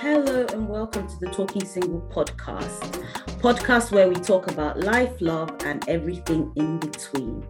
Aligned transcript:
Hello 0.00 0.46
and 0.52 0.68
welcome 0.68 1.08
to 1.08 1.18
the 1.18 1.26
Talking 1.26 1.64
Single 1.64 2.00
podcast, 2.02 3.04
podcast 3.40 3.90
where 3.90 4.08
we 4.08 4.14
talk 4.14 4.48
about 4.48 4.78
life, 4.78 5.20
love, 5.20 5.50
and 5.64 5.86
everything 5.88 6.52
in 6.54 6.78
between. 6.78 7.44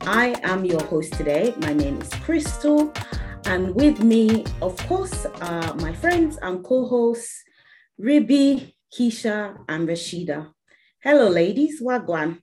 I 0.00 0.34
am 0.44 0.64
your 0.64 0.82
host 0.84 1.12
today. 1.12 1.54
My 1.58 1.74
name 1.74 2.00
is 2.00 2.08
Crystal, 2.24 2.90
and 3.44 3.74
with 3.74 4.02
me, 4.02 4.46
of 4.62 4.78
course, 4.88 5.26
are 5.26 5.74
my 5.74 5.92
friends 5.92 6.38
and 6.40 6.64
co-hosts 6.64 7.44
Ribi, 8.00 8.72
Keisha, 8.90 9.54
and 9.68 9.86
Rashida. 9.86 10.54
Hello, 11.02 11.28
ladies. 11.28 11.82
Wagwan. 11.82 12.40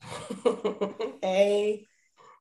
hey. 1.22 1.84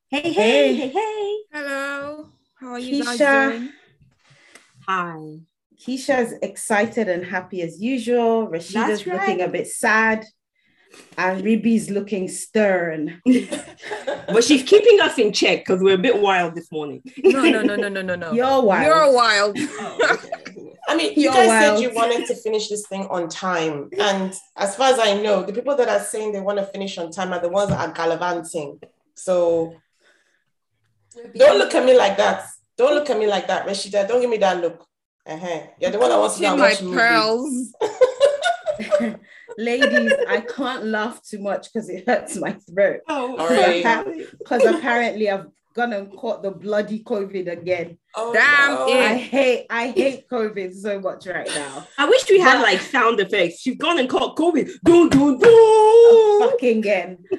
Hey, 0.09 0.31
hey, 0.31 0.75
hey, 0.75 0.89
hey. 0.89 1.37
Hello. 1.51 2.29
How 2.59 2.73
are 2.73 2.79
you 2.79 3.03
Keisha. 3.03 3.17
guys 3.17 3.49
doing? 3.49 3.71
Hi. 4.87 5.39
Keisha's 5.75 6.33
excited 6.41 7.09
and 7.09 7.25
happy 7.25 7.61
as 7.61 7.81
usual. 7.81 8.47
Rashida's 8.47 9.05
right. 9.05 9.19
looking 9.19 9.41
a 9.41 9.47
bit 9.47 9.67
sad. 9.67 10.25
And 11.17 11.43
Ribi's 11.43 11.89
looking 11.89 12.27
stern. 12.29 13.21
But 14.27 14.43
she's 14.43 14.63
keeping 14.63 14.99
us 15.01 15.17
in 15.19 15.31
check 15.31 15.59
because 15.59 15.81
we're 15.81 15.95
a 15.95 15.99
bit 15.99 16.19
wild 16.19 16.55
this 16.55 16.71
morning. 16.71 17.03
No, 17.23 17.43
no, 17.43 17.61
no, 17.61 17.75
no, 17.75 17.89
no, 17.89 18.01
no, 18.01 18.15
no. 18.15 18.31
You're 18.31 18.61
wild. 18.61 18.85
You're 18.85 19.13
wild. 19.13 19.57
Oh, 19.59 20.17
I 20.87 20.95
mean, 20.95 21.13
you 21.15 21.23
You're 21.23 21.33
guys 21.33 21.47
wild. 21.47 21.77
said 21.77 21.83
you 21.83 21.95
wanted 21.95 22.27
to 22.27 22.35
finish 22.35 22.69
this 22.69 22.87
thing 22.87 23.07
on 23.07 23.29
time. 23.29 23.89
And 23.99 24.33
as 24.55 24.75
far 24.75 24.91
as 24.91 24.99
I 24.99 25.21
know, 25.21 25.43
the 25.43 25.53
people 25.53 25.75
that 25.75 25.89
are 25.89 25.99
saying 25.99 26.31
they 26.31 26.41
want 26.41 26.59
to 26.59 26.65
finish 26.65 26.97
on 26.97 27.11
time 27.11 27.33
are 27.33 27.39
the 27.39 27.49
ones 27.49 27.69
that 27.69 27.79
are 27.79 27.93
gallivanting. 27.93 28.79
So 29.15 29.75
don't 31.35 31.57
look 31.57 31.73
at 31.73 31.85
me 31.85 31.97
like 31.97 32.17
that. 32.17 32.45
Don't 32.77 32.93
look 32.93 33.09
at 33.09 33.17
me 33.17 33.27
like 33.27 33.47
that, 33.47 33.65
Rashida. 33.65 34.07
Don't 34.07 34.21
give 34.21 34.29
me 34.29 34.37
that 34.37 34.59
look. 34.59 34.85
Uh-huh. 35.27 35.61
You're 35.79 35.91
the 35.91 35.99
one 35.99 36.09
that 36.09 36.19
wants 36.19 36.35
to 36.35 36.39
See 36.39 36.45
go 36.45 36.57
my 36.57 36.75
pearls. 36.75 37.73
Ladies, 39.57 40.11
I 40.27 40.41
can't 40.41 40.85
laugh 40.85 41.21
too 41.23 41.39
much 41.39 41.71
because 41.71 41.89
it 41.89 42.07
hurts 42.07 42.35
my 42.37 42.53
throat. 42.73 43.01
Oh, 43.07 43.37
All 43.37 43.47
right. 43.47 44.05
Because 44.37 44.63
apparently 44.65 45.29
I've 45.29 45.45
gone 45.73 45.93
and 45.93 46.11
caught 46.11 46.43
the 46.43 46.51
bloody 46.51 47.03
COVID 47.03 47.51
again. 47.51 47.97
Oh, 48.15 48.33
Damn 48.33 48.75
no. 48.75 48.87
it. 48.87 49.11
I 49.11 49.15
hate 49.17 49.65
I 49.69 49.87
hate 49.89 50.27
COVID 50.29 50.73
so 50.73 50.99
much 50.99 51.25
right 51.27 51.47
now. 51.47 51.87
I 51.97 52.07
wish 52.07 52.29
we 52.29 52.39
had 52.39 52.61
like 52.61 52.79
sound 52.81 53.19
effects. 53.19 53.59
She's 53.61 53.77
gone 53.77 53.99
and 53.99 54.09
caught 54.09 54.35
COVID. 54.37 54.69
Dun, 54.83 55.09
dun, 55.09 55.35
A 55.35 55.37
dun. 55.39 56.49
fucking 56.51 56.77
again. 56.79 57.17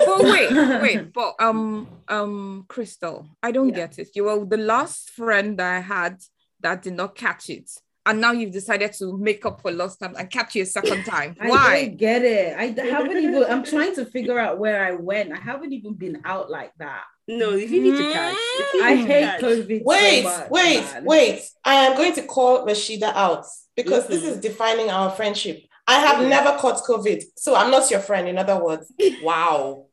But 0.00 0.22
wait, 0.24 0.50
wait, 0.82 1.12
but 1.12 1.34
um, 1.38 1.86
um, 2.08 2.64
Crystal, 2.68 3.26
I 3.42 3.52
don't 3.52 3.68
Yeah. 3.68 3.86
get 3.86 3.98
it. 3.98 4.08
You 4.14 4.24
were 4.24 4.44
the 4.44 4.56
last 4.56 5.10
friend 5.10 5.56
that 5.58 5.76
I 5.76 5.80
had 5.80 6.18
that 6.62 6.82
did 6.82 6.94
not 6.94 7.14
catch 7.14 7.48
it, 7.50 7.70
and 8.06 8.20
now 8.20 8.32
you've 8.32 8.52
decided 8.52 8.92
to 8.94 9.16
make 9.18 9.44
up 9.46 9.60
for 9.60 9.70
lost 9.70 10.00
time 10.00 10.14
and 10.18 10.30
catch 10.30 10.56
it 10.56 10.60
a 10.60 10.66
second 10.66 11.04
time. 11.04 11.36
I 11.40 11.48
Why? 11.48 11.84
don't 11.86 11.96
get 11.96 12.22
it. 12.24 12.56
I 12.58 12.70
d- 12.70 12.88
haven't 12.88 13.16
even 13.16 13.44
I'm 13.44 13.62
trying 13.64 13.94
to 13.96 14.04
figure 14.06 14.38
out 14.38 14.58
where 14.58 14.84
I 14.84 14.92
went. 14.92 15.32
I 15.32 15.36
haven't 15.36 15.72
even 15.72 15.94
been 15.94 16.20
out 16.24 16.50
like 16.50 16.72
that. 16.78 17.04
No, 17.28 17.50
if 17.52 17.70
you 17.70 17.80
need 17.80 17.96
to 17.96 18.12
catch. 18.12 18.34
If 18.38 18.74
you 18.74 18.84
I 18.84 18.94
to 18.96 19.02
hate 19.02 19.22
catch. 19.22 19.40
COVID. 19.42 19.84
Wait, 19.84 20.22
so 20.24 20.28
much, 20.30 20.50
wait, 20.50 20.80
man. 20.82 21.04
wait. 21.04 21.42
I 21.64 21.74
am 21.86 21.96
going 21.96 22.12
to 22.14 22.22
call 22.22 22.66
Rashida 22.66 23.12
out 23.14 23.44
because 23.76 24.08
this 24.08 24.24
is 24.24 24.38
defining 24.40 24.90
our 24.90 25.10
friendship. 25.10 25.62
I 25.86 26.00
have 26.00 26.26
never 26.28 26.58
caught 26.58 26.82
COVID. 26.82 27.22
So 27.36 27.54
I'm 27.54 27.70
not 27.70 27.88
your 27.90 28.00
friend, 28.00 28.26
in 28.28 28.36
other 28.38 28.62
words. 28.62 28.92
Wow. 29.22 29.86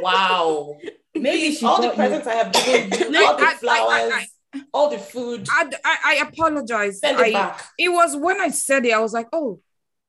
Wow. 0.00 0.76
Maybe 1.14 1.38
Please, 1.38 1.58
she 1.58 1.66
all 1.66 1.80
the 1.80 1.88
got 1.88 1.96
you- 1.96 1.96
presents 1.96 2.26
I 2.28 2.34
have 2.34 2.52
given 2.52 2.98
you, 3.00 3.10
No, 3.10 3.26
all 3.26 3.36
the 3.36 3.44
I- 3.44 3.50
I- 3.50 3.54
flowers, 3.54 4.12
I- 4.12 4.26
all 4.72 4.90
the 4.90 4.98
food, 4.98 5.46
I, 5.50 5.70
I, 5.84 5.96
I 6.04 6.28
apologize. 6.28 7.00
send 7.00 7.18
it 7.20 7.26
I, 7.26 7.32
back. 7.32 7.64
it 7.78 7.88
was 7.90 8.16
when 8.16 8.40
I 8.40 8.48
said 8.50 8.84
it, 8.86 8.92
I 8.92 8.98
was 9.00 9.12
like, 9.12 9.28
oh, 9.32 9.60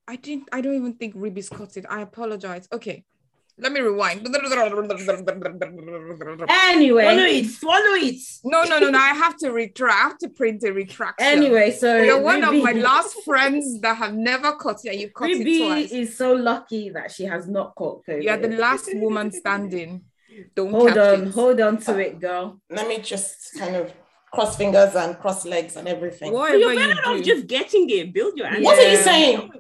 I 0.07 0.15
didn't, 0.15 0.49
I 0.51 0.61
don't 0.61 0.75
even 0.75 0.93
think 0.93 1.13
Ruby's 1.15 1.49
caught 1.49 1.77
it. 1.77 1.85
I 1.89 2.01
apologize. 2.01 2.67
Okay, 2.71 3.03
let 3.61 3.71
me 3.73 3.81
rewind. 3.81 4.25
Anyway, 6.49 7.03
Swallow 7.03 7.23
it. 7.23 7.45
Swallow 7.45 7.95
it. 7.95 8.15
no, 8.43 8.63
no, 8.63 8.79
no. 8.79 8.89
No. 8.89 8.97
I 8.99 9.09
have 9.09 9.37
to 9.37 9.51
retract. 9.51 9.93
I 9.93 9.99
have 10.07 10.17
to 10.19 10.29
print 10.29 10.63
a 10.63 10.71
retraction. 10.71 11.27
anyway, 11.27 11.71
so 11.71 11.97
you're 12.01 12.21
one 12.21 12.43
of 12.43 12.53
my 12.63 12.71
last 12.89 13.15
friends 13.25 13.81
that 13.81 13.97
have 13.97 14.13
never 14.13 14.53
caught 14.53 14.83
it, 14.85 14.89
and 14.91 15.01
you 15.01 15.09
caught 15.09 15.27
Ruby 15.27 15.57
it 15.63 15.67
twice. 15.67 15.91
is 15.91 16.17
so 16.17 16.33
lucky 16.33 16.89
that 16.89 17.11
she 17.11 17.25
has 17.25 17.47
not 17.47 17.75
caught 17.75 18.05
COVID. 18.05 18.23
You're 18.23 18.37
the 18.37 18.49
last 18.57 18.89
woman 18.95 19.31
standing. 19.31 20.03
Don't 20.55 20.71
hold 20.71 20.89
catch 20.89 21.19
on, 21.19 21.27
it. 21.27 21.33
hold 21.33 21.59
on 21.59 21.77
to 21.77 21.99
it, 21.99 22.19
girl. 22.19 22.61
Let 22.69 22.87
me 22.87 22.99
just 22.99 23.57
kind 23.57 23.75
of 23.75 23.91
cross 24.31 24.57
fingers 24.57 24.95
and 24.95 25.17
cross 25.19 25.45
legs 25.45 25.75
and 25.75 25.87
everything. 25.87 26.31
So 26.31 26.37
Whatever 26.37 26.57
you're 26.59 26.73
you 26.73 26.79
better 26.79 27.07
off 27.07 27.17
do. 27.17 27.23
just 27.23 27.47
getting 27.47 27.89
it. 27.89 28.13
Build 28.13 28.37
your 28.37 28.47
What 28.49 28.61
What 28.63 28.79
are 28.79 28.89
you 28.91 28.97
saying? 28.97 29.51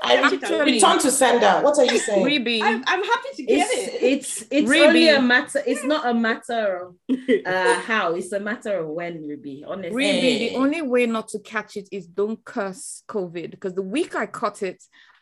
I 0.00 0.14
Actually- 0.16 0.74
return 0.74 0.98
to 1.00 1.10
sender. 1.10 1.60
What 1.62 1.76
are 1.78 1.84
you 1.84 1.98
saying? 1.98 2.24
Ruby, 2.24 2.62
I'm, 2.62 2.84
I'm 2.86 3.02
happy 3.02 3.28
to 3.34 3.42
get 3.42 3.68
It's 3.68 3.72
it. 3.94 4.02
it's 4.02 4.44
it's 4.50 4.68
Ruby. 4.70 4.82
only 4.86 5.08
a 5.08 5.20
matter. 5.20 5.60
It's 5.66 5.82
not 5.82 6.06
a 6.06 6.14
matter 6.14 6.86
of 6.86 6.94
uh 7.46 7.74
how. 7.80 8.14
It's 8.14 8.30
a 8.32 8.38
matter 8.38 8.78
of 8.78 8.86
when, 8.88 9.26
Ruby. 9.26 9.64
Honestly, 9.66 9.90
Ruby, 9.96 10.38
the 10.50 10.56
only 10.56 10.82
way 10.82 11.06
not 11.06 11.26
to 11.28 11.40
catch 11.40 11.76
it 11.76 11.88
is 11.90 12.06
don't 12.06 12.44
curse 12.44 13.02
COVID. 13.08 13.50
Because 13.50 13.74
the 13.74 13.82
week 13.82 14.14
I 14.14 14.26
caught 14.26 14.62
it, 14.62 14.80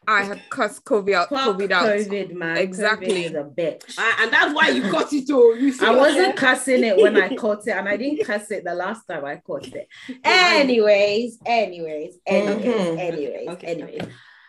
I 0.08 0.22
had 0.24 0.40
cursed 0.50 0.84
COVID 0.84 1.12
out. 1.14 1.28
Fuck 1.28 1.56
COVID 1.56 1.70
out. 1.72 1.84
COVID, 1.86 2.32
man. 2.32 2.56
Exactly. 2.58 3.08
COVID 3.08 3.24
is 3.24 3.32
a 3.34 3.44
bitch. 3.44 3.94
Ah, 3.98 4.18
and 4.22 4.32
that's 4.32 4.54
why 4.54 4.68
you 4.68 4.82
got 4.90 5.12
it 5.12 5.30
all. 5.30 5.56
You 5.56 5.72
see 5.72 5.84
I 5.86 5.90
wasn't 5.90 6.36
cussing 6.36 6.84
it 6.84 6.96
when 6.96 7.16
I 7.16 7.34
caught 7.42 7.66
it, 7.66 7.72
and 7.72 7.88
I 7.88 7.96
didn't 7.96 8.24
cuss 8.24 8.50
it 8.50 8.64
the 8.64 8.74
last 8.74 9.06
time 9.06 9.24
I 9.24 9.36
caught 9.36 9.66
it. 9.68 9.88
Anyways, 10.24 11.38
anyways, 11.44 12.18
anyways, 12.26 12.64
Mhm. 12.64 12.98
anyways, 12.98 13.48
Okay, 13.48 13.66
anyways. 13.66 14.02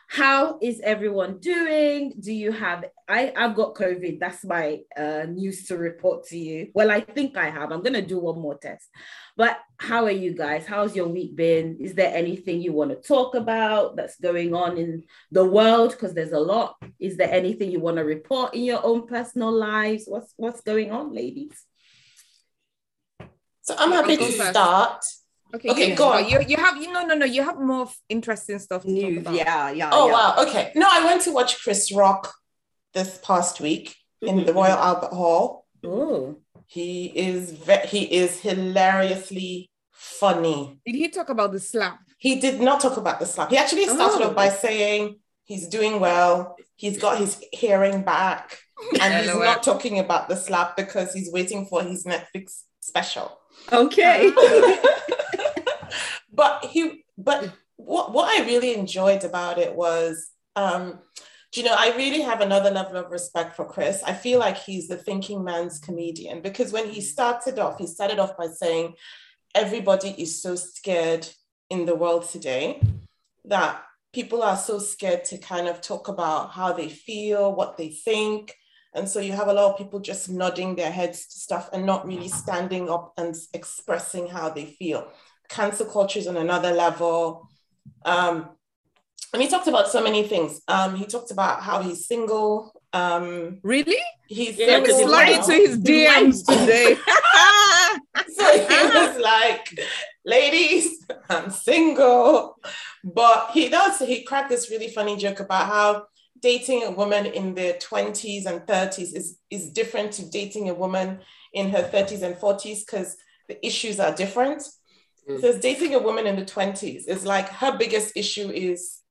How 0.07 0.57
is 0.61 0.79
everyone 0.81 1.39
doing? 1.39 2.13
Do 2.19 2.31
you 2.31 2.51
have 2.53 2.85
I, 3.09 3.31
I've 3.37 3.55
got 3.55 3.75
COVID. 3.75 4.19
That's 4.19 4.43
my 4.43 4.81
uh, 4.97 5.25
news 5.29 5.65
to 5.67 5.77
report 5.77 6.25
to 6.27 6.37
you. 6.37 6.71
Well, 6.73 6.91
I 6.91 6.99
think 7.01 7.37
I 7.37 7.49
have. 7.49 7.71
I'm 7.71 7.81
gonna 7.81 8.01
do 8.01 8.19
one 8.19 8.39
more 8.39 8.57
test. 8.57 8.89
But 9.37 9.59
how 9.77 10.05
are 10.05 10.11
you 10.11 10.33
guys? 10.33 10.65
How's 10.65 10.95
your 10.95 11.07
week 11.07 11.35
been? 11.35 11.77
Is 11.79 11.93
there 11.93 12.13
anything 12.13 12.61
you 12.61 12.73
want 12.73 12.89
to 12.89 12.95
talk 12.97 13.35
about 13.35 13.95
that's 13.95 14.19
going 14.19 14.53
on 14.53 14.77
in 14.77 15.03
the 15.31 15.45
world? 15.45 15.91
Because 15.91 16.13
there's 16.13 16.33
a 16.33 16.39
lot. 16.39 16.75
Is 16.99 17.15
there 17.15 17.31
anything 17.31 17.71
you 17.71 17.79
want 17.79 17.97
to 17.97 18.03
report 18.03 18.55
in 18.55 18.63
your 18.63 18.85
own 18.85 19.07
personal 19.07 19.51
lives? 19.51 20.03
What's 20.07 20.33
what's 20.35 20.61
going 20.61 20.91
on, 20.91 21.13
ladies? 21.13 21.53
So 23.61 23.75
I'm 23.77 23.91
happy 23.91 24.17
to 24.17 24.31
start. 24.31 25.05
Okay, 25.55 25.69
Okay, 25.69 25.87
yes, 25.89 25.97
go 25.97 26.09
on. 26.09 26.27
You, 26.29 26.41
you 26.47 26.57
have 26.57 26.77
you 26.81 26.91
no 26.91 27.05
no 27.05 27.15
no 27.15 27.25
you 27.25 27.41
have 27.43 27.57
more 27.59 27.89
interesting 28.09 28.59
stuff 28.59 28.83
to 28.83 28.91
News. 28.91 29.23
talk 29.23 29.33
about. 29.33 29.35
Yeah, 29.35 29.71
yeah. 29.71 29.89
Oh 29.93 30.07
yeah. 30.07 30.13
wow. 30.13 30.35
Okay. 30.45 30.71
No, 30.75 30.87
I 30.89 31.05
went 31.05 31.21
to 31.23 31.31
watch 31.31 31.61
Chris 31.63 31.91
Rock 31.93 32.33
this 32.93 33.19
past 33.23 33.59
week 33.61 33.95
in 34.21 34.45
the 34.45 34.51
Mhm. 34.51 34.55
Royal 34.55 34.77
Albert 34.77 35.13
Hall. 35.13 35.65
Oh, 35.85 36.37
He 36.65 37.05
is 37.15 37.51
ve- 37.51 37.87
he 37.87 38.03
is 38.21 38.41
hilariously 38.41 39.69
funny. 39.91 40.79
Did 40.85 40.95
he 40.95 41.07
talk 41.09 41.29
about 41.29 41.51
the 41.53 41.59
slap? 41.59 41.99
He 42.17 42.39
did 42.39 42.59
not 42.59 42.81
talk 42.81 42.97
about 42.97 43.19
the 43.19 43.25
slap. 43.25 43.49
He 43.49 43.57
actually 43.57 43.85
started 43.85 44.21
Oh. 44.23 44.29
off 44.29 44.35
by 44.35 44.49
saying 44.49 45.19
he's 45.45 45.67
doing 45.67 45.99
well. 45.99 46.57
He's 46.75 46.97
got 46.97 47.19
his 47.19 47.41
hearing 47.53 48.03
back, 48.03 48.57
and 49.01 49.13
he's 49.13 49.27
LOL. 49.33 49.43
not 49.45 49.63
talking 49.63 49.97
about 49.99 50.27
the 50.29 50.35
slap 50.35 50.75
because 50.75 51.13
he's 51.13 51.31
waiting 51.31 51.65
for 51.67 51.81
his 51.83 52.03
Netflix 52.05 52.63
special. 52.81 53.39
Okay. 53.71 54.31
but 56.37 56.63
he 56.63 57.03
but 57.17 57.51
what, 57.75 58.13
what 58.13 58.29
i 58.29 58.45
really 58.45 58.73
enjoyed 58.73 59.25
about 59.25 59.57
it 59.57 59.75
was 59.75 60.29
um 60.55 60.99
you 61.53 61.63
know 61.63 61.75
i 61.77 61.93
really 61.97 62.21
have 62.21 62.39
another 62.39 62.71
level 62.71 62.95
of 62.95 63.11
respect 63.11 63.55
for 63.55 63.65
chris. 63.65 64.01
I 64.03 64.13
feel 64.13 64.39
like 64.39 64.57
he's 64.57 64.87
the 64.87 64.97
thinking 64.97 65.43
man's 65.43 65.79
comedian 65.79 66.41
because 66.41 66.71
when 66.71 66.89
he 66.89 67.01
started 67.01 67.59
off 67.59 67.77
he 67.77 67.87
started 67.87 68.19
off 68.19 68.37
by 68.37 68.47
saying 68.47 68.93
everybody 69.53 70.09
is 70.17 70.41
so 70.41 70.55
scared 70.55 71.27
in 71.69 71.85
the 71.85 71.95
world 71.95 72.29
today 72.29 72.81
that 73.45 73.83
people 74.13 74.41
are 74.43 74.57
so 74.57 74.79
scared 74.79 75.23
to 75.25 75.37
kind 75.37 75.67
of 75.67 75.81
talk 75.81 76.07
about 76.07 76.51
how 76.51 76.73
they 76.73 76.89
feel 76.89 77.53
what 77.53 77.77
they 77.77 77.89
think. 77.89 78.53
And 78.93 79.07
so 79.07 79.19
you 79.19 79.33
have 79.33 79.47
a 79.47 79.53
lot 79.53 79.71
of 79.71 79.77
people 79.77 79.99
just 79.99 80.29
nodding 80.29 80.75
their 80.75 80.91
heads 80.91 81.27
to 81.27 81.39
stuff 81.39 81.69
and 81.73 81.85
not 81.85 82.07
really 82.07 82.29
standing 82.29 82.89
up 82.89 83.13
and 83.17 83.35
expressing 83.53 84.27
how 84.27 84.49
they 84.49 84.65
feel 84.65 85.07
cancel 85.49 85.85
culture 85.85 86.19
is 86.19 86.27
on 86.27 86.37
another 86.37 86.71
level. 86.71 87.47
Um, 88.05 88.49
and 89.33 89.41
he 89.41 89.47
talked 89.49 89.67
about 89.67 89.89
so 89.89 90.01
many 90.03 90.23
things. 90.23 90.61
Um, 90.67 90.95
he 90.95 91.05
talked 91.05 91.31
about 91.31 91.61
how 91.61 91.81
he's 91.81 92.07
single. 92.07 92.71
Um, 92.93 93.59
Really? 93.63 93.97
he's 94.27 94.57
Yeah, 94.57 94.67
Let 94.67 94.75
me 94.77 94.81
because 94.83 94.97
single. 94.97 95.15
his 95.17 95.35
slide 95.35 95.37
wife- 95.39 95.47
his 95.47 95.69
his 95.69 95.79
DMs 95.79 96.45
today. 96.45 96.95
so 98.35 98.57
he 98.57 98.97
was 98.97 99.17
like, 99.19 99.79
ladies, 100.25 101.05
I'm 101.29 101.49
single. 101.51 102.55
But 103.03 103.51
he 103.53 103.69
does, 103.69 103.99
he 103.99 104.23
cracked 104.23 104.49
this 104.49 104.69
really 104.71 104.89
funny 104.89 105.17
joke 105.17 105.39
about 105.41 105.67
how 105.67 106.05
dating 106.41 106.83
a 106.83 106.91
woman 106.91 107.25
in 107.25 107.53
their 107.55 107.73
20s 107.73 108.45
and 108.45 108.61
30s 108.61 109.13
is, 109.15 109.39
is 109.49 109.71
different 109.71 110.11
to 110.13 110.29
dating 110.29 110.69
a 110.69 110.73
woman 110.73 111.19
in 111.53 111.69
her 111.71 111.81
30s 111.83 112.21
and 112.21 112.35
40s 112.35 112.85
because 112.85 113.17
the 113.49 113.65
issues 113.65 113.99
are 113.99 114.13
different. 114.13 114.63
It 115.27 115.41
says 115.41 115.59
dating 115.59 115.93
a 115.93 115.99
woman 115.99 116.25
in 116.25 116.35
the 116.37 116.45
20s 116.45 117.05
is 117.07 117.25
like 117.25 117.49
her 117.49 117.77
biggest 117.77 118.15
issue 118.15 118.49
is 118.49 119.01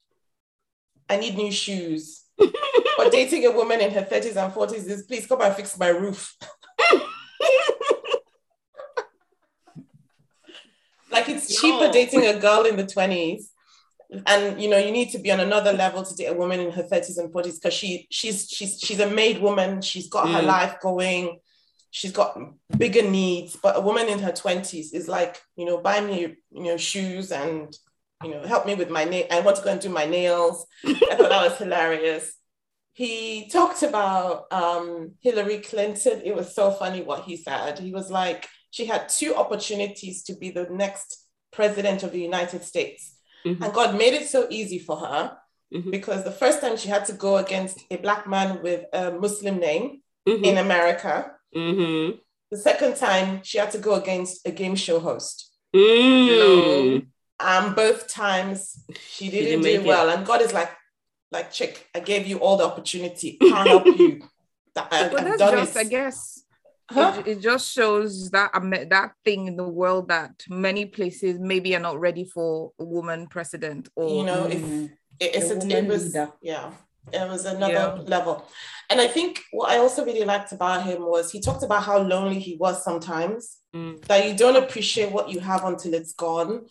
I 1.08 1.16
need 1.18 1.36
new 1.36 1.52
shoes. 1.52 2.24
but 2.38 3.12
dating 3.12 3.44
a 3.46 3.52
woman 3.52 3.80
in 3.80 3.90
her 3.92 4.02
30s 4.02 4.36
and 4.36 4.52
40s 4.52 4.86
is 4.88 5.02
please 5.02 5.26
come 5.26 5.40
and 5.42 5.54
fix 5.54 5.78
my 5.78 5.88
roof. 5.88 6.34
like 11.10 11.28
it's 11.28 11.60
cheaper 11.60 11.86
No. 11.86 11.92
dating 11.92 12.26
a 12.26 12.38
girl 12.38 12.64
in 12.64 12.76
the 12.76 12.84
20s. 12.84 13.50
And 14.26 14.60
you 14.62 14.70
know, 14.70 14.78
you 14.78 14.92
need 14.92 15.10
to 15.10 15.18
be 15.18 15.32
on 15.32 15.40
another 15.40 15.72
level 15.72 16.04
to 16.04 16.14
date 16.14 16.26
a 16.26 16.32
woman 16.34 16.60
in 16.60 16.70
her 16.72 16.84
30s 16.84 17.18
and 17.18 17.32
40s 17.32 17.56
because 17.60 17.74
she 17.74 18.06
she's 18.10 18.48
she's 18.48 18.78
she's 18.78 19.00
a 19.00 19.10
made 19.10 19.40
woman, 19.42 19.82
she's 19.82 20.08
got 20.08 20.28
her 20.30 20.42
Mm. 20.42 20.46
life 20.46 20.80
going, 20.80 21.40
she's 21.96 22.12
got 22.12 22.38
bigger 22.76 23.02
needs. 23.02 23.56
But 23.56 23.76
a 23.76 23.80
woman 23.80 24.08
in 24.08 24.18
her 24.18 24.32
20s 24.32 24.92
is 24.92 25.08
like, 25.08 25.40
you 25.56 25.64
know, 25.64 25.78
buy 25.78 26.00
me 26.02 26.36
you 26.52 26.62
know 26.64 26.76
shoes 26.76 27.32
and 27.32 27.74
you 28.22 28.30
know, 28.30 28.42
help 28.46 28.66
me 28.66 28.74
with 28.74 28.90
my 28.90 29.04
nail. 29.04 29.26
I 29.30 29.40
want 29.40 29.56
to 29.58 29.62
go 29.62 29.70
and 29.70 29.80
do 29.80 29.88
my 29.88 30.06
nails. 30.06 30.66
I 30.84 30.92
thought 30.94 31.28
that 31.30 31.48
was 31.50 31.58
hilarious. 31.64 32.34
He 32.92 33.48
talked 33.50 33.82
about 33.82 34.44
um, 34.50 35.12
Hillary 35.20 35.58
Clinton. 35.58 36.22
It 36.24 36.34
was 36.34 36.54
so 36.54 36.70
funny 36.70 37.02
what 37.02 37.24
he 37.24 37.36
said. 37.36 37.78
He 37.78 37.92
was 37.92 38.10
like, 38.10 38.48
she 38.70 38.86
had 38.86 39.08
two 39.10 39.34
opportunities 39.34 40.22
to 40.24 40.34
be 40.34 40.50
the 40.50 40.66
next 40.70 41.26
president 41.52 42.02
of 42.02 42.12
the 42.12 42.20
United 42.20 42.62
States. 42.64 43.16
Mhm. 43.46 43.60
And 43.62 43.72
God 43.72 43.96
made 43.96 44.14
it 44.14 44.26
so 44.28 44.46
easy 44.50 44.78
for 44.78 44.96
her 44.96 45.36
Mhm. 45.74 45.90
because 45.90 46.24
the 46.24 46.38
first 46.42 46.60
time 46.62 46.76
she 46.76 46.88
had 46.88 47.04
to 47.06 47.12
go 47.12 47.36
against 47.36 47.78
a 47.90 47.96
black 47.96 48.26
man 48.26 48.62
with 48.62 48.82
a 48.94 49.12
Muslim 49.12 49.58
name 49.58 50.02
Mhm. 50.28 50.44
in 50.44 50.56
America. 50.58 51.35
Mhm. 51.56 52.18
The 52.50 52.56
second 52.58 52.96
time 52.96 53.40
she 53.42 53.58
had 53.58 53.70
to 53.72 53.78
go 53.78 53.94
against 53.94 54.46
a 54.46 54.50
game 54.50 54.76
show 54.76 55.00
host. 55.00 55.50
Mm. 55.74 57.06
And 57.40 57.76
both 57.76 58.08
times 58.08 58.84
she 59.08 59.28
didn't, 59.30 59.44
didn't 59.46 59.62
do 59.62 59.68
make 59.78 59.80
it. 59.80 59.86
well. 59.86 60.08
And 60.10 60.24
God 60.26 60.40
is 60.42 60.52
like, 60.52 60.70
like, 61.32 61.50
chick, 61.52 61.88
I 61.94 62.00
gave 62.00 62.26
you 62.26 62.38
all 62.38 62.56
the 62.56 62.64
opportunity. 62.64 63.36
Can't 63.40 63.68
help 63.68 63.86
you. 63.86 64.22
That 64.76 64.88
I, 64.92 65.08
But 65.08 65.20
I've 65.20 65.24
that's 65.24 65.38
done 65.38 65.54
just, 65.56 65.76
it. 65.76 65.80
I 65.80 65.84
guess, 65.84 66.42
Huh? 66.90 67.14
it, 67.20 67.26
it 67.28 67.40
just 67.40 67.72
shows 67.72 68.30
that 68.30 68.50
um, 68.54 68.70
that 68.70 69.12
thing 69.24 69.46
in 69.46 69.56
the 69.56 69.66
world 69.66 70.08
that 70.08 70.32
many 70.50 70.84
places 70.84 71.38
maybe 71.40 71.74
are 71.74 71.80
not 71.80 71.98
ready 71.98 72.24
for 72.26 72.72
a 72.78 72.84
woman 72.84 73.26
president 73.26 73.88
or 73.96 74.08
you 74.18 74.24
know, 74.24 74.44
if 74.46 74.60
Mm. 74.60 74.90
it, 75.18 75.34
it's 75.34 75.50
A 75.50 75.54
a, 75.54 75.56
it 75.56 75.62
woman 75.62 75.88
was 75.88 76.04
leader. 76.14 76.30
yeah 76.42 76.70
it 77.12 77.28
was 77.28 77.44
another 77.44 77.72
Yeah. 77.72 78.02
level 78.06 78.44
and 78.90 79.00
i 79.00 79.06
think 79.06 79.42
what 79.52 79.70
i 79.70 79.78
also 79.78 80.04
really 80.04 80.24
liked 80.24 80.52
about 80.52 80.84
him 80.84 81.02
was 81.02 81.30
he 81.30 81.40
talked 81.40 81.62
about 81.62 81.82
how 81.82 81.98
lonely 81.98 82.38
he 82.38 82.56
was 82.56 82.82
sometimes 82.84 83.58
Mm. 83.74 84.02
that 84.06 84.26
you 84.26 84.34
don't 84.34 84.56
appreciate 84.56 85.12
what 85.12 85.28
you 85.28 85.38
have 85.40 85.64
until 85.64 85.92
it's 85.92 86.14
gone 86.14 86.66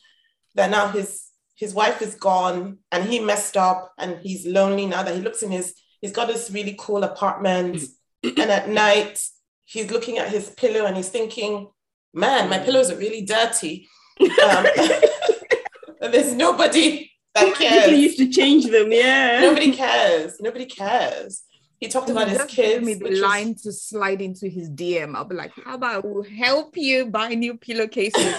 that 0.56 0.72
now 0.72 0.88
his 0.88 1.26
his 1.56 1.74
wife 1.74 2.02
is 2.02 2.16
gone 2.16 2.80
and 2.92 3.04
he 3.06 3.20
messed 3.20 3.56
up 3.58 3.94
and 4.00 4.18
he's 4.24 4.46
lonely 4.48 4.86
now 4.88 5.04
that 5.04 5.14
he 5.16 5.22
looks 5.22 5.44
in 5.44 5.52
his 5.52 5.76
he's 6.02 6.12
got 6.12 6.28
this 6.28 6.50
really 6.52 6.76
cool 6.80 7.04
apartment 7.04 7.82
and 8.24 8.50
at 8.52 8.70
night 8.70 9.22
he's 9.66 9.92
looking 9.92 10.18
at 10.18 10.30
his 10.30 10.50
pillow 10.52 10.86
and 10.86 10.98
he's 10.98 11.10
thinking 11.10 11.70
man 12.14 12.50
my 12.50 12.58
pillows 12.58 12.90
are 12.90 12.98
really 12.98 13.22
dirty 13.22 13.88
um, 14.44 14.66
there's 16.12 16.34
nobody 16.34 17.10
that 17.36 17.56
cares 17.56 17.86
People 17.86 18.00
used 18.00 18.18
to 18.18 18.30
change 18.30 18.66
them, 18.66 18.92
yeah. 18.92 19.42
Nobody 19.42 19.72
cares. 19.74 20.38
Nobody 20.40 20.66
cares. 20.66 21.44
He 21.80 21.88
talked 21.90 22.10
about 22.10 22.30
his 22.30 22.44
kids. 22.46 22.86
me 22.86 22.94
the 22.96 23.04
which 23.04 23.12
was- 23.12 23.20
line 23.22 23.56
to 23.64 23.72
slide 23.72 24.22
into 24.22 24.48
his 24.48 24.70
DM. 24.70 25.16
I'll 25.16 25.26
be 25.26 25.36
like, 25.36 25.52
how 25.64 25.76
about 25.76 26.06
we'll 26.06 26.24
help 26.24 26.78
you 26.78 27.06
buy 27.08 27.30
new 27.36 27.58
pillowcases? 27.58 28.34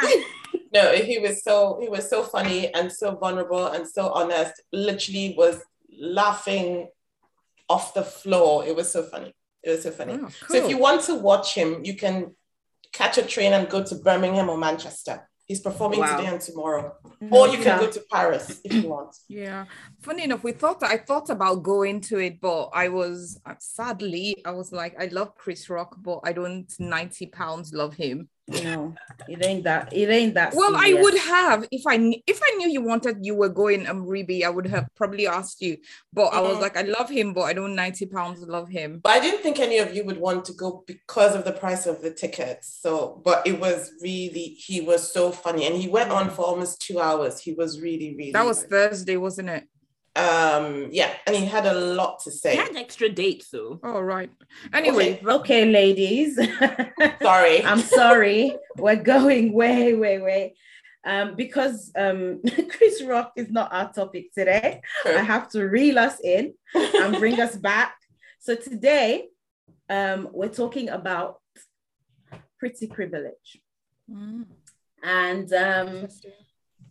no, 0.72 0.92
he 0.92 1.18
was 1.18 1.42
so 1.42 1.78
he 1.80 1.88
was 1.88 2.08
so 2.08 2.22
funny 2.22 2.72
and 2.74 2.92
so 2.92 3.16
vulnerable 3.16 3.66
and 3.66 3.86
so 3.88 4.10
honest. 4.10 4.52
Literally 4.72 5.34
was 5.36 5.60
laughing 5.98 6.88
off 7.68 7.94
the 7.94 8.02
floor. 8.04 8.64
It 8.66 8.76
was 8.76 8.92
so 8.92 9.02
funny. 9.04 9.34
It 9.62 9.70
was 9.70 9.82
so 9.82 9.90
funny. 9.90 10.18
Oh, 10.20 10.28
So 10.48 10.56
if 10.56 10.68
you 10.68 10.78
want 10.78 11.02
to 11.04 11.14
watch 11.14 11.54
him, 11.54 11.84
you 11.84 11.94
can 11.96 12.34
catch 12.92 13.18
a 13.18 13.22
train 13.22 13.52
and 13.52 13.68
go 13.68 13.82
to 13.84 13.94
Birmingham 13.96 14.48
or 14.48 14.58
Manchester. 14.58 15.28
He's 15.50 15.58
performing 15.58 15.98
Wow. 15.98 16.16
today 16.18 16.28
and 16.28 16.40
tomorrow. 16.40 16.94
Or 17.32 17.48
you 17.48 17.58
can 17.58 17.74
Okay. 17.74 17.84
go 17.86 17.90
to 17.90 18.00
Paris 18.12 18.60
if 18.62 18.72
you 18.72 18.88
want. 18.88 19.16
Yeah. 19.28 19.64
Funny 20.00 20.22
enough, 20.22 20.44
we 20.44 20.52
thought 20.52 20.80
I 20.84 20.96
thought 20.96 21.28
about 21.28 21.64
going 21.64 22.00
to 22.02 22.18
it, 22.18 22.40
but 22.40 22.68
I 22.72 22.86
was 22.88 23.40
uh, 23.44 23.54
sadly 23.58 24.36
I 24.44 24.52
was 24.52 24.70
like, 24.70 24.94
I 24.96 25.06
love 25.06 25.34
Chris 25.34 25.68
Rock, 25.68 25.96
but 25.98 26.20
I 26.22 26.32
don't 26.32 26.72
90 26.78 27.26
pounds 27.26 27.72
love 27.74 27.94
him. 27.94 28.28
No, 28.50 28.94
it 29.28 29.44
ain't 29.44 29.62
that. 29.64 29.92
It 29.92 30.10
ain't 30.10 30.34
that. 30.34 30.54
Well, 30.54 30.74
I 30.74 30.94
would 30.94 31.16
have 31.16 31.68
if 31.70 31.82
I 31.86 31.94
if 32.26 32.40
I 32.42 32.56
knew 32.56 32.68
you 32.68 32.82
wanted 32.82 33.24
you 33.24 33.34
were 33.34 33.48
going 33.48 33.86
um 33.86 34.04
Ribi, 34.04 34.42
I 34.42 34.50
would 34.50 34.66
have 34.66 34.88
probably 34.96 35.28
asked 35.28 35.62
you. 35.62 35.76
But 36.12 36.34
I 36.34 36.40
was 36.40 36.58
like, 36.58 36.76
I 36.76 36.82
love 36.82 37.08
him, 37.08 37.32
but 37.32 37.42
I 37.42 37.52
don't 37.52 37.76
90 37.76 38.06
pounds 38.06 38.40
love 38.42 38.68
him. 38.68 39.00
But 39.02 39.10
I 39.10 39.20
didn't 39.20 39.42
think 39.42 39.60
any 39.60 39.78
of 39.78 39.94
you 39.94 40.04
would 40.04 40.18
want 40.18 40.44
to 40.46 40.52
go 40.52 40.82
because 40.86 41.36
of 41.36 41.44
the 41.44 41.52
price 41.52 41.86
of 41.86 42.02
the 42.02 42.12
tickets. 42.12 42.78
So, 42.80 43.20
but 43.24 43.46
it 43.46 43.60
was 43.60 43.92
really, 44.02 44.56
he 44.58 44.80
was 44.80 45.12
so 45.12 45.30
funny. 45.30 45.66
And 45.66 45.76
he 45.76 45.88
went 45.88 46.10
on 46.10 46.30
for 46.30 46.44
almost 46.44 46.80
two 46.80 46.98
hours. 46.98 47.40
He 47.40 47.52
was 47.52 47.80
really, 47.80 48.16
really. 48.16 48.32
That 48.32 48.44
was 48.44 48.62
good. 48.62 48.70
Thursday, 48.70 49.16
wasn't 49.16 49.50
it? 49.50 49.68
Um, 50.16 50.88
yeah. 50.90 51.10
And 51.26 51.36
he 51.36 51.46
had 51.46 51.66
a 51.66 51.74
lot 51.74 52.20
to 52.24 52.30
They 52.30 52.36
say. 52.36 52.56
had 52.56 52.76
extra 52.76 53.08
dates 53.08 53.50
though. 53.50 53.78
all 53.84 54.02
right. 54.02 54.30
Anyway, 54.72 55.20
Okay. 55.22 55.26
Okay, 55.34 55.64
ladies. 55.66 56.36
Sorry. 57.22 57.64
I'm 57.64 57.80
sorry. 57.80 58.56
We're 58.76 58.96
going 58.96 59.52
way, 59.52 59.94
way, 59.94 60.18
way. 60.18 60.54
Um, 61.04 61.34
because 61.34 61.90
um, 61.96 62.42
Chris 62.70 63.02
Rock 63.02 63.32
is 63.36 63.50
not 63.50 63.72
our 63.72 63.90
topic 63.92 64.32
today. 64.34 64.82
I 65.06 65.22
have 65.22 65.48
to 65.50 65.64
reel 65.64 65.98
us 65.98 66.18
in 66.22 66.52
and 66.74 67.16
bring 67.16 67.40
us 67.40 67.56
back. 67.70 67.94
So 68.38 68.54
today, 68.54 69.28
um, 69.88 70.28
we're 70.32 70.48
talking 70.48 70.90
about 70.90 71.40
pretty 72.58 72.86
privilege. 72.86 73.60
Mm, 74.10 74.44
And 75.02 75.50
um, 75.54 75.88
interesting. 75.88 76.32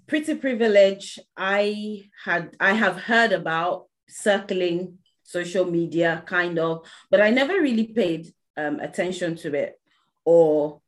Pretty 0.09 0.35
privilege 0.35 1.19
i 1.37 2.03
had 2.25 2.55
i 2.59 2.73
have 2.73 2.97
heard 2.97 3.31
about 3.31 3.85
circling 4.07 4.97
social 5.23 5.65
media 5.65 6.23
kind 6.25 6.59
of 6.59 6.85
but 7.11 7.21
i 7.21 7.29
never 7.29 7.61
really 7.61 7.87
paid 7.87 8.33
um, 8.57 8.79
attention 8.79 9.35
to 9.35 9.53
it 9.53 9.79
or 10.25 10.81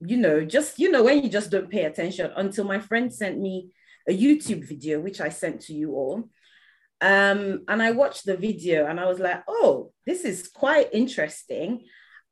you 0.00 0.16
know 0.16 0.44
just 0.44 0.78
you 0.78 0.90
know 0.90 1.02
when 1.02 1.22
you 1.22 1.28
just 1.28 1.50
don't 1.50 1.70
pay 1.70 1.84
attention 1.84 2.30
until 2.36 2.64
my 2.64 2.78
friend 2.78 3.12
sent 3.12 3.38
me 3.38 3.70
a 4.08 4.16
youtube 4.16 4.64
video 4.66 5.00
which 5.00 5.20
i 5.20 5.28
sent 5.28 5.60
to 5.60 5.74
you 5.74 5.92
all. 5.94 6.28
Um, 7.00 7.64
and 7.66 7.82
i 7.82 7.90
watched 7.90 8.24
the 8.24 8.36
video 8.36 8.86
and 8.86 9.00
i 9.00 9.06
was 9.06 9.18
like 9.18 9.42
oh 9.48 9.92
this 10.06 10.24
is 10.24 10.48
quite 10.48 10.88
interesting. 10.92 11.84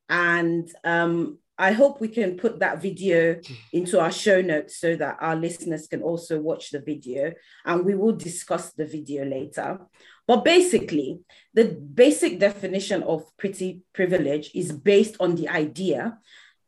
And 0.09 0.69
um, 0.85 1.39
i 1.61 1.73
hope 1.73 2.01
we 2.01 2.09
can 2.09 2.37
put 2.37 2.59
that 2.59 2.81
video 2.81 3.39
into 3.73 4.01
our 4.01 4.11
show 4.11 4.41
notes 4.41 4.79
so 4.79 4.97
that 4.97 5.17
our 5.21 5.37
listeners 5.37 5.87
can 5.87 6.03
also 6.03 6.41
watch 6.41 6.71
the 6.71 6.81
video 6.81 7.33
and 7.65 7.85
we 7.85 7.95
will 7.95 8.13
discuss 8.13 8.73
the 8.73 8.87
video 8.87 9.25
later. 9.25 9.79
But 10.27 10.45
basically, 10.45 11.21
the 11.55 11.65
basic 11.65 12.39
definition 12.39 13.03
of 13.03 13.25
pretty 13.37 13.83
privilege 13.93 14.53
is 14.55 14.71
based 14.71 15.17
on 15.19 15.35
the 15.35 15.49
idea 15.49 16.19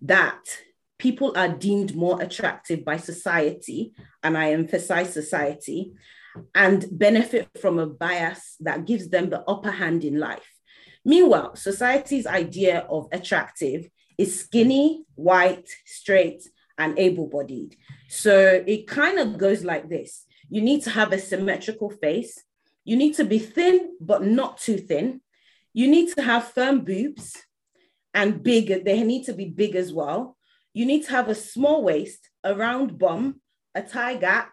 that 0.00 0.40
people 0.98 1.32
are 1.36 1.48
deemed 1.48 1.94
more 1.94 2.20
attractive 2.20 2.84
by 2.84 2.96
society, 2.96 3.92
and 4.22 4.36
I 4.36 4.50
emphasize 4.50 5.12
society, 5.12 5.92
and 6.54 6.86
benefit 6.90 7.48
from 7.60 7.78
a 7.78 7.86
bias 7.86 8.56
that 8.60 8.84
gives 8.84 9.08
them 9.08 9.30
the 9.30 9.42
upper 9.42 9.70
hand 9.70 10.04
in 10.04 10.18
life. 10.18 10.50
Meanwhile, 11.04 11.56
society's 11.56 12.26
idea 12.26 12.80
of 12.90 13.08
attractive 13.12 13.88
is 14.22 14.40
skinny, 14.40 15.04
white, 15.14 15.68
straight, 15.84 16.42
and 16.78 16.98
able 16.98 17.26
bodied. 17.26 17.76
So 18.08 18.62
it 18.66 18.86
kind 18.86 19.18
of 19.18 19.38
goes 19.38 19.64
like 19.64 19.88
this 19.88 20.26
you 20.48 20.60
need 20.60 20.82
to 20.82 20.90
have 20.90 21.12
a 21.12 21.18
symmetrical 21.18 21.88
face, 21.88 22.44
you 22.84 22.94
need 22.94 23.14
to 23.14 23.24
be 23.24 23.38
thin, 23.38 23.96
but 24.00 24.22
not 24.22 24.58
too 24.58 24.76
thin, 24.76 25.22
you 25.72 25.88
need 25.88 26.14
to 26.14 26.22
have 26.22 26.52
firm 26.52 26.84
boobs 26.84 27.38
and 28.12 28.42
big, 28.42 28.84
they 28.84 29.02
need 29.02 29.24
to 29.24 29.32
be 29.32 29.46
big 29.46 29.74
as 29.74 29.92
well. 29.94 30.36
You 30.74 30.84
need 30.84 31.04
to 31.04 31.10
have 31.10 31.28
a 31.30 31.34
small 31.34 31.82
waist, 31.82 32.28
a 32.44 32.54
round 32.54 32.98
bum, 32.98 33.40
a 33.74 33.82
thigh 33.82 34.16
gap. 34.16 34.52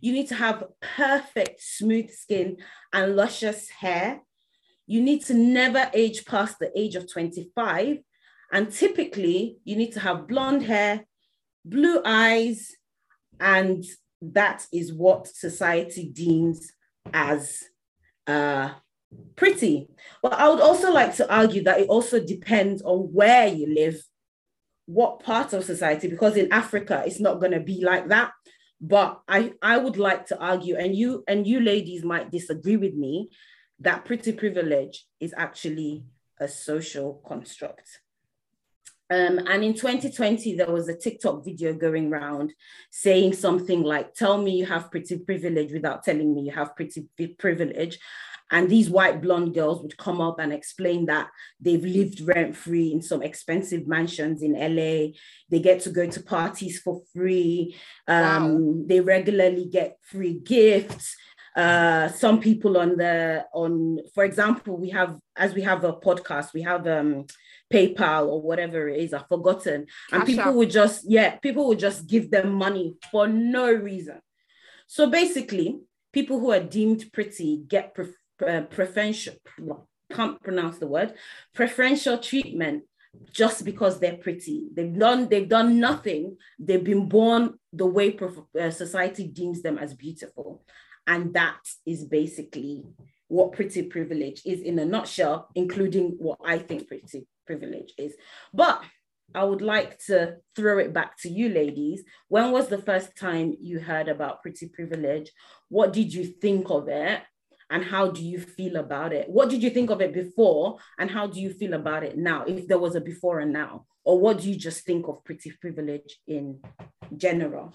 You 0.00 0.12
need 0.12 0.28
to 0.28 0.34
have 0.34 0.64
perfect 0.80 1.62
smooth 1.62 2.10
skin 2.10 2.56
and 2.92 3.14
luscious 3.14 3.68
hair. 3.68 4.22
You 4.86 5.00
need 5.00 5.24
to 5.26 5.34
never 5.34 5.90
age 5.94 6.24
past 6.24 6.58
the 6.58 6.70
age 6.76 6.96
of 6.96 7.10
25 7.10 7.98
and 8.52 8.72
typically, 8.72 9.58
you 9.64 9.76
need 9.76 9.92
to 9.92 10.00
have 10.00 10.28
blonde 10.28 10.62
hair, 10.62 11.04
blue 11.64 12.00
eyes, 12.04 12.72
and 13.40 13.84
that 14.22 14.66
is 14.72 14.92
what 14.92 15.26
society 15.26 16.08
deems 16.08 16.72
as 17.12 17.62
uh, 18.26 18.70
pretty. 19.36 19.88
But 20.22 20.34
I 20.34 20.48
would 20.48 20.60
also 20.60 20.92
like 20.92 21.16
to 21.16 21.32
argue 21.32 21.62
that 21.64 21.80
it 21.80 21.88
also 21.88 22.24
depends 22.24 22.82
on 22.82 23.12
where 23.12 23.48
you 23.48 23.74
live 23.74 24.00
what 24.86 25.20
part 25.20 25.52
of 25.52 25.64
society, 25.64 26.08
because 26.08 26.36
in 26.36 26.52
Africa, 26.52 27.02
it's 27.04 27.20
not 27.20 27.40
going 27.40 27.52
to 27.52 27.60
be 27.60 27.84
like 27.84 28.08
that. 28.08 28.32
But 28.80 29.20
I, 29.26 29.54
I 29.62 29.78
would 29.78 29.96
like 29.96 30.26
to 30.26 30.38
argue, 30.38 30.76
and 30.76 30.94
you 30.94 31.24
and 31.26 31.46
you 31.46 31.60
ladies 31.60 32.04
might 32.04 32.30
disagree 32.30 32.76
with 32.76 32.94
me, 32.94 33.30
that 33.80 34.04
pretty 34.04 34.32
privilege 34.32 35.06
is 35.18 35.34
actually 35.36 36.04
a 36.38 36.46
social 36.46 37.22
construct. 37.26 38.00
Um, 39.08 39.38
and 39.46 39.62
in 39.62 39.74
2020, 39.74 40.56
there 40.56 40.70
was 40.70 40.88
a 40.88 40.96
TikTok 40.96 41.44
video 41.44 41.72
going 41.72 42.12
around 42.12 42.52
saying 42.90 43.34
something 43.34 43.82
like, 43.82 44.14
Tell 44.14 44.36
me 44.38 44.56
you 44.56 44.66
have 44.66 44.90
pretty 44.90 45.18
privilege 45.18 45.72
without 45.72 46.02
telling 46.02 46.34
me 46.34 46.42
you 46.42 46.52
have 46.52 46.74
pretty 46.74 47.06
privilege. 47.38 47.98
And 48.50 48.68
these 48.68 48.88
white 48.88 49.20
blonde 49.20 49.54
girls 49.54 49.82
would 49.82 49.96
come 49.96 50.20
up 50.20 50.38
and 50.38 50.52
explain 50.52 51.06
that 51.06 51.28
they've 51.60 51.82
lived 51.82 52.20
rent 52.20 52.56
free 52.56 52.92
in 52.92 53.02
some 53.02 53.22
expensive 53.22 53.88
mansions 53.88 54.40
in 54.40 54.52
LA. 54.52 55.14
They 55.50 55.58
get 55.60 55.80
to 55.80 55.90
go 55.90 56.06
to 56.06 56.22
parties 56.22 56.78
for 56.78 57.02
free. 57.12 57.76
Um, 58.06 58.76
wow. 58.76 58.84
They 58.86 59.00
regularly 59.00 59.66
get 59.66 59.98
free 60.02 60.34
gifts. 60.34 61.16
Uh, 61.56 62.08
some 62.08 62.38
people 62.38 62.76
on 62.76 62.96
the 62.96 63.46
on, 63.52 63.98
for 64.14 64.24
example, 64.24 64.76
we 64.76 64.90
have 64.90 65.16
as 65.36 65.54
we 65.54 65.62
have 65.62 65.82
a 65.82 65.94
podcast, 65.94 66.52
we 66.52 66.62
have 66.62 66.86
um 66.86 67.26
PayPal 67.72 68.28
or 68.28 68.42
whatever 68.42 68.88
it 68.88 69.00
is, 69.00 69.12
I've 69.12 69.28
forgotten. 69.28 69.86
And 70.12 70.22
Cash 70.22 70.36
people 70.36 70.54
would 70.54 70.70
just, 70.70 71.04
yeah, 71.08 71.36
people 71.36 71.68
would 71.68 71.78
just 71.78 72.06
give 72.06 72.30
them 72.30 72.52
money 72.52 72.96
for 73.10 73.26
no 73.26 73.72
reason. 73.72 74.20
So 74.86 75.10
basically, 75.10 75.80
people 76.12 76.38
who 76.38 76.52
are 76.52 76.60
deemed 76.60 77.12
pretty 77.12 77.62
get 77.66 77.94
pre- 77.94 78.46
uh, 78.46 78.62
preferential, 78.62 79.34
can't 80.12 80.40
pronounce 80.42 80.78
the 80.78 80.86
word, 80.86 81.14
preferential 81.54 82.18
treatment 82.18 82.84
just 83.32 83.64
because 83.64 83.98
they're 83.98 84.16
pretty. 84.16 84.68
They've 84.72 84.96
done 84.98 85.28
they've 85.28 85.48
done 85.48 85.80
nothing. 85.80 86.36
They've 86.58 86.84
been 86.84 87.08
born 87.08 87.54
the 87.72 87.86
way 87.86 88.10
prof- 88.12 88.54
uh, 88.58 88.70
society 88.70 89.26
deems 89.26 89.62
them 89.62 89.78
as 89.78 89.94
beautiful, 89.94 90.62
and 91.06 91.34
that 91.34 91.60
is 91.84 92.04
basically 92.04 92.84
what 93.28 93.52
pretty 93.52 93.82
privilege 93.82 94.42
is 94.44 94.60
in 94.60 94.78
a 94.78 94.84
nutshell, 94.84 95.48
including 95.54 96.16
what 96.18 96.38
I 96.44 96.58
think 96.58 96.88
pretty 96.88 97.26
privilege 97.46 97.92
is. 97.98 98.14
But 98.54 98.82
I 99.34 99.44
would 99.44 99.62
like 99.62 99.98
to 100.06 100.36
throw 100.54 100.78
it 100.78 100.92
back 100.92 101.18
to 101.18 101.28
you, 101.28 101.48
ladies. 101.48 102.04
When 102.28 102.52
was 102.52 102.68
the 102.68 102.78
first 102.78 103.16
time 103.16 103.56
you 103.60 103.80
heard 103.80 104.08
about 104.08 104.42
pretty 104.42 104.68
privilege? 104.68 105.30
What 105.68 105.92
did 105.92 106.14
you 106.14 106.24
think 106.24 106.70
of 106.70 106.88
it? 106.88 107.22
And 107.68 107.84
how 107.84 108.08
do 108.08 108.24
you 108.24 108.38
feel 108.38 108.76
about 108.76 109.12
it? 109.12 109.28
What 109.28 109.50
did 109.50 109.60
you 109.60 109.70
think 109.70 109.90
of 109.90 110.00
it 110.00 110.14
before? 110.14 110.78
And 110.98 111.10
how 111.10 111.26
do 111.26 111.40
you 111.40 111.52
feel 111.52 111.74
about 111.74 112.04
it 112.04 112.16
now? 112.16 112.44
If 112.44 112.68
there 112.68 112.78
was 112.78 112.94
a 112.94 113.00
before 113.00 113.40
and 113.40 113.52
now, 113.52 113.86
or 114.04 114.20
what 114.20 114.40
do 114.40 114.48
you 114.48 114.56
just 114.56 114.84
think 114.84 115.08
of 115.08 115.24
pretty 115.24 115.50
privilege 115.60 116.20
in 116.28 116.60
general? 117.16 117.74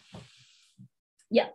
Yeah. 1.29 1.49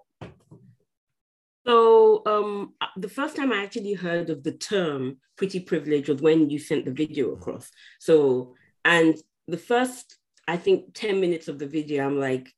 So 1.67 2.23
um, 2.27 2.75
uh, 2.81 2.87
the 2.97 3.09
first 3.09 3.35
time 3.37 3.53
I 3.53 3.63
actually 3.63 3.95
heard 3.95 4.31
of 4.31 4.45
the 4.45 4.53
term 4.53 5.19
pretty 5.37 5.61
privilege 5.61 6.09
was 6.09 6.23
when 6.23 6.49
you 6.49 6.59
sent 6.59 6.85
the 6.85 6.93
video 6.93 7.33
across. 7.33 7.71
So, 7.99 8.55
and 8.85 9.17
the 9.49 9.59
first, 9.59 10.17
I 10.47 10.59
think, 10.59 10.95
10 10.95 11.21
minutes 11.21 11.49
of 11.49 11.59
the 11.59 11.67
video, 11.67 12.07
I'm 12.07 12.21
like, 12.21 12.53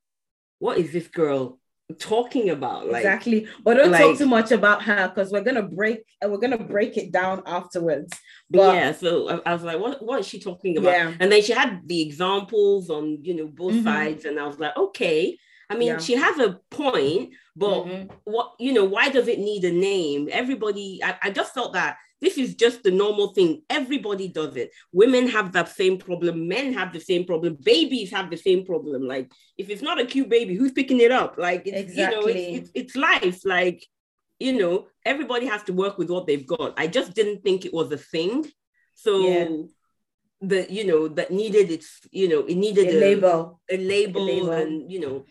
what 0.59 0.77
is 0.77 0.93
this 0.93 1.09
girl 1.09 1.59
talking 1.99 2.51
about? 2.51 2.87
Like, 2.87 2.99
exactly. 2.99 3.47
But 3.65 3.75
don't 3.75 3.93
like, 3.93 4.03
talk 4.03 4.19
too 4.19 4.27
much 4.27 4.53
about 4.53 4.83
her 4.83 5.09
because 5.09 5.33
we're 5.33 5.43
gonna 5.43 5.63
break 5.63 6.05
and 6.21 6.31
we're 6.31 6.39
gonna 6.39 6.59
break 6.59 6.99
it 6.99 7.11
down 7.11 7.43
afterwards. 7.47 8.13
But 8.51 8.75
yeah, 8.75 8.93
so 8.93 9.29
I, 9.31 9.51
I, 9.51 9.55
was 9.55 9.63
like, 9.63 9.81
what, 9.81 10.05
what 10.05 10.21
is 10.21 10.29
she 10.29 10.39
talking 10.39 10.77
about? 10.77 10.91
Yeah. 10.91 11.15
And 11.19 11.33
then 11.33 11.43
she 11.43 11.53
had 11.53 11.81
the 11.87 12.03
examples 12.03 12.91
on 12.91 13.25
you 13.25 13.35
know 13.37 13.47
both 13.47 13.73
mm-hmm. 13.73 13.85
sides, 13.85 14.25
and 14.27 14.39
I 14.39 14.47
was 14.47 14.59
like, 14.59 14.77
okay. 14.77 15.39
I 15.71 15.77
mean, 15.77 15.89
yeah. 15.89 15.99
she 15.99 16.17
has 16.17 16.39
a 16.39 16.61
point, 16.71 17.35
but 17.55 17.85
mm-hmm. 17.85 18.13
what 18.25 18.53
you 18.59 18.73
know, 18.73 18.85
why 18.85 19.11
does 19.11 19.29
it 19.29 19.39
need 19.39 19.65
a 19.65 19.73
name? 19.73 20.29
Everybody, 20.33 21.01
I, 21.05 21.17
I 21.25 21.31
just 21.31 21.53
felt 21.53 21.75
that 21.75 21.99
this 22.21 22.37
is 22.37 22.55
just 22.55 22.83
the 22.83 22.91
normal 22.91 23.29
thing. 23.29 23.63
Everybody 23.71 24.29
does 24.29 24.57
it. 24.57 24.73
Women 24.93 25.29
have 25.29 25.53
that 25.53 25.69
same 25.69 25.99
problem. 25.99 26.49
Men 26.49 26.73
have 26.73 26.93
the 26.93 27.01
same 27.01 27.25
problem. 27.25 27.57
Babies 27.63 28.11
have 28.11 28.31
the 28.31 28.37
same 28.37 28.65
problem. 28.65 29.07
Like, 29.07 29.31
if 29.57 29.71
it's 29.71 29.83
not 29.83 30.01
a 30.01 30.07
cute 30.07 30.29
baby, 30.29 30.55
who's 30.55 30.73
picking 30.73 31.01
it 31.01 31.13
up? 31.13 31.37
Like, 31.39 31.63
it's, 31.67 31.93
exactly. 31.93 32.17
you 32.17 32.21
know, 32.21 32.59
it's, 32.59 32.71
it's, 32.75 32.95
it's 32.95 32.97
life. 32.97 33.45
Like, 33.45 33.87
you 34.41 34.59
know, 34.59 34.87
everybody 35.05 35.47
has 35.47 35.63
to 35.65 35.73
work 35.73 35.99
with 35.99 36.11
what 36.11 36.27
they've 36.27 36.47
got. 36.47 36.75
I 36.77 36.87
just 36.89 37.15
didn't 37.15 37.43
think 37.43 37.65
it 37.65 37.75
was 37.75 37.93
a 37.93 37.99
thing. 37.99 38.47
So. 38.95 39.21
Yeah 39.21 39.49
the 40.41 40.73
you 40.73 40.87
know 40.87 41.09
that 41.09 41.33
needed 41.33 41.69
its 41.69 41.99
you 42.13 42.29
know 42.29 42.47
it 42.47 42.55
needed 42.55 42.87
a, 42.87 42.97
a 42.97 43.01
label 43.01 43.61
a 43.69 43.77
label, 43.77 44.23
a 44.23 44.25
label 44.25 44.51
and 44.53 44.93
you 44.93 45.01
know 45.01 45.25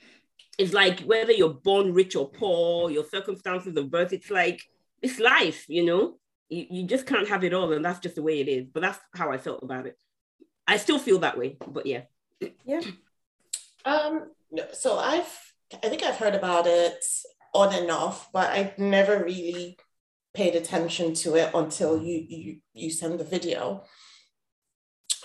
it's 0.57 0.73
like 0.73 1.01
whether 1.01 1.31
you're 1.31 1.53
born 1.53 1.93
rich 1.93 2.15
or 2.15 2.29
poor, 2.29 2.89
your 2.89 3.05
circumstances 3.05 3.75
of 3.77 3.91
birth, 3.91 4.13
it's 4.13 4.31
like 4.31 4.61
it's 5.01 5.19
life, 5.19 5.65
you 5.67 5.85
know. 5.85 6.17
You, 6.49 6.65
you 6.69 6.83
just 6.83 7.05
can't 7.05 7.27
have 7.27 7.43
it 7.43 7.53
all, 7.53 7.73
and 7.73 7.83
that's 7.83 7.99
just 7.99 8.15
the 8.15 8.23
way 8.23 8.39
it 8.39 8.47
is. 8.47 8.67
But 8.73 8.81
that's 8.81 8.99
how 9.13 9.31
I 9.31 9.37
felt 9.37 9.63
about 9.63 9.85
it. 9.85 9.97
I 10.65 10.77
still 10.77 10.99
feel 10.99 11.19
that 11.19 11.37
way, 11.37 11.57
but 11.67 11.85
yeah. 11.85 12.03
Yeah. 12.65 12.81
Um. 13.85 14.31
So 14.73 14.97
I've, 14.97 15.53
I 15.83 15.89
think 15.89 16.03
I've 16.03 16.15
heard 16.15 16.35
about 16.35 16.65
it 16.67 17.03
on 17.53 17.73
and 17.73 17.91
off, 17.91 18.31
but 18.31 18.49
I've 18.49 18.77
never 18.77 19.23
really 19.23 19.77
paid 20.33 20.55
attention 20.55 21.13
to 21.15 21.35
it 21.35 21.51
until 21.53 22.01
you 22.01 22.25
you 22.27 22.57
you 22.73 22.91
send 22.91 23.19
the 23.19 23.23
video. 23.23 23.83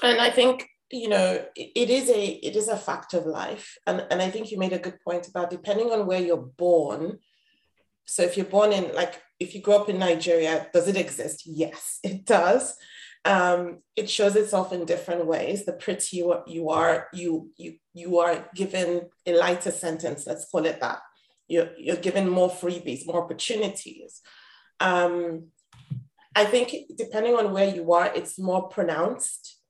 And 0.02 0.20
I 0.20 0.30
think 0.30 0.68
you 0.92 1.08
know 1.08 1.44
it 1.56 1.90
is 1.90 2.10
a 2.10 2.26
it 2.46 2.54
is 2.54 2.68
a 2.68 2.76
fact 2.76 3.14
of 3.14 3.26
life. 3.26 3.78
And 3.86 4.06
and 4.10 4.20
i 4.20 4.30
think 4.30 4.50
you 4.50 4.58
made 4.58 4.72
a 4.72 4.78
good 4.78 4.98
point 5.00 5.26
about 5.28 5.50
depending 5.50 5.90
on 5.90 6.06
where 6.06 6.20
you're 6.20 6.50
born. 6.58 7.18
So 8.04 8.22
if 8.22 8.36
you're 8.36 8.46
born 8.46 8.72
in 8.72 8.94
like 8.94 9.20
if 9.40 9.54
you 9.54 9.62
grow 9.62 9.80
up 9.80 9.88
in 9.88 9.98
nigeria 9.98 10.68
does 10.72 10.88
it 10.88 10.96
exist? 10.96 11.42
Yes 11.46 11.98
it 12.04 12.24
does. 12.24 12.76
Um, 13.24 13.78
it 13.94 14.10
shows 14.10 14.34
itself 14.34 14.72
in 14.72 14.84
different 14.84 15.26
ways. 15.26 15.64
The 15.64 15.74
prettier 15.74 16.42
you 16.46 16.70
are, 16.70 17.06
you 17.12 17.50
you 17.56 17.76
you 17.94 18.18
are 18.18 18.48
given 18.54 19.02
a 19.26 19.36
lighter 19.36 19.70
sentence 19.70 20.26
let's 20.26 20.46
call 20.50 20.66
it 20.66 20.80
that. 20.80 21.00
You're, 21.48 21.70
you're 21.76 21.96
given 21.96 22.28
more 22.28 22.50
freebies 22.50 23.06
more 23.06 23.22
opportunities. 23.22 24.20
Um, 24.80 25.48
i 26.34 26.44
think 26.44 26.74
depending 26.96 27.34
on 27.34 27.52
where 27.52 27.68
you 27.74 27.92
are 27.92 28.10
it's 28.14 28.38
more 28.38 28.68
pronounced 28.68 29.61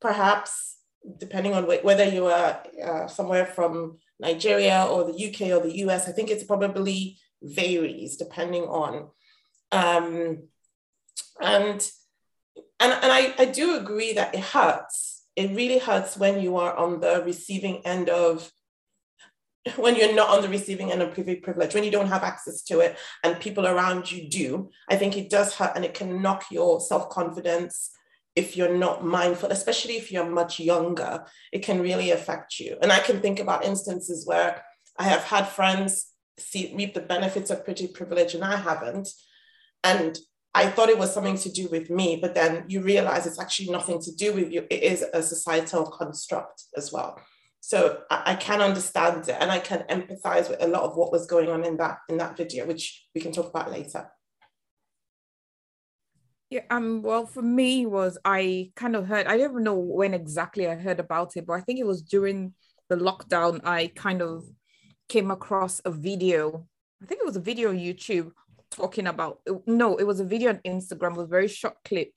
perhaps 0.00 0.76
depending 1.18 1.54
on 1.54 1.64
wh- 1.64 1.84
whether 1.84 2.04
you 2.04 2.26
are 2.26 2.62
uh, 2.84 3.06
somewhere 3.06 3.46
from 3.46 3.98
Nigeria 4.20 4.86
or 4.90 5.04
the 5.04 5.28
UK 5.28 5.52
or 5.52 5.60
the 5.60 5.78
US, 5.86 6.08
I 6.08 6.12
think 6.12 6.30
it's 6.30 6.44
probably 6.44 7.18
varies 7.42 8.16
depending 8.16 8.64
on. 8.64 9.08
Um, 9.70 10.48
and 11.40 11.90
and, 12.80 12.92
and 12.92 13.12
I, 13.12 13.34
I 13.38 13.44
do 13.46 13.76
agree 13.76 14.12
that 14.14 14.34
it 14.34 14.40
hurts. 14.40 15.24
It 15.34 15.54
really 15.56 15.78
hurts 15.78 16.16
when 16.16 16.40
you 16.40 16.56
are 16.56 16.74
on 16.76 17.00
the 17.00 17.22
receiving 17.24 17.84
end 17.84 18.08
of 18.08 18.50
when 19.76 19.96
you're 19.96 20.14
not 20.14 20.30
on 20.30 20.42
the 20.42 20.48
receiving 20.48 20.92
end 20.92 21.02
of 21.02 21.12
privilege, 21.12 21.74
when 21.74 21.84
you 21.84 21.90
don't 21.90 22.08
have 22.08 22.22
access 22.22 22.62
to 22.62 22.80
it 22.80 22.96
and 23.24 23.40
people 23.40 23.66
around 23.66 24.10
you 24.10 24.28
do, 24.28 24.70
I 24.88 24.96
think 24.96 25.16
it 25.16 25.28
does 25.28 25.54
hurt 25.54 25.72
and 25.74 25.84
it 25.84 25.94
can 25.94 26.22
knock 26.22 26.46
your 26.50 26.80
self 26.80 27.10
confidence 27.10 27.90
if 28.38 28.56
you're 28.56 28.78
not 28.86 29.04
mindful, 29.04 29.50
especially 29.50 29.96
if 29.96 30.12
you're 30.12 30.30
much 30.40 30.60
younger, 30.60 31.24
it 31.52 31.64
can 31.64 31.82
really 31.82 32.12
affect 32.12 32.60
you. 32.60 32.76
And 32.80 32.92
I 32.92 33.00
can 33.00 33.20
think 33.20 33.40
about 33.40 33.64
instances 33.64 34.26
where 34.26 34.62
I 34.96 35.04
have 35.04 35.24
had 35.24 35.48
friends 35.48 36.12
see 36.38 36.72
reap 36.76 36.94
the 36.94 37.00
benefits 37.00 37.50
of 37.50 37.64
pretty 37.64 37.88
privilege 37.88 38.34
and 38.34 38.44
I 38.44 38.56
haven't. 38.56 39.08
And 39.82 40.16
I 40.54 40.68
thought 40.68 40.88
it 40.88 40.98
was 40.98 41.12
something 41.12 41.38
to 41.38 41.50
do 41.50 41.68
with 41.68 41.90
me, 41.90 42.18
but 42.22 42.34
then 42.34 42.64
you 42.68 42.80
realize 42.80 43.26
it's 43.26 43.40
actually 43.40 43.70
nothing 43.70 44.00
to 44.02 44.14
do 44.14 44.32
with 44.32 44.52
you. 44.52 44.66
It 44.70 44.82
is 44.82 45.04
a 45.12 45.22
societal 45.22 45.86
construct 45.86 46.62
as 46.76 46.92
well. 46.92 47.20
So 47.60 48.02
I, 48.10 48.22
I 48.32 48.34
can 48.36 48.60
understand 48.60 49.28
it 49.28 49.36
and 49.40 49.50
I 49.50 49.58
can 49.58 49.84
empathize 49.90 50.48
with 50.48 50.62
a 50.62 50.68
lot 50.68 50.84
of 50.84 50.96
what 50.96 51.12
was 51.12 51.26
going 51.26 51.48
on 51.50 51.64
in 51.64 51.76
that 51.78 51.98
in 52.08 52.18
that 52.18 52.36
video, 52.36 52.66
which 52.66 53.06
we 53.14 53.20
can 53.20 53.32
talk 53.32 53.50
about 53.50 53.70
later. 53.70 54.08
Yeah, 56.50 56.62
um, 56.70 57.02
well, 57.02 57.26
for 57.26 57.42
me 57.42 57.84
was 57.84 58.16
I 58.24 58.70
kind 58.74 58.96
of 58.96 59.06
heard, 59.06 59.26
I 59.26 59.36
don't 59.36 59.62
know 59.62 59.74
when 59.78 60.14
exactly 60.14 60.66
I 60.66 60.76
heard 60.76 60.98
about 60.98 61.36
it, 61.36 61.46
but 61.46 61.54
I 61.54 61.60
think 61.60 61.78
it 61.78 61.86
was 61.86 62.02
during 62.02 62.54
the 62.88 62.96
lockdown. 62.96 63.60
I 63.64 63.88
kind 63.88 64.22
of 64.22 64.44
came 65.08 65.30
across 65.30 65.80
a 65.84 65.90
video. 65.90 66.66
I 67.02 67.06
think 67.06 67.20
it 67.20 67.26
was 67.26 67.36
a 67.36 67.40
video 67.40 67.68
on 67.68 67.76
YouTube 67.76 68.30
talking 68.70 69.06
about 69.06 69.40
no, 69.66 69.96
it 69.96 70.04
was 70.06 70.20
a 70.20 70.24
video 70.24 70.50
on 70.50 70.60
Instagram, 70.66 71.16
was 71.16 71.26
a 71.26 71.28
very 71.28 71.48
short 71.48 71.76
clip 71.84 72.12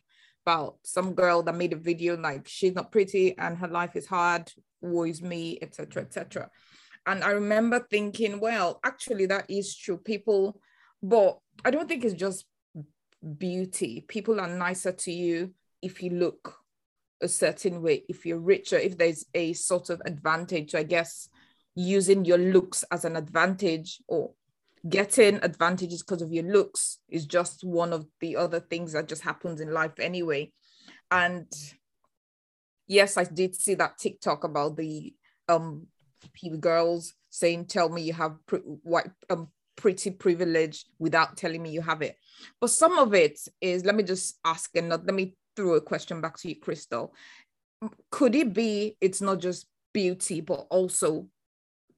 about 0.45 0.77
some 0.83 1.13
girl 1.13 1.43
that 1.43 1.55
made 1.55 1.73
a 1.73 1.77
video 1.77 2.17
like 2.17 2.47
she's 2.47 2.73
not 2.73 2.91
pretty 2.91 3.38
and 3.38 3.57
her 3.57 3.67
life 3.67 3.95
is 3.95 4.07
hard, 4.07 4.51
woe 4.81 5.03
is 5.03 5.21
me, 5.21 5.59
etc. 5.61 6.03
etc. 6.03 6.50
And 7.05 7.23
I 7.23 7.31
remember 7.31 7.85
thinking, 7.89 8.39
well, 8.39 8.79
actually 8.83 9.25
that 9.25 9.45
is 9.50 9.75
true. 9.75 9.97
People, 9.97 10.59
but 11.03 11.38
I 11.65 11.71
don't 11.71 11.89
think 11.89 12.05
it's 12.05 12.13
just 12.13 12.45
beauty. 13.37 14.05
People 14.07 14.39
are 14.39 14.47
nicer 14.47 14.91
to 14.91 15.11
you 15.11 15.53
if 15.81 16.01
you 16.01 16.11
look 16.11 16.61
a 17.21 17.27
certain 17.27 17.81
way 17.81 18.03
if 18.09 18.25
you're 18.25 18.39
richer 18.39 18.77
if 18.77 18.97
there's 18.97 19.25
a 19.33 19.53
sort 19.53 19.89
of 19.89 20.01
advantage 20.05 20.73
i 20.73 20.83
guess 20.83 21.29
using 21.75 22.25
your 22.25 22.37
looks 22.37 22.83
as 22.91 23.05
an 23.05 23.15
advantage 23.15 24.01
or 24.07 24.31
getting 24.89 25.35
advantages 25.43 26.01
because 26.01 26.21
of 26.21 26.33
your 26.33 26.43
looks 26.43 26.97
is 27.07 27.25
just 27.25 27.63
one 27.63 27.93
of 27.93 28.07
the 28.19 28.35
other 28.35 28.59
things 28.59 28.93
that 28.93 29.07
just 29.07 29.21
happens 29.21 29.61
in 29.61 29.71
life 29.71 29.99
anyway 29.99 30.51
and 31.11 31.45
yes 32.87 33.17
i 33.17 33.23
did 33.23 33.55
see 33.55 33.75
that 33.75 33.97
tiktok 33.97 34.43
about 34.43 34.75
the 34.75 35.13
um 35.47 35.85
girls 36.59 37.13
saying 37.29 37.65
tell 37.65 37.89
me 37.89 38.01
you 38.01 38.13
have 38.13 38.35
pre- 38.45 38.59
white 38.59 39.09
um, 39.29 39.47
pretty 39.81 40.11
privilege 40.11 40.85
without 41.00 41.35
telling 41.35 41.61
me 41.63 41.71
you 41.71 41.81
have 41.81 42.03
it. 42.03 42.15
But 42.61 42.69
some 42.69 43.00
of 43.00 43.15
it 43.15 43.39
is 43.59 43.83
let 43.83 43.95
me 43.95 44.03
just 44.03 44.38
ask 44.45 44.69
and 44.75 44.89
let 44.89 45.03
me 45.05 45.35
throw 45.55 45.73
a 45.73 45.81
question 45.81 46.21
back 46.21 46.38
to 46.38 46.50
you 46.50 46.55
crystal. 46.55 47.13
Could 48.11 48.35
it 48.35 48.53
be 48.53 48.95
it's 49.01 49.21
not 49.21 49.39
just 49.39 49.65
beauty 49.91 50.39
but 50.39 50.67
also 50.69 51.27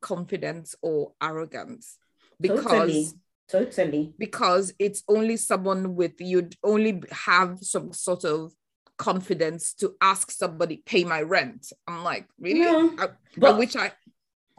confidence 0.02 0.76
or 0.82 1.12
arrogance? 1.22 1.98
Because 2.40 2.64
totally. 2.64 3.08
totally 3.50 4.14
because 4.18 4.74
it's 4.80 5.04
only 5.10 5.36
someone 5.36 5.96
with 5.96 6.14
you'd 6.20 6.56
only 6.64 7.04
have 7.12 7.60
some 7.62 7.92
sort 7.92 8.24
of 8.24 8.54
confidence 8.98 9.74
to 9.74 9.94
ask 10.00 10.32
somebody 10.32 10.78
pay 10.86 11.04
my 11.04 11.22
rent. 11.22 11.68
I'm 11.86 12.06
like 12.06 12.28
really? 12.40 12.62
Yeah. 12.62 12.90
I, 12.98 13.08
but, 13.36 13.56
I 13.56 13.58
wish 13.58 13.76
i 13.76 13.92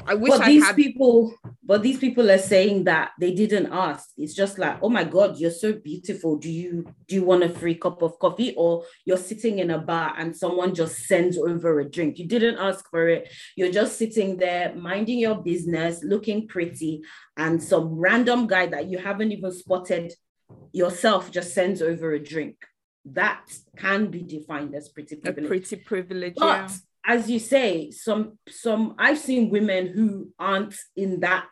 I 0.07 0.15
wish 0.15 0.33
but 0.33 0.43
I 0.43 0.47
these 0.47 0.65
had... 0.65 0.77
people, 0.77 1.35
but 1.63 1.83
these 1.83 1.99
people 1.99 2.31
are 2.31 2.39
saying 2.39 2.85
that 2.85 3.13
they 3.19 3.33
didn't 3.33 3.73
ask. 3.73 4.11
It's 4.19 4.35
just 4.35 4.59
like, 4.59 4.79
oh 4.83 4.89
my 4.89 5.05
God, 5.05 5.39
you're 5.39 5.51
so 5.51 5.73
beautiful. 5.73 6.37
Do 6.37 6.51
you 6.51 6.85
do 7.07 7.15
you 7.15 7.25
want 7.25 7.45
a 7.45 7.49
free 7.49 7.77
cup 7.77 8.03
of 8.03 8.19
coffee? 8.19 8.55
Or 8.57 8.85
you're 9.05 9.17
sitting 9.17 9.61
in 9.61 9.71
a 9.71 9.79
bar 9.79 10.15
and 10.19 10.37
someone 10.37 10.75
just 10.75 11.07
sends 11.07 11.39
over 11.39 11.81
a 11.81 11.89
drink. 11.89 12.19
You 12.19 12.27
didn't 12.27 12.59
ask 12.59 12.89
for 12.91 13.09
it. 13.09 13.33
You're 13.57 13.73
just 13.73 13.97
sitting 13.97 14.37
there 14.37 14.75
minding 14.75 15.21
your 15.21 15.37
business, 15.37 16.03
looking 16.03 16.49
pretty, 16.49 17.03
and 17.37 17.63
some 17.63 17.95
random 17.95 18.47
guy 18.47 18.67
that 18.67 18.89
you 18.91 18.99
haven't 18.99 19.33
even 19.33 19.53
spotted 19.53 20.13
yourself 20.73 21.31
just 21.31 21.55
sends 21.55 21.81
over 21.81 22.13
a 22.13 22.23
drink. 22.23 22.57
That 23.07 23.45
can 23.77 24.09
be 24.09 24.23
defined 24.23 24.75
as 24.75 24.89
pretty 24.89 25.17
privilege. 25.17 25.45
A 25.45 25.49
pretty 25.49 25.77
privilege, 25.77 26.35
but, 26.37 26.47
yeah 26.47 26.69
as 27.07 27.31
you 27.31 27.39
say, 27.39 27.91
some 27.91 28.39
some 28.49 28.95
I've 28.99 29.19
seen 29.19 29.51
women 29.51 29.89
who 29.89 30.33
aren't 30.39 30.77
in 30.97 31.21
that 31.21 31.49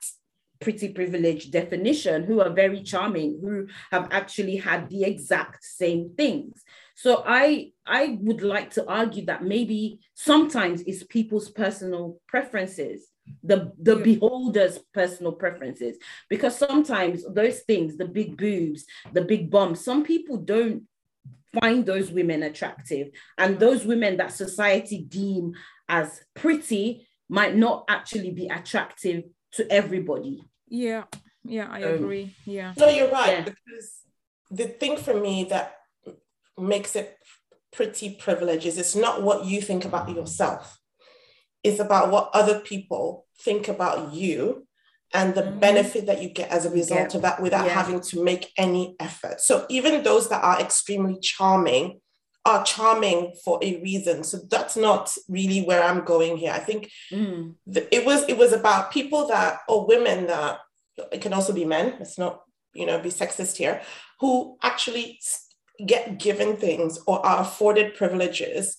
pretty 0.62 0.88
privilege 0.90 1.50
definition 1.50 2.22
who 2.22 2.40
are 2.40 2.50
very 2.50 2.82
charming 2.82 3.38
who 3.42 3.66
have 3.90 4.08
actually 4.12 4.56
had 4.56 4.88
the 4.88 5.02
exact 5.02 5.64
same 5.64 6.10
things 6.16 6.62
so 6.94 7.24
i 7.26 7.70
i 7.84 8.16
would 8.20 8.42
like 8.42 8.70
to 8.70 8.86
argue 8.88 9.24
that 9.24 9.42
maybe 9.42 9.98
sometimes 10.14 10.80
it's 10.82 11.02
people's 11.04 11.50
personal 11.50 12.20
preferences 12.28 13.08
the 13.42 13.72
the 13.78 13.96
yeah. 13.96 14.04
beholder's 14.04 14.78
personal 14.94 15.32
preferences 15.32 15.96
because 16.28 16.56
sometimes 16.56 17.24
those 17.34 17.60
things 17.60 17.96
the 17.96 18.04
big 18.04 18.36
boobs 18.36 18.84
the 19.12 19.22
big 19.22 19.50
bums 19.50 19.84
some 19.84 20.04
people 20.04 20.36
don't 20.36 20.84
find 21.60 21.84
those 21.84 22.10
women 22.10 22.42
attractive. 22.42 23.08
And 23.38 23.58
those 23.58 23.84
women 23.84 24.16
that 24.16 24.32
society 24.32 25.04
deem 25.08 25.54
as 25.88 26.20
pretty 26.34 27.06
might 27.28 27.56
not 27.56 27.84
actually 27.88 28.30
be 28.30 28.48
attractive 28.48 29.24
to 29.52 29.70
everybody. 29.70 30.42
Yeah, 30.68 31.04
yeah, 31.44 31.68
I 31.70 31.82
um, 31.82 31.94
agree. 31.94 32.34
Yeah. 32.44 32.72
No, 32.78 32.88
you're 32.88 33.10
right. 33.10 33.38
Yeah. 33.38 33.44
Because 33.44 34.00
the 34.50 34.66
thing 34.66 34.96
for 34.96 35.14
me 35.14 35.44
that 35.44 35.76
makes 36.58 36.96
it 36.96 37.16
pretty 37.72 38.14
privilege 38.14 38.66
is 38.66 38.78
it's 38.78 38.96
not 38.96 39.22
what 39.22 39.46
you 39.46 39.60
think 39.60 39.84
about 39.84 40.10
yourself. 40.10 40.78
It's 41.62 41.80
about 41.80 42.10
what 42.10 42.30
other 42.34 42.60
people 42.60 43.26
think 43.40 43.68
about 43.68 44.12
you 44.12 44.66
and 45.14 45.34
the 45.34 45.42
mm-hmm. 45.42 45.58
benefit 45.58 46.06
that 46.06 46.22
you 46.22 46.28
get 46.28 46.50
as 46.50 46.64
a 46.64 46.70
result 46.70 47.10
yeah. 47.12 47.16
of 47.16 47.22
that 47.22 47.42
without 47.42 47.66
yeah. 47.66 47.72
having 47.72 48.00
to 48.00 48.24
make 48.24 48.50
any 48.56 48.96
effort. 48.98 49.40
So 49.40 49.66
even 49.68 50.02
those 50.02 50.28
that 50.28 50.42
are 50.42 50.60
extremely 50.60 51.18
charming 51.20 52.00
are 52.44 52.64
charming 52.64 53.34
for 53.44 53.58
a 53.62 53.80
reason. 53.82 54.24
So 54.24 54.38
that's 54.50 54.76
not 54.76 55.14
really 55.28 55.62
where 55.62 55.82
I'm 55.82 56.04
going 56.04 56.36
here. 56.36 56.52
I 56.52 56.58
think 56.58 56.90
mm. 57.12 57.54
the, 57.66 57.94
it 57.94 58.04
was 58.04 58.28
it 58.28 58.36
was 58.36 58.52
about 58.52 58.90
people 58.90 59.28
that 59.28 59.58
or 59.68 59.86
women 59.86 60.26
that 60.26 60.58
it 61.12 61.20
can 61.20 61.32
also 61.32 61.52
be 61.52 61.64
men. 61.64 61.94
It's 62.00 62.18
not 62.18 62.42
you 62.74 62.86
know 62.86 62.98
be 62.98 63.10
sexist 63.10 63.56
here 63.56 63.82
who 64.20 64.56
actually 64.62 65.20
get 65.84 66.18
given 66.18 66.56
things 66.56 66.98
or 67.06 67.24
are 67.24 67.40
afforded 67.40 67.94
privileges 67.94 68.78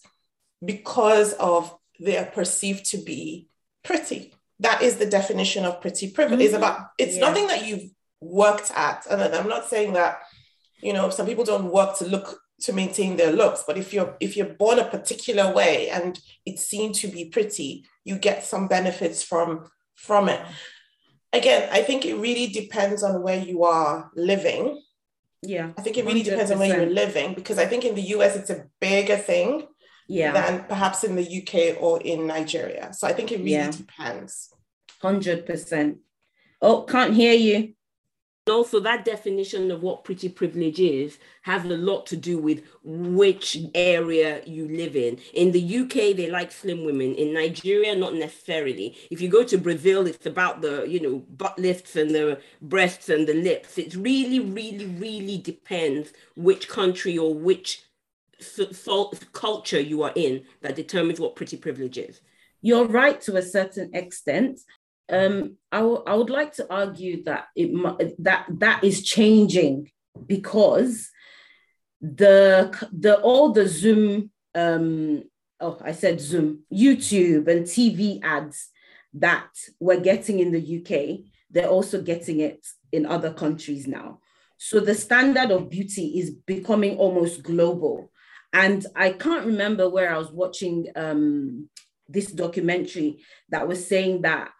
because 0.64 1.34
of 1.34 1.76
they're 2.00 2.26
perceived 2.26 2.86
to 2.86 2.98
be 2.98 3.48
pretty 3.84 4.34
that 4.60 4.82
is 4.82 4.98
the 4.98 5.06
definition 5.06 5.66
of 5.66 5.82
pretty 5.82 6.12
privilege. 6.12 6.40
Mm-hmm. 6.40 6.46
It's 6.46 6.56
about 6.56 6.80
it's 6.98 7.16
yeah. 7.16 7.22
nothing 7.22 7.48
that 7.48 7.66
you've 7.66 7.90
worked 8.22 8.72
at. 8.76 9.06
And 9.10 9.22
I'm 9.22 9.50
not 9.50 9.68
saying 9.68 9.94
that, 9.94 10.20
you 10.82 10.94
know, 10.94 11.10
some 11.10 11.26
people 11.26 11.44
don't 11.44 11.72
work 11.72 11.98
to 11.98 12.06
look 12.06 12.40
to 12.62 12.74
maintain 12.74 13.18
their 13.18 13.32
looks, 13.32 13.64
but 13.68 13.78
if 13.78 13.94
you're 13.94 14.16
if 14.20 14.38
you're 14.38 14.54
born 14.54 14.80
a 14.80 14.86
particular 14.86 15.54
way 15.54 15.90
and 15.90 16.20
it's 16.46 16.66
seen 16.66 16.94
to 16.94 17.08
be 17.08 17.26
pretty, 17.26 17.86
you 18.06 18.18
get 18.18 18.44
some 18.44 18.68
benefits 18.68 19.24
from 19.24 19.70
from 19.96 20.30
it. 20.30 20.42
Again, 21.34 21.68
I 21.72 21.82
think 21.82 22.06
it 22.06 22.16
really 22.16 22.48
depends 22.48 23.04
on 23.04 23.24
where 23.24 23.40
you 23.40 23.64
are 23.64 24.12
living. 24.16 24.82
Yeah. 25.42 25.72
I 25.78 25.82
think 25.82 25.98
it 25.98 26.06
really 26.06 26.22
100%. 26.22 26.26
depends 26.26 26.52
on 26.52 26.60
where 26.60 26.78
you're 26.78 26.94
living 26.94 27.34
because 27.34 27.58
I 27.58 27.66
think 27.66 27.84
in 27.84 27.96
the 27.96 28.14
US 28.14 28.36
it's 28.36 28.50
a 28.50 28.66
bigger 28.80 29.18
thing 29.18 29.68
yeah. 30.08 30.32
than 30.32 30.64
perhaps 30.66 31.04
in 31.04 31.16
the 31.16 31.24
UK 31.24 31.82
or 31.82 32.02
in 32.02 32.28
Nigeria. 32.28 32.94
So 32.94 33.08
I 33.08 33.14
think 33.14 33.32
it 33.32 33.38
really 33.38 33.52
yeah. 33.52 33.72
depends. 33.72 34.54
100%. 35.02 35.98
Oh, 36.62 36.84
can't 36.84 37.14
hear 37.14 37.34
you. 37.34 37.74
Also, 38.50 38.82
that 38.82 39.06
definition 39.06 39.72
of 39.72 39.82
what 39.82 40.04
pretty 40.04 40.28
privilege 40.28 40.78
is 40.78 41.18
has 41.44 41.64
a 41.64 41.70
lot 41.70 42.06
to 42.06 42.18
do 42.18 42.38
with 42.38 42.62
which 42.84 43.58
area 43.74 44.44
you 44.46 44.68
live 44.68 44.98
in. 44.98 45.18
In 45.34 45.54
the 45.54 45.80
UK, 45.80 46.16
they 46.18 46.30
like 46.30 46.52
slim 46.52 46.84
women. 46.84 47.16
In 47.16 47.34
Nigeria, 47.34 47.96
not 47.96 48.16
necessarily. 48.16 48.98
If 49.10 49.22
you 49.22 49.30
go 49.30 49.46
to 49.46 49.58
Brazil, 49.58 50.08
it's 50.08 50.26
about 50.26 50.62
the 50.62 50.84
you 50.86 51.00
know 51.00 51.20
butt 51.38 51.58
lifts 51.58 51.96
and 51.96 52.12
the 52.12 52.42
breasts 52.62 53.08
and 53.08 53.26
the 53.26 53.34
lips. 53.34 53.78
It 53.78 53.96
really, 53.96 54.42
really, 54.42 54.88
really 54.88 55.38
depends 55.38 56.12
which 56.36 56.68
country 56.68 57.18
or 57.18 57.34
which 57.34 57.83
culture 59.32 59.80
you 59.80 60.04
are 60.04 60.14
in 60.16 60.44
that 60.62 60.76
determines 60.76 61.20
what 61.20 61.36
pretty 61.36 61.58
privilege 61.58 61.98
is. 61.98 62.22
You're 62.62 62.88
right 62.88 63.20
to 63.22 63.36
a 63.38 63.42
certain 63.42 63.94
extent. 63.94 64.60
Um, 65.10 65.58
I, 65.72 65.80
w- 65.80 66.04
I 66.08 66.16
would 66.16 66.30
like 66.30 66.54
to 66.56 66.74
argue 66.74 67.24
that 67.26 67.48
it 67.56 68.16
that 68.20 68.46
that 68.50 68.84
is 68.84 69.04
changing 69.04 69.92
because 70.26 71.10
the 72.02 72.74
the 72.92 73.20
all 73.20 73.52
the 73.52 73.68
Zoom 73.68 74.32
um, 74.56 75.24
oh 75.60 75.78
I 75.84 75.92
said 75.92 76.22
Zoom 76.22 76.64
YouTube 76.74 77.48
and 77.48 77.66
TV 77.66 78.24
ads 78.24 78.70
that 79.16 79.50
we're 79.80 80.00
getting 80.00 80.40
in 80.40 80.52
the 80.52 80.80
UK 80.80 81.26
they're 81.54 81.70
also 81.70 82.02
getting 82.02 82.42
it 82.42 82.66
in 82.92 83.06
other 83.06 83.32
countries 83.32 83.88
now. 83.88 84.20
So 84.58 84.80
the 84.80 84.96
standard 84.96 85.52
of 85.52 85.70
beauty 85.70 86.20
is 86.20 86.32
becoming 86.32 86.98
almost 86.98 87.44
global. 87.44 88.12
And 88.54 88.86
I 88.96 89.12
can't 89.12 89.48
remember 89.48 89.90
where 89.90 90.14
I 90.14 90.18
was 90.18 90.32
watching 90.32 90.88
um, 90.96 91.70
this 92.08 92.32
documentary 92.32 93.24
that 93.50 93.68
was 93.68 93.86
saying 93.88 94.22
that 94.22 94.52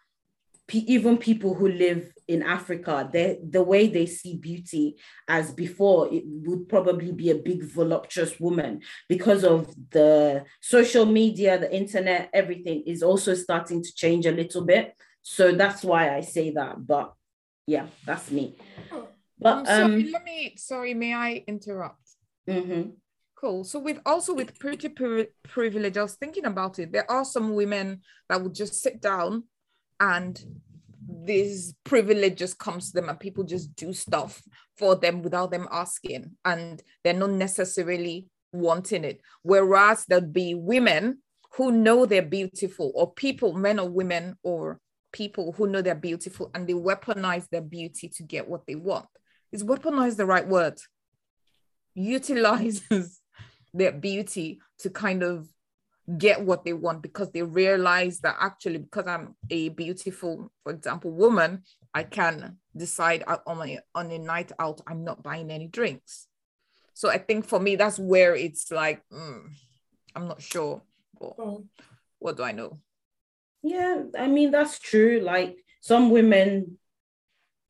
even 0.72 1.18
people 1.18 1.54
who 1.54 1.68
live 1.68 2.10
in 2.26 2.42
Africa, 2.42 3.08
the 3.12 3.62
way 3.62 3.86
they 3.86 4.06
see 4.06 4.36
beauty 4.36 4.96
as 5.28 5.52
before, 5.52 6.12
it 6.12 6.24
would 6.26 6.68
probably 6.68 7.12
be 7.12 7.30
a 7.30 7.34
big 7.34 7.62
voluptuous 7.62 8.40
woman 8.40 8.80
because 9.08 9.44
of 9.44 9.72
the 9.90 10.44
social 10.60 11.04
media, 11.04 11.58
the 11.58 11.74
internet, 11.74 12.30
everything 12.32 12.82
is 12.86 13.02
also 13.02 13.34
starting 13.34 13.82
to 13.82 13.94
change 13.94 14.26
a 14.26 14.32
little 14.32 14.64
bit. 14.64 14.94
So 15.22 15.52
that's 15.52 15.84
why 15.84 16.14
I 16.16 16.22
say 16.22 16.50
that. 16.52 16.86
But 16.86 17.12
yeah, 17.66 17.86
that's 18.06 18.30
me. 18.30 18.56
But 19.38 19.68
um, 19.68 19.90
sorry, 19.90 20.10
let 20.10 20.24
me. 20.24 20.54
Sorry, 20.56 20.94
may 20.94 21.14
I 21.14 21.44
interrupt? 21.46 22.08
Mm-hmm. 22.48 22.90
Cool. 23.44 23.62
So 23.62 23.78
with 23.78 24.00
also 24.06 24.32
with 24.32 24.58
pretty 24.58 24.88
privilege, 24.88 25.98
I 25.98 26.02
was 26.02 26.14
thinking 26.14 26.46
about 26.46 26.78
it. 26.78 26.92
There 26.92 27.10
are 27.10 27.26
some 27.26 27.54
women 27.54 28.00
that 28.30 28.42
would 28.42 28.54
just 28.54 28.80
sit 28.80 29.02
down 29.02 29.44
and 30.00 30.42
this 31.06 31.74
privilege 31.84 32.38
just 32.38 32.58
comes 32.58 32.86
to 32.90 32.94
them 32.94 33.10
and 33.10 33.20
people 33.20 33.44
just 33.44 33.76
do 33.76 33.92
stuff 33.92 34.40
for 34.78 34.96
them 34.96 35.20
without 35.20 35.50
them 35.50 35.68
asking 35.70 36.30
and 36.46 36.82
they're 37.02 37.12
not 37.12 37.32
necessarily 37.32 38.28
wanting 38.54 39.04
it 39.04 39.20
whereas 39.42 40.06
there'll 40.06 40.24
be 40.24 40.54
women 40.54 41.18
who 41.56 41.70
know 41.70 42.06
they're 42.06 42.22
beautiful 42.22 42.92
or 42.94 43.12
people 43.12 43.52
men 43.52 43.78
or 43.78 43.90
women 43.90 44.38
or 44.42 44.80
people 45.12 45.52
who 45.52 45.66
know 45.66 45.82
they're 45.82 45.94
beautiful 45.94 46.50
and 46.54 46.66
they 46.66 46.72
weaponize 46.72 47.46
their 47.50 47.60
beauty 47.60 48.08
to 48.08 48.22
get 48.22 48.48
what 48.48 48.66
they 48.66 48.74
want 48.74 49.06
is 49.52 49.62
weaponize 49.62 50.16
the 50.16 50.24
right 50.24 50.48
word 50.48 50.78
utilizes 51.94 53.20
their 53.74 53.92
beauty 53.92 54.60
to 54.78 54.88
kind 54.88 55.22
of 55.22 55.48
get 56.18 56.42
what 56.42 56.64
they 56.64 56.72
want 56.72 57.02
because 57.02 57.30
they 57.32 57.42
realize 57.42 58.20
that 58.20 58.36
actually 58.38 58.78
because 58.78 59.06
i'm 59.06 59.34
a 59.50 59.70
beautiful 59.70 60.50
for 60.62 60.72
example 60.72 61.10
woman 61.10 61.62
i 61.94 62.02
can 62.02 62.58
decide 62.76 63.24
on 63.46 63.58
my 63.58 63.78
on 63.94 64.10
a 64.10 64.18
night 64.18 64.52
out 64.58 64.80
i'm 64.86 65.04
not 65.04 65.22
buying 65.22 65.50
any 65.50 65.66
drinks. 65.66 66.26
So 66.92 67.08
i 67.08 67.18
think 67.18 67.46
for 67.46 67.58
me 67.58 67.76
that's 67.76 67.98
where 67.98 68.34
it's 68.34 68.70
like 68.70 69.02
mm, 69.12 69.48
i'm 70.14 70.28
not 70.28 70.42
sure. 70.42 70.82
But 71.18 71.34
oh. 71.38 71.64
what 72.18 72.36
do 72.36 72.42
i 72.42 72.52
know? 72.52 72.78
Yeah 73.62 74.02
i 74.18 74.26
mean 74.26 74.50
that's 74.50 74.78
true. 74.78 75.20
Like 75.20 75.56
some 75.80 76.10
women 76.10 76.78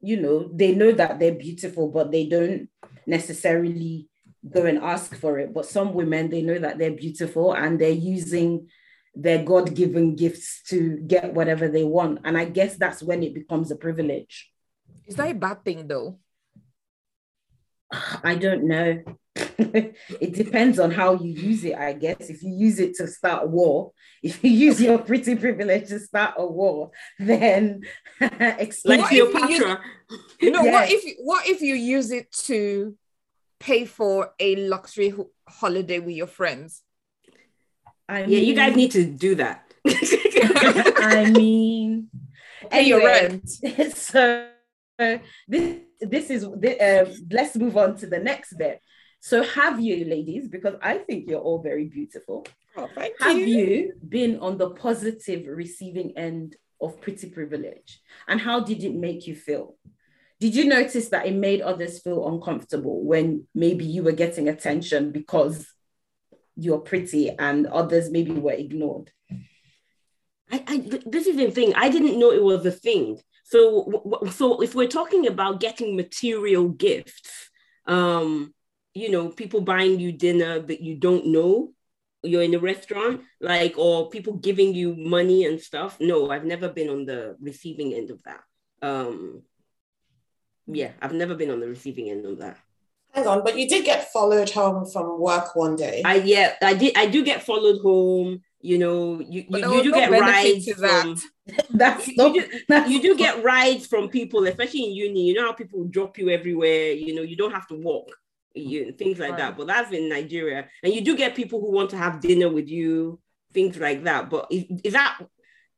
you 0.00 0.20
know 0.20 0.50
they 0.52 0.74
know 0.74 0.92
that 0.92 1.18
they're 1.18 1.34
beautiful 1.34 1.88
but 1.88 2.10
they 2.10 2.26
don't 2.26 2.68
necessarily 3.06 4.08
go 4.50 4.66
and 4.66 4.78
ask 4.78 5.14
for 5.16 5.38
it. 5.38 5.54
But 5.54 5.66
some 5.66 5.94
women, 5.94 6.30
they 6.30 6.42
know 6.42 6.58
that 6.58 6.78
they're 6.78 6.92
beautiful 6.92 7.52
and 7.52 7.80
they're 7.80 7.90
using 7.90 8.68
their 9.14 9.44
God 9.44 9.74
given 9.74 10.16
gifts 10.16 10.62
to 10.68 10.98
get 10.98 11.34
whatever 11.34 11.68
they 11.68 11.84
want. 11.84 12.20
And 12.24 12.36
I 12.36 12.44
guess 12.46 12.76
that's 12.76 13.02
when 13.02 13.22
it 13.22 13.34
becomes 13.34 13.70
a 13.70 13.76
privilege. 13.76 14.50
Is 15.06 15.16
that 15.16 15.30
a 15.30 15.34
bad 15.34 15.64
thing 15.64 15.86
though? 15.86 16.18
I 18.22 18.34
don't 18.34 18.64
know. 18.64 19.02
it 19.36 20.32
depends 20.32 20.78
on 20.78 20.90
how 20.90 21.14
you 21.14 21.32
use 21.32 21.64
it, 21.64 21.76
I 21.76 21.92
guess. 21.92 22.30
If 22.30 22.42
you 22.42 22.52
use 22.52 22.78
it 22.78 22.94
to 22.96 23.06
start 23.06 23.44
a 23.44 23.46
war, 23.46 23.92
if 24.22 24.42
you 24.42 24.50
use 24.50 24.80
your 24.80 24.98
pretty 24.98 25.36
privilege 25.36 25.88
to 25.88 26.00
start 26.00 26.34
a 26.36 26.46
war, 26.46 26.90
then 27.18 27.82
like 28.20 28.74
Cleopatra. 28.82 29.80
You, 30.10 30.18
you 30.40 30.50
know, 30.50 30.62
yes. 30.62 30.72
what 30.72 30.90
if 30.90 31.16
what 31.18 31.48
if 31.48 31.60
you 31.62 31.74
use 31.74 32.10
it 32.10 32.30
to 32.46 32.96
pay 33.64 33.86
for 33.86 34.34
a 34.38 34.56
luxury 34.56 35.08
ho- 35.08 35.30
holiday 35.48 35.98
with 35.98 36.14
your 36.14 36.26
friends. 36.26 36.82
I 38.08 38.22
mean, 38.22 38.30
yeah, 38.30 38.38
you 38.40 38.54
guys 38.54 38.76
need 38.76 38.90
to 38.92 39.04
do 39.04 39.34
that. 39.36 39.72
I 39.86 41.30
mean, 41.34 42.10
pay 42.70 42.80
anyway, 42.80 42.88
your 42.88 43.04
rent. 43.04 43.50
So 43.96 44.48
uh, 44.98 45.18
this 45.48 45.78
this 46.00 46.30
is 46.30 46.44
uh, 46.44 47.06
let's 47.30 47.56
move 47.56 47.76
on 47.76 47.96
to 47.96 48.06
the 48.06 48.18
next 48.18 48.52
bit. 48.58 48.80
So 49.20 49.42
have 49.42 49.80
you, 49.80 50.04
ladies, 50.04 50.48
because 50.48 50.74
I 50.82 50.98
think 50.98 51.24
you're 51.28 51.40
all 51.40 51.62
very 51.62 51.86
beautiful. 51.86 52.46
Oh, 52.76 52.90
thank 52.94 53.14
have 53.20 53.38
you. 53.38 53.46
you 53.46 53.92
been 54.06 54.38
on 54.40 54.58
the 54.58 54.70
positive 54.70 55.46
receiving 55.46 56.12
end 56.18 56.56
of 56.80 57.00
pretty 57.00 57.30
privilege, 57.30 58.02
and 58.28 58.38
how 58.38 58.60
did 58.60 58.84
it 58.84 58.94
make 58.94 59.26
you 59.26 59.34
feel? 59.34 59.76
Did 60.44 60.54
you 60.54 60.66
notice 60.66 61.08
that 61.08 61.24
it 61.24 61.34
made 61.34 61.62
others 61.62 62.02
feel 62.02 62.28
uncomfortable 62.28 63.02
when 63.02 63.46
maybe 63.54 63.86
you 63.86 64.02
were 64.02 64.12
getting 64.12 64.46
attention 64.46 65.10
because 65.10 65.66
you're 66.54 66.80
pretty 66.80 67.30
and 67.30 67.66
others 67.66 68.10
maybe 68.10 68.32
were 68.32 68.52
ignored? 68.52 69.10
I, 70.52 70.62
I 70.68 70.76
this 71.06 71.26
is 71.26 71.38
the 71.38 71.50
thing. 71.50 71.72
I 71.74 71.88
didn't 71.88 72.18
know 72.18 72.30
it 72.30 72.42
was 72.42 72.66
a 72.66 72.70
thing. 72.70 73.22
So 73.44 74.28
so 74.32 74.60
if 74.60 74.74
we're 74.74 74.96
talking 75.00 75.26
about 75.26 75.60
getting 75.60 75.96
material 75.96 76.68
gifts 76.68 77.48
um 77.86 78.52
you 78.92 79.10
know 79.10 79.30
people 79.30 79.62
buying 79.62 79.98
you 79.98 80.12
dinner 80.12 80.60
that 80.60 80.82
you 80.82 80.94
don't 80.96 81.26
know 81.26 81.72
you're 82.22 82.42
in 82.42 82.54
a 82.54 82.58
restaurant 82.58 83.22
like 83.40 83.74
or 83.78 84.08
people 84.08 84.34
giving 84.34 84.74
you 84.74 84.94
money 84.96 85.44
and 85.44 85.60
stuff 85.60 85.98
no 86.00 86.30
i've 86.30 86.46
never 86.46 86.70
been 86.70 86.88
on 86.88 87.04
the 87.04 87.36
receiving 87.40 87.92
end 87.92 88.10
of 88.10 88.22
that. 88.22 88.40
Um 88.80 89.42
yeah, 90.66 90.92
I've 91.00 91.12
never 91.12 91.34
been 91.34 91.50
on 91.50 91.60
the 91.60 91.68
receiving 91.68 92.10
end 92.10 92.26
of 92.26 92.38
that. 92.38 92.58
Hang 93.14 93.28
on, 93.28 93.44
but 93.44 93.56
you 93.56 93.68
did 93.68 93.84
get 93.84 94.10
followed 94.12 94.50
home 94.50 94.86
from 94.86 95.20
work 95.20 95.54
one 95.54 95.76
day. 95.76 96.02
I 96.04 96.16
yeah, 96.16 96.54
I 96.60 96.74
did. 96.74 96.96
I 96.96 97.06
do 97.06 97.24
get 97.24 97.44
followed 97.44 97.80
home. 97.80 98.42
You 98.60 98.78
know, 98.78 99.20
you, 99.20 99.44
you, 99.48 99.72
you 99.72 99.82
do 99.84 99.92
get 99.92 100.10
rides 100.10 100.68
from. 100.72 101.16
that's 101.70 102.08
you, 102.08 102.14
you, 102.16 102.42
do, 102.42 102.58
that's 102.68 102.90
you 102.90 103.00
do 103.00 103.14
get 103.14 103.44
rides 103.44 103.86
from 103.86 104.08
people, 104.08 104.46
especially 104.48 104.84
in 104.84 104.94
uni. 104.94 105.26
You 105.26 105.34
know 105.34 105.46
how 105.46 105.52
people 105.52 105.84
drop 105.84 106.18
you 106.18 106.30
everywhere. 106.30 106.92
You 106.92 107.14
know, 107.14 107.22
you 107.22 107.36
don't 107.36 107.52
have 107.52 107.68
to 107.68 107.74
walk. 107.74 108.10
You, 108.54 108.92
things 108.92 109.18
like 109.18 109.32
right. 109.32 109.38
that. 109.38 109.56
But 109.56 109.68
that's 109.68 109.92
in 109.92 110.08
Nigeria, 110.08 110.68
and 110.82 110.92
you 110.92 111.02
do 111.02 111.16
get 111.16 111.36
people 111.36 111.60
who 111.60 111.70
want 111.70 111.90
to 111.90 111.96
have 111.96 112.20
dinner 112.20 112.48
with 112.48 112.68
you, 112.68 113.20
things 113.52 113.76
like 113.76 114.04
that. 114.04 114.28
But 114.28 114.48
is, 114.50 114.64
is 114.82 114.92
that? 114.94 115.20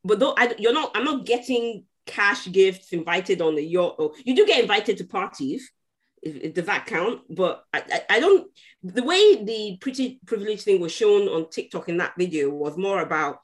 But 0.05 0.21
though 0.21 0.35
I, 0.39 0.55
you're 0.59 0.73
not, 0.73 0.93
I'm 0.95 1.05
not 1.05 1.27
getting 1.27 1.85
cash 2.07 2.51
gifts, 2.51 2.93
invited 2.93 3.41
on 3.43 3.55
the 3.55 3.65
yacht, 3.65 3.97
or 3.99 4.13
you 4.25 4.35
do 4.35 4.47
get 4.47 4.63
invited 4.63 4.99
to 4.99 5.05
parties. 5.05 5.71
If, 6.23 6.55
does 6.55 6.67
that 6.67 6.87
count? 6.87 7.23
But 7.29 7.65
I, 7.73 7.83
I, 7.93 8.17
I, 8.17 8.21
don't. 8.21 8.51
The 8.83 9.03
way 9.03 9.45
the 9.45 9.79
pretty 9.81 10.21
privilege 10.27 10.63
thing 10.63 10.81
was 10.81 10.93
shown 10.93 11.29
on 11.29 11.51
TikTok 11.51 11.89
in 11.89 11.99
that 11.99 12.15
video 12.17 12.49
was 12.51 12.77
more 12.77 13.01
about 13.01 13.39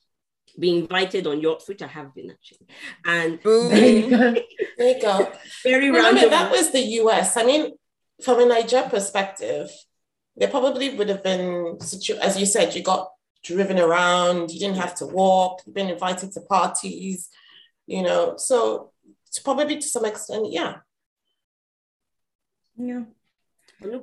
being 0.59 0.83
invited 0.83 1.27
on 1.27 1.41
yachts, 1.41 1.69
which 1.69 1.83
I 1.83 1.87
have 1.87 2.15
been 2.15 2.31
actually, 2.31 2.67
and 3.05 3.41
there 3.45 3.89
you 3.89 4.11
go. 4.11 4.35
there 4.79 4.97
you 4.97 5.03
go. 5.03 5.33
Very 5.63 5.87
Remember, 5.91 6.21
random. 6.21 6.31
that 6.31 6.51
was 6.51 6.71
the 6.71 6.81
US. 6.81 7.37
I 7.37 7.45
mean, 7.45 7.73
from 8.23 8.41
a 8.41 8.47
Niger 8.47 8.89
perspective, 8.89 9.71
there 10.37 10.49
probably 10.49 10.97
would 10.97 11.09
have 11.09 11.23
been, 11.23 11.79
as 11.81 12.39
you 12.39 12.47
said, 12.47 12.75
you 12.75 12.83
got 12.83 13.11
driven 13.43 13.79
around, 13.79 14.51
you 14.51 14.61
didn't 14.61 14.77
have 14.77 14.95
to 14.97 15.07
walk, 15.07 15.61
you've 15.67 15.75
been 15.75 15.91
invited 15.91 16.33
to 16.33 16.41
parties, 16.43 17.29
you 17.93 18.03
know 18.03 18.37
so 18.39 18.91
it's 19.27 19.39
probably 19.39 19.77
to 19.77 19.87
some 19.87 20.05
extent 20.05 20.47
yeah. 20.51 20.77
Yeah. 22.77 23.05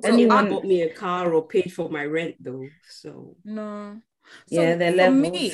Anyone 0.04 0.48
bought 0.48 0.64
me 0.64 0.82
a 0.82 0.94
car 0.94 1.32
or 1.34 1.46
paid 1.46 1.72
for 1.72 1.88
my 1.90 2.04
rent 2.04 2.36
though 2.38 2.66
so. 2.88 3.36
No. 3.44 4.00
So 4.48 4.62
yeah 4.62 4.76
they're 4.76 5.10
for 5.10 5.10
me 5.10 5.52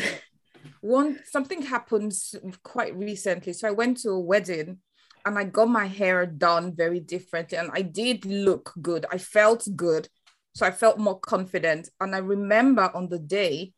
one 0.81 1.21
something 1.25 1.63
happened 1.63 2.13
quite 2.63 2.95
recently. 2.97 3.53
So 3.53 3.69
i 3.69 3.71
went 3.71 3.99
to 3.99 4.11
a 4.11 4.21
wedding 4.21 4.79
and 5.25 5.39
i 5.39 5.45
got 5.45 5.69
my 5.69 5.87
hair 5.87 6.27
done 6.27 6.75
very 6.77 7.01
differently 7.01 7.59
and 7.59 7.71
i 7.73 7.83
did 7.83 8.27
look 8.27 8.75
good. 8.83 9.07
I 9.11 9.19
felt 9.19 9.67
good. 9.75 10.09
So 10.55 10.67
i 10.67 10.71
felt 10.71 10.99
more 10.99 11.21
confident. 11.21 11.89
And 12.01 12.15
i 12.15 12.19
remember 12.19 12.91
on 12.95 13.09
the 13.09 13.19
day 13.19 13.73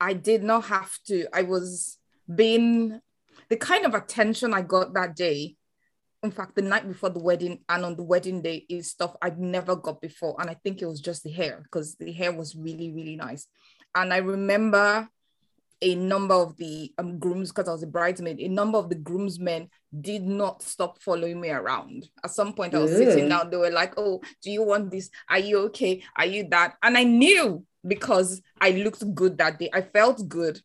i 0.00 0.12
did 0.12 0.42
not 0.42 0.64
have 0.64 0.92
to 1.06 1.26
i 1.32 1.42
was 1.42 1.98
being 2.42 3.00
the 3.52 3.58
kind 3.58 3.84
of 3.84 3.92
attention 3.92 4.54
I 4.54 4.62
got 4.62 4.94
that 4.94 5.14
day, 5.14 5.56
in 6.22 6.30
fact, 6.30 6.54
the 6.54 6.62
night 6.62 6.88
before 6.88 7.10
the 7.10 7.18
wedding 7.18 7.58
and 7.68 7.84
on 7.84 7.96
the 7.96 8.02
wedding 8.02 8.40
day 8.40 8.64
is 8.66 8.88
stuff 8.88 9.14
I've 9.20 9.38
never 9.38 9.76
got 9.76 10.00
before. 10.00 10.36
And 10.40 10.48
I 10.48 10.54
think 10.54 10.80
it 10.80 10.86
was 10.86 11.02
just 11.02 11.22
the 11.22 11.30
hair 11.30 11.60
because 11.62 11.94
the 11.96 12.12
hair 12.12 12.32
was 12.32 12.56
really, 12.56 12.90
really 12.90 13.14
nice. 13.14 13.46
And 13.94 14.10
I 14.10 14.18
remember 14.18 15.06
a 15.82 15.94
number 15.94 16.34
of 16.34 16.56
the 16.56 16.94
um, 16.96 17.18
grooms, 17.18 17.50
because 17.50 17.68
I 17.68 17.72
was 17.72 17.82
a 17.82 17.88
bridesmaid, 17.88 18.40
a 18.40 18.48
number 18.48 18.78
of 18.78 18.88
the 18.88 18.94
groomsmen 18.94 19.68
did 20.00 20.22
not 20.22 20.62
stop 20.62 21.02
following 21.02 21.38
me 21.38 21.50
around. 21.50 22.08
At 22.24 22.30
some 22.30 22.54
point, 22.54 22.74
I 22.74 22.78
was 22.78 22.92
sitting 22.92 23.28
down, 23.28 23.50
they 23.50 23.58
were 23.58 23.68
like, 23.68 23.92
Oh, 23.98 24.22
do 24.42 24.50
you 24.50 24.62
want 24.62 24.90
this? 24.90 25.10
Are 25.28 25.40
you 25.40 25.58
okay? 25.66 26.02
Are 26.16 26.24
you 26.24 26.48
that? 26.48 26.76
And 26.82 26.96
I 26.96 27.04
knew 27.04 27.66
because 27.86 28.40
I 28.58 28.70
looked 28.70 29.14
good 29.14 29.36
that 29.36 29.58
day. 29.58 29.68
I 29.74 29.82
felt 29.82 30.26
good 30.26 30.58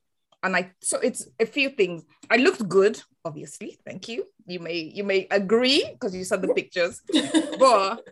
and 0.44 0.56
I 0.56 0.72
so 0.82 1.00
it's 1.00 1.28
a 1.40 1.46
few 1.46 1.70
things. 1.70 2.06
I 2.30 2.38
looked 2.38 2.68
good, 2.68 3.02
obviously. 3.26 3.78
Thank 3.86 4.08
you. 4.08 4.26
You 4.46 4.60
may 4.60 4.92
you 4.94 5.04
may 5.04 5.28
agree 5.32 5.88
because 5.92 6.16
you 6.16 6.24
saw 6.24 6.38
the 6.38 6.54
pictures, 6.54 7.02
but 7.60 8.08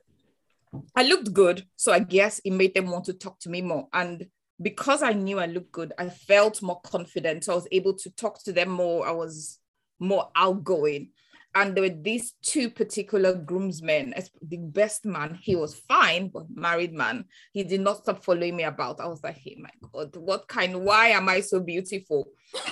I 0.96 1.04
looked 1.04 1.34
good, 1.34 1.66
so 1.76 1.92
I 1.92 2.00
guess 2.00 2.40
it 2.44 2.52
made 2.52 2.74
them 2.74 2.90
want 2.90 3.06
to 3.06 3.14
talk 3.14 3.40
to 3.42 3.50
me 3.50 3.62
more. 3.62 3.88
And 3.94 4.28
because 4.62 5.04
I 5.04 5.14
knew 5.14 5.40
I 5.40 5.46
looked 5.46 5.72
good, 5.72 5.94
I 5.98 6.10
felt 6.10 6.62
more 6.62 6.82
confident. 6.82 7.44
So 7.44 7.54
I 7.54 7.56
was 7.56 7.68
able 7.72 7.94
to 7.94 8.10
talk 8.12 8.44
to 8.44 8.54
them 8.54 8.70
more. 8.70 9.08
I 9.08 9.12
was 9.12 9.60
more 10.00 10.30
outgoing 10.36 11.10
and 11.56 11.74
there 11.74 11.84
were 11.84 11.90
these 11.90 12.34
two 12.44 12.70
particular 12.70 13.34
groomsmen. 13.34 14.14
The 14.42 14.58
best 14.58 15.06
man, 15.06 15.40
he 15.42 15.56
was 15.56 15.74
fine, 15.74 16.28
but 16.28 16.48
married 16.54 16.94
man, 16.94 17.26
he 17.54 17.64
did 17.64 17.80
not 17.80 18.00
stop 18.00 18.24
following 18.26 18.58
me 18.58 18.64
about. 18.64 19.00
I 19.00 19.08
was 19.08 19.24
like, 19.24 19.38
hey, 19.38 19.58
my 19.58 19.70
God, 19.94 20.16
what 20.18 20.50
kind? 20.50 20.84
Why 20.84 21.08
am 21.08 21.30
I 21.30 21.40
so 21.40 21.62
beautiful? 21.62 22.28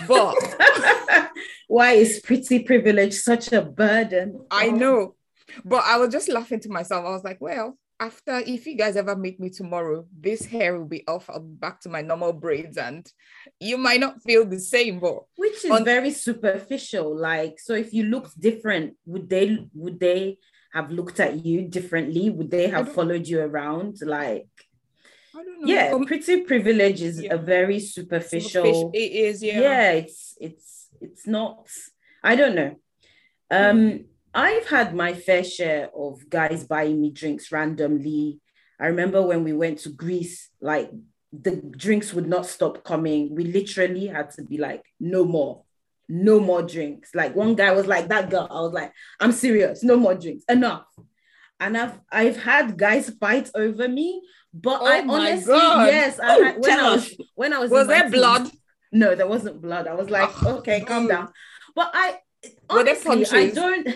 But 0.05 0.35
why 1.67 1.93
is 1.93 2.19
pretty 2.19 2.59
privilege 2.59 3.13
such 3.13 3.53
a 3.53 3.61
burden? 3.61 4.45
I 4.51 4.69
know, 4.69 5.15
but 5.63 5.83
I 5.85 5.97
was 5.97 6.11
just 6.11 6.27
laughing 6.27 6.59
to 6.59 6.69
myself. 6.69 7.05
I 7.05 7.11
was 7.11 7.23
like, 7.23 7.39
well, 7.39 7.77
after 7.99 8.39
if 8.39 8.65
you 8.65 8.75
guys 8.75 8.95
ever 8.95 9.15
meet 9.15 9.39
me 9.39 9.49
tomorrow, 9.49 10.05
this 10.17 10.45
hair 10.45 10.77
will 10.77 10.87
be 10.87 11.07
off. 11.07 11.29
I'll 11.29 11.39
be 11.39 11.55
back 11.55 11.81
to 11.81 11.89
my 11.89 12.01
normal 12.01 12.33
braids, 12.33 12.77
and 12.77 13.09
you 13.59 13.77
might 13.77 13.99
not 13.99 14.21
feel 14.21 14.45
the 14.45 14.59
same, 14.59 14.99
but 14.99 15.23
which 15.37 15.63
is 15.65 15.71
on- 15.71 15.85
very 15.85 16.11
superficial. 16.11 17.15
Like, 17.15 17.59
so 17.59 17.73
if 17.73 17.93
you 17.93 18.03
looked 18.03 18.39
different, 18.39 18.95
would 19.05 19.29
they 19.29 19.67
would 19.73 19.99
they 19.99 20.37
have 20.73 20.91
looked 20.91 21.19
at 21.19 21.45
you 21.45 21.67
differently? 21.67 22.29
Would 22.29 22.51
they 22.51 22.67
have 22.67 22.91
followed 22.91 23.27
you 23.27 23.39
around? 23.41 23.97
Like, 24.01 24.47
yeah, 25.63 25.95
pretty 26.05 26.41
privilege 26.41 27.01
is 27.01 27.21
yeah. 27.21 27.33
a 27.33 27.37
very 27.37 27.79
superficial. 27.79 28.91
It 28.93 29.11
is, 29.11 29.43
yeah. 29.43 29.61
Yeah, 29.61 29.91
it's 29.91 30.35
it's 30.39 30.87
it's 30.99 31.27
not. 31.27 31.67
I 32.23 32.35
don't 32.35 32.55
know. 32.55 32.75
Um. 33.51 34.05
I've 34.33 34.67
had 34.67 34.95
my 34.95 35.13
fair 35.13 35.43
share 35.43 35.89
of 35.95 36.29
guys 36.29 36.63
buying 36.65 37.01
me 37.01 37.11
drinks 37.11 37.51
randomly. 37.51 38.39
I 38.79 38.87
remember 38.87 39.21
when 39.21 39.43
we 39.43 39.53
went 39.53 39.79
to 39.79 39.89
Greece, 39.89 40.49
like 40.59 40.89
the 41.31 41.55
drinks 41.55 42.13
would 42.13 42.27
not 42.27 42.45
stop 42.45 42.83
coming. 42.83 43.35
We 43.35 43.45
literally 43.45 44.07
had 44.07 44.31
to 44.31 44.43
be 44.43 44.57
like, 44.57 44.83
no 44.99 45.23
more, 45.23 45.63
no 46.09 46.39
more 46.39 46.63
drinks. 46.63 47.13
Like 47.13 47.35
one 47.35 47.55
guy 47.55 47.71
was 47.71 47.87
like, 47.87 48.07
that 48.09 48.29
girl. 48.29 48.47
I 48.49 48.61
was 48.61 48.73
like, 48.73 48.91
I'm 49.19 49.31
serious, 49.31 49.83
no 49.83 49.97
more 49.97 50.15
drinks, 50.15 50.43
enough. 50.49 50.85
And 51.59 51.77
I've 51.77 51.99
I've 52.11 52.43
had 52.43 52.77
guys 52.77 53.09
fight 53.21 53.49
over 53.55 53.87
me, 53.87 54.21
but 54.53 54.81
oh 54.81 54.85
I 54.85 54.99
honestly, 55.07 55.53
God. 55.53 55.87
yes, 55.87 56.19
I 56.19 56.33
had, 56.33 56.57
when 56.57 56.79
I 56.79 56.91
was 56.93 57.17
when 57.35 57.53
I 57.53 57.59
was 57.59 57.71
was 57.71 57.87
there 57.87 58.09
blood? 58.09 58.49
No, 58.91 59.15
there 59.15 59.27
wasn't 59.27 59.61
blood. 59.61 59.87
I 59.87 59.93
was 59.93 60.09
like, 60.09 60.43
okay, 60.43 60.81
calm 60.81 61.07
down. 61.07 61.29
But 61.75 61.91
I 61.93 62.19
honestly, 62.69 63.25
I 63.31 63.49
don't. 63.49 63.87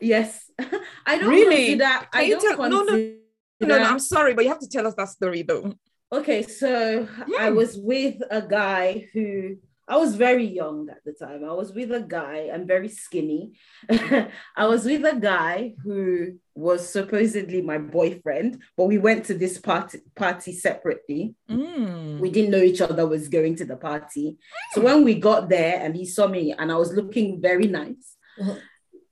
Yes, 0.00 0.50
I 1.06 1.18
don't 1.18 1.30
really. 1.30 1.76
Consider, 1.76 2.08
I 2.12 2.28
don't 2.28 2.40
tell, 2.40 2.56
consider, 2.56 2.84
no, 2.84 2.84
no, 2.84 3.16
no, 3.60 3.78
no. 3.78 3.84
I'm 3.84 3.98
sorry, 3.98 4.34
but 4.34 4.44
you 4.44 4.50
have 4.50 4.60
to 4.60 4.68
tell 4.68 4.86
us 4.86 4.94
that 4.94 5.08
story 5.08 5.42
though. 5.42 5.74
Okay, 6.12 6.42
so 6.42 7.08
I 7.38 7.48
hmm. 7.48 7.56
was 7.56 7.78
with 7.78 8.16
a 8.30 8.42
guy 8.42 9.08
who 9.14 9.56
I 9.88 9.96
was 9.96 10.14
very 10.14 10.44
young 10.44 10.88
at 10.90 11.04
the 11.04 11.12
time. 11.12 11.44
I 11.44 11.52
was 11.52 11.72
with 11.72 11.92
a 11.92 12.00
guy, 12.00 12.50
I'm 12.52 12.66
very 12.66 12.88
skinny. 12.88 13.52
I 13.90 14.66
was 14.66 14.84
with 14.84 15.04
a 15.04 15.18
guy 15.18 15.74
who 15.82 16.38
was 16.54 16.88
supposedly 16.88 17.62
my 17.62 17.78
boyfriend, 17.78 18.62
but 18.76 18.84
we 18.84 18.98
went 18.98 19.24
to 19.26 19.34
this 19.34 19.58
party 19.58 19.98
party 20.14 20.52
separately. 20.52 21.34
Mm. 21.50 22.20
We 22.20 22.30
didn't 22.30 22.52
know 22.52 22.62
each 22.62 22.80
other 22.80 23.06
was 23.06 23.28
going 23.28 23.56
to 23.56 23.64
the 23.64 23.76
party. 23.76 24.32
Mm. 24.32 24.74
So 24.74 24.80
when 24.82 25.04
we 25.04 25.16
got 25.16 25.48
there 25.48 25.80
and 25.80 25.96
he 25.96 26.06
saw 26.06 26.28
me 26.28 26.54
and 26.56 26.70
I 26.70 26.76
was 26.76 26.92
looking 26.92 27.42
very 27.42 27.66
nice. 27.66 28.16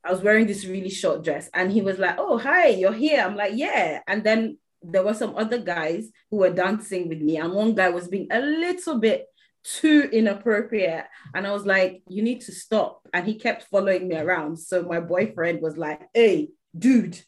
I 0.03 0.11
was 0.11 0.21
wearing 0.21 0.47
this 0.47 0.65
really 0.65 0.89
short 0.89 1.23
dress 1.23 1.49
and 1.53 1.71
he 1.71 1.81
was 1.81 1.99
like, 1.99 2.15
"Oh, 2.17 2.37
hi, 2.37 2.67
you're 2.67 2.93
here." 2.93 3.21
I'm 3.21 3.35
like, 3.35 3.53
"Yeah." 3.55 4.01
And 4.07 4.23
then 4.23 4.57
there 4.81 5.03
were 5.03 5.13
some 5.13 5.35
other 5.35 5.59
guys 5.59 6.09
who 6.29 6.37
were 6.37 6.49
dancing 6.49 7.07
with 7.07 7.21
me, 7.21 7.37
and 7.37 7.53
one 7.53 7.75
guy 7.75 7.89
was 7.89 8.07
being 8.07 8.27
a 8.31 8.39
little 8.39 8.99
bit 8.99 9.27
too 9.63 10.09
inappropriate. 10.11 11.05
And 11.35 11.45
I 11.45 11.51
was 11.51 11.65
like, 11.65 12.01
you 12.07 12.23
need 12.23 12.41
to 12.41 12.51
stop. 12.51 13.07
And 13.13 13.25
he 13.27 13.35
kept 13.35 13.63
following 13.69 14.07
me 14.07 14.17
around. 14.17 14.57
So 14.57 14.83
my 14.83 14.99
boyfriend 14.99 15.61
was 15.61 15.77
like, 15.77 16.01
hey, 16.13 16.49
dude, 16.77 17.19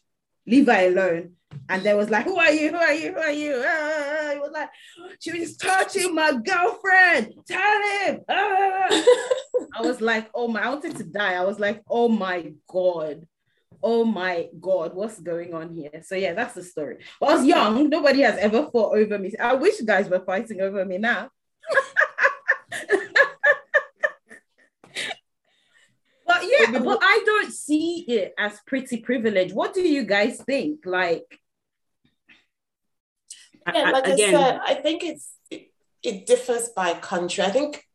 leave 0.45 0.67
her 0.67 0.87
alone. 0.87 1.33
And 1.69 1.83
there 1.83 1.95
was 1.95 2.09
like, 2.09 2.25
who 2.25 2.37
are 2.37 2.51
you? 2.51 2.69
Who 2.69 2.77
are 2.77 2.93
you? 2.93 3.13
Who 3.13 3.19
are 3.19 3.31
you? 3.31 3.63
Ah, 3.63 4.31
he 4.33 4.39
was 4.39 4.51
like, 4.51 4.69
she 5.19 5.39
was 5.39 5.55
touching 5.55 6.15
my 6.15 6.31
girlfriend. 6.33 7.33
Tell 7.47 7.81
him. 8.05 8.21
Ah. 8.27 8.87
I 9.75 9.81
was 9.81 10.01
like, 10.01 10.29
oh 10.33 10.47
my, 10.47 10.63
I 10.63 10.69
wanted 10.69 10.97
to 10.97 11.03
die. 11.03 11.35
I 11.35 11.43
was 11.43 11.59
like, 11.59 11.83
oh 11.89 12.09
my 12.09 12.53
God 12.67 13.27
oh 13.83 14.05
my 14.05 14.47
god 14.61 14.95
what's 14.95 15.19
going 15.19 15.53
on 15.53 15.75
here 15.75 16.01
so 16.03 16.15
yeah 16.15 16.33
that's 16.33 16.53
the 16.53 16.63
story 16.63 16.97
i 17.21 17.25
was 17.25 17.45
young 17.45 17.89
nobody 17.89 18.21
has 18.21 18.37
ever 18.37 18.69
fought 18.71 18.95
over 18.95 19.19
me 19.19 19.33
i 19.39 19.53
wish 19.53 19.81
guys 19.81 20.07
were 20.09 20.21
fighting 20.21 20.61
over 20.61 20.85
me 20.85 20.97
now 20.97 21.29
but 26.25 26.32
yeah 26.43 26.79
but 26.79 26.99
i 27.01 27.23
don't 27.25 27.51
see 27.51 28.05
it 28.07 28.33
as 28.37 28.59
pretty 28.65 28.97
privilege 28.97 29.53
what 29.53 29.73
do 29.73 29.81
you 29.81 30.03
guys 30.03 30.41
think 30.45 30.85
like 30.85 31.39
yeah 33.73 33.91
like 33.91 34.07
I, 34.07 34.11
again, 34.11 34.35
I 34.35 34.39
said 34.39 34.61
i 34.65 34.73
think 34.75 35.03
it's 35.03 35.33
it, 35.49 35.71
it 36.01 36.25
differs 36.25 36.69
by 36.75 36.93
country 36.95 37.43
i 37.43 37.49
think 37.49 37.85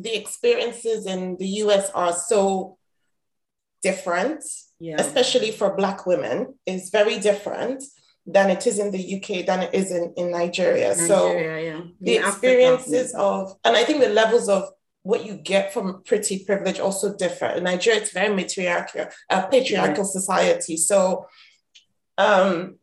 the 0.00 0.14
experiences 0.16 1.06
in 1.06 1.36
the 1.36 1.46
us 1.46 1.90
are 1.90 2.12
so 2.12 2.78
different, 3.82 4.42
yeah. 4.78 4.96
especially 4.98 5.50
for 5.50 5.76
Black 5.76 6.06
women, 6.06 6.54
is 6.66 6.90
very 6.90 7.18
different 7.18 7.82
than 8.26 8.50
it 8.50 8.66
is 8.66 8.78
in 8.78 8.90
the 8.90 9.16
UK, 9.16 9.46
than 9.46 9.60
it 9.60 9.74
is 9.74 9.90
in, 9.90 10.12
in 10.16 10.30
Nigeria. 10.30 10.90
Nigeria 10.90 11.08
so 11.08 11.32
yeah. 11.32 11.80
the 12.00 12.16
in 12.16 12.24
experiences 12.24 13.14
Africa. 13.14 13.22
of, 13.22 13.56
and 13.64 13.76
I 13.76 13.84
think 13.84 14.00
the 14.00 14.10
levels 14.10 14.48
of 14.48 14.68
what 15.02 15.24
you 15.24 15.34
get 15.34 15.72
from 15.72 16.02
pretty 16.04 16.44
privilege 16.44 16.78
also 16.78 17.16
differ. 17.16 17.46
In 17.46 17.64
Nigeria, 17.64 18.00
it's 18.00 18.12
very 18.12 18.34
matriarchal, 18.34 19.06
a 19.30 19.48
patriarchal 19.48 20.04
yeah. 20.04 20.10
society. 20.10 20.76
So, 20.76 21.26
um, 22.18 22.76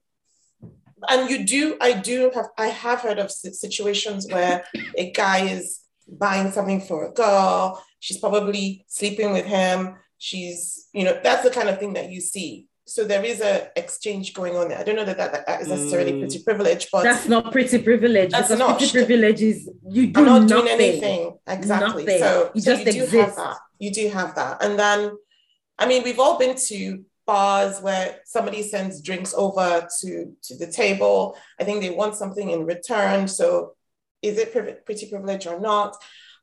and 1.08 1.30
you 1.30 1.46
do, 1.46 1.78
I 1.80 1.94
do 1.94 2.32
have, 2.34 2.48
I 2.58 2.68
have 2.68 3.02
heard 3.02 3.20
of 3.20 3.32
situations 3.32 4.28
where 4.32 4.66
a 4.98 5.12
guy 5.12 5.46
is 5.46 5.82
buying 6.08 6.52
something 6.52 6.82
for 6.82 7.06
a 7.06 7.12
girl, 7.12 7.84
she's 8.00 8.18
probably 8.18 8.86
sleeping 8.88 9.32
with 9.32 9.46
him, 9.46 9.96
she's 10.18 10.88
you 10.94 11.04
know 11.04 11.20
that's 11.24 11.44
the 11.44 11.52
kind 11.52 11.70
of 11.70 11.80
thing 11.80 11.94
that 11.94 12.12
you 12.12 12.22
see 12.22 12.68
so 12.88 13.04
there 13.04 13.24
is 13.24 13.42
a 13.42 13.70
exchange 13.76 14.34
going 14.34 14.56
on 14.56 14.70
there. 14.70 14.80
I 14.80 14.84
don't 14.84 14.96
know 14.96 15.04
that 15.04 15.18
that, 15.18 15.46
that 15.46 15.62
is 15.62 15.68
necessarily 15.68 16.14
mm. 16.14 16.20
pretty 16.22 16.42
privilege, 16.42 16.88
but 16.90 17.04
that's 17.04 17.28
not 17.28 17.52
pretty 17.52 17.80
privilege. 17.84 18.32
That's 18.32 18.50
not 18.50 18.78
pretty 18.78 18.92
privilege 18.92 19.42
is 19.42 19.70
you 19.90 20.08
do 20.08 20.22
I'm 20.22 20.26
not 20.26 20.42
nothing. 20.44 20.48
doing 20.48 20.68
anything 20.70 21.38
exactly. 21.46 22.06
Nothing. 22.06 22.20
So 22.20 22.52
you 22.56 22.62
so 22.62 22.76
just 22.76 22.96
you 22.96 23.04
exist. 23.04 23.12
do 23.12 23.20
have 23.20 23.36
that. 23.36 23.58
You 23.80 23.92
do 23.92 24.10
have 24.10 24.36
that, 24.36 24.64
and 24.64 24.80
then 24.80 25.12
I 25.78 25.86
mean 25.86 26.04
we've 26.04 26.20
all 26.20 26.40
been 26.40 26.56
to 26.68 27.04
bars 27.26 27.82
where 27.82 28.20
somebody 28.24 28.64
sends 28.64 29.02
drinks 29.02 29.34
over 29.36 29.86
to 30.00 30.34
to 30.44 30.58
the 30.58 30.72
table. 30.72 31.38
I 31.60 31.66
think 31.66 31.82
they 31.82 31.90
want 31.90 32.16
something 32.16 32.50
in 32.50 32.66
return. 32.66 33.28
So 33.28 33.76
is 34.22 34.38
it 34.38 34.54
pretty 34.54 35.10
privilege 35.10 35.46
or 35.46 35.60
not? 35.60 35.98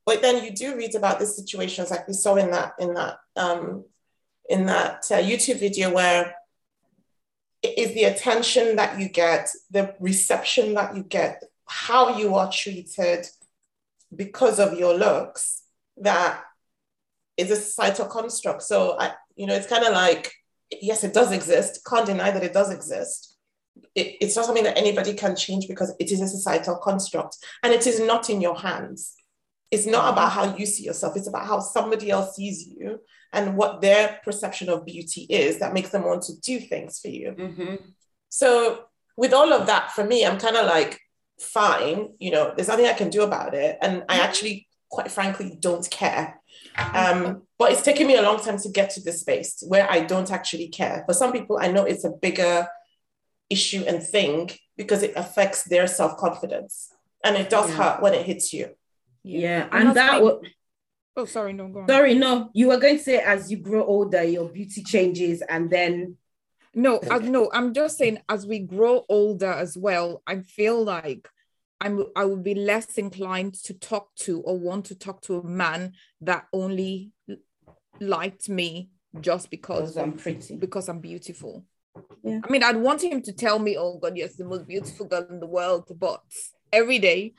But 0.04 0.20
then 0.20 0.44
you 0.44 0.50
do 0.50 0.76
read 0.76 0.94
about 0.94 1.18
these 1.18 1.34
situations 1.34 1.90
like 1.90 2.06
we 2.06 2.12
saw 2.12 2.36
in 2.36 2.50
that 2.50 2.74
in 2.78 2.92
that 2.92 3.16
um, 3.34 3.84
in 4.48 4.66
that 4.66 5.06
uh, 5.10 5.16
YouTube 5.16 5.60
video 5.60 5.92
where 5.92 6.34
it 7.62 7.78
is 7.78 7.94
the 7.94 8.04
attention 8.04 8.76
that 8.76 9.00
you 9.00 9.08
get, 9.08 9.48
the 9.70 9.94
reception 9.98 10.74
that 10.74 10.94
you 10.94 11.02
get, 11.02 11.42
how 11.66 12.18
you 12.18 12.34
are 12.34 12.50
treated 12.52 13.26
because 14.14 14.60
of 14.60 14.78
your 14.78 14.94
looks 14.94 15.62
that 15.96 16.42
is 17.36 17.50
a 17.50 17.56
societal 17.56 18.06
construct. 18.06 18.62
So 18.62 18.96
I, 18.98 19.12
you 19.34 19.46
know, 19.46 19.54
it's 19.54 19.66
kind 19.66 19.84
of 19.84 19.92
like, 19.92 20.32
yes, 20.70 21.04
it 21.04 21.14
does 21.14 21.32
exist. 21.32 21.80
Can't 21.88 22.06
deny 22.06 22.30
that 22.30 22.44
it 22.44 22.52
does 22.52 22.70
exist. 22.70 23.36
It, 23.94 24.16
it's 24.20 24.36
not 24.36 24.44
something 24.44 24.64
that 24.64 24.78
anybody 24.78 25.14
can 25.14 25.34
change 25.34 25.66
because 25.66 25.94
it 25.98 26.12
is 26.12 26.20
a 26.20 26.28
societal 26.28 26.76
construct 26.76 27.38
and 27.62 27.72
it 27.72 27.86
is 27.86 27.98
not 28.00 28.30
in 28.30 28.40
your 28.40 28.58
hands. 28.58 29.14
It's 29.70 29.86
not 29.86 30.12
about 30.12 30.30
how 30.32 30.56
you 30.56 30.66
see 30.66 30.84
yourself, 30.84 31.16
it's 31.16 31.26
about 31.26 31.46
how 31.46 31.58
somebody 31.58 32.10
else 32.10 32.36
sees 32.36 32.66
you 32.66 33.00
and 33.34 33.56
what 33.56 33.80
their 33.80 34.20
perception 34.24 34.68
of 34.68 34.86
beauty 34.86 35.22
is 35.28 35.58
that 35.58 35.74
makes 35.74 35.90
them 35.90 36.04
want 36.04 36.22
to 36.22 36.40
do 36.40 36.60
things 36.60 37.00
for 37.00 37.08
you. 37.08 37.32
Mm-hmm. 37.32 37.74
So, 38.28 38.84
with 39.16 39.32
all 39.32 39.52
of 39.52 39.66
that, 39.66 39.92
for 39.92 40.04
me, 40.04 40.26
I'm 40.26 40.38
kind 40.38 40.56
of 40.56 40.66
like, 40.66 41.00
fine, 41.40 42.10
you 42.18 42.30
know, 42.30 42.52
there's 42.54 42.68
nothing 42.68 42.86
I 42.86 42.92
can 42.92 43.10
do 43.10 43.22
about 43.22 43.54
it. 43.54 43.78
And 43.80 44.04
I 44.08 44.14
mm-hmm. 44.14 44.24
actually, 44.24 44.68
quite 44.88 45.10
frankly, 45.10 45.56
don't 45.60 45.88
care. 45.90 46.40
Um, 46.94 47.42
but 47.58 47.72
it's 47.72 47.82
taken 47.82 48.06
me 48.06 48.16
a 48.16 48.22
long 48.22 48.42
time 48.42 48.58
to 48.58 48.68
get 48.68 48.90
to 48.90 49.00
this 49.00 49.20
space 49.20 49.62
where 49.66 49.90
I 49.90 50.00
don't 50.00 50.30
actually 50.30 50.68
care. 50.68 51.04
For 51.06 51.14
some 51.14 51.32
people, 51.32 51.58
I 51.60 51.70
know 51.70 51.84
it's 51.84 52.04
a 52.04 52.10
bigger 52.10 52.66
issue 53.50 53.84
and 53.86 54.02
thing 54.02 54.50
because 54.76 55.02
it 55.02 55.12
affects 55.16 55.64
their 55.64 55.86
self 55.86 56.16
confidence. 56.16 56.92
And 57.24 57.36
it 57.36 57.48
does 57.48 57.70
yeah. 57.70 57.76
hurt 57.76 58.02
when 58.02 58.14
it 58.14 58.26
hits 58.26 58.52
you. 58.52 58.70
Yeah, 59.22 59.40
yeah. 59.40 59.68
and, 59.72 59.88
and 59.88 59.96
that 59.96 60.22
was. 60.22 60.44
Oh, 61.16 61.26
sorry, 61.26 61.52
no, 61.52 61.68
go 61.68 61.80
on. 61.80 61.88
Sorry, 61.88 62.14
no. 62.14 62.50
You 62.54 62.68
were 62.68 62.78
going 62.78 62.98
to 62.98 63.02
say 63.02 63.18
as 63.18 63.50
you 63.50 63.58
grow 63.58 63.84
older, 63.84 64.22
your 64.22 64.48
beauty 64.48 64.82
changes, 64.82 65.42
and 65.42 65.70
then. 65.70 66.16
No, 66.74 67.00
I, 67.08 67.18
no. 67.18 67.50
I'm 67.52 67.72
just 67.72 67.98
saying 67.98 68.18
as 68.28 68.46
we 68.46 68.58
grow 68.58 69.04
older 69.08 69.50
as 69.50 69.76
well. 69.76 70.22
I 70.26 70.40
feel 70.40 70.82
like 70.82 71.28
I'm. 71.80 72.04
I 72.16 72.24
would 72.24 72.42
be 72.42 72.54
less 72.54 72.98
inclined 72.98 73.54
to 73.64 73.74
talk 73.74 74.14
to 74.20 74.40
or 74.40 74.58
want 74.58 74.86
to 74.86 74.96
talk 74.96 75.20
to 75.22 75.38
a 75.38 75.46
man 75.46 75.92
that 76.22 76.46
only 76.52 77.12
liked 78.00 78.48
me 78.48 78.90
just 79.20 79.50
because 79.50 79.96
I'm 79.96 80.14
pretty, 80.14 80.56
because 80.56 80.88
I'm 80.88 80.98
beautiful. 80.98 81.64
Yeah. 82.24 82.40
I 82.42 82.50
mean, 82.50 82.64
I'd 82.64 82.76
want 82.76 83.04
him 83.04 83.22
to 83.22 83.32
tell 83.32 83.60
me, 83.60 83.76
"Oh 83.78 83.98
God, 83.98 84.16
yes, 84.16 84.34
the 84.34 84.44
most 84.44 84.66
beautiful 84.66 85.06
girl 85.06 85.26
in 85.30 85.38
the 85.38 85.46
world," 85.46 85.84
but 85.96 86.22
every 86.74 86.98
day. 86.98 87.34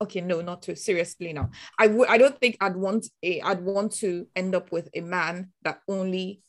Okay 0.00 0.20
no 0.20 0.40
not 0.40 0.62
too 0.62 0.74
seriously 0.74 1.32
now. 1.32 1.50
I 1.78 1.86
would 1.86 2.08
i 2.08 2.18
don't 2.18 2.38
think 2.40 2.56
i'd 2.60 2.76
want 2.76 3.06
a 3.22 3.40
i'd 3.42 3.62
want 3.62 3.92
to 3.92 4.26
end 4.34 4.54
up 4.54 4.72
with 4.72 4.88
a 4.94 5.00
man 5.00 5.50
that 5.62 5.80
only 5.88 6.40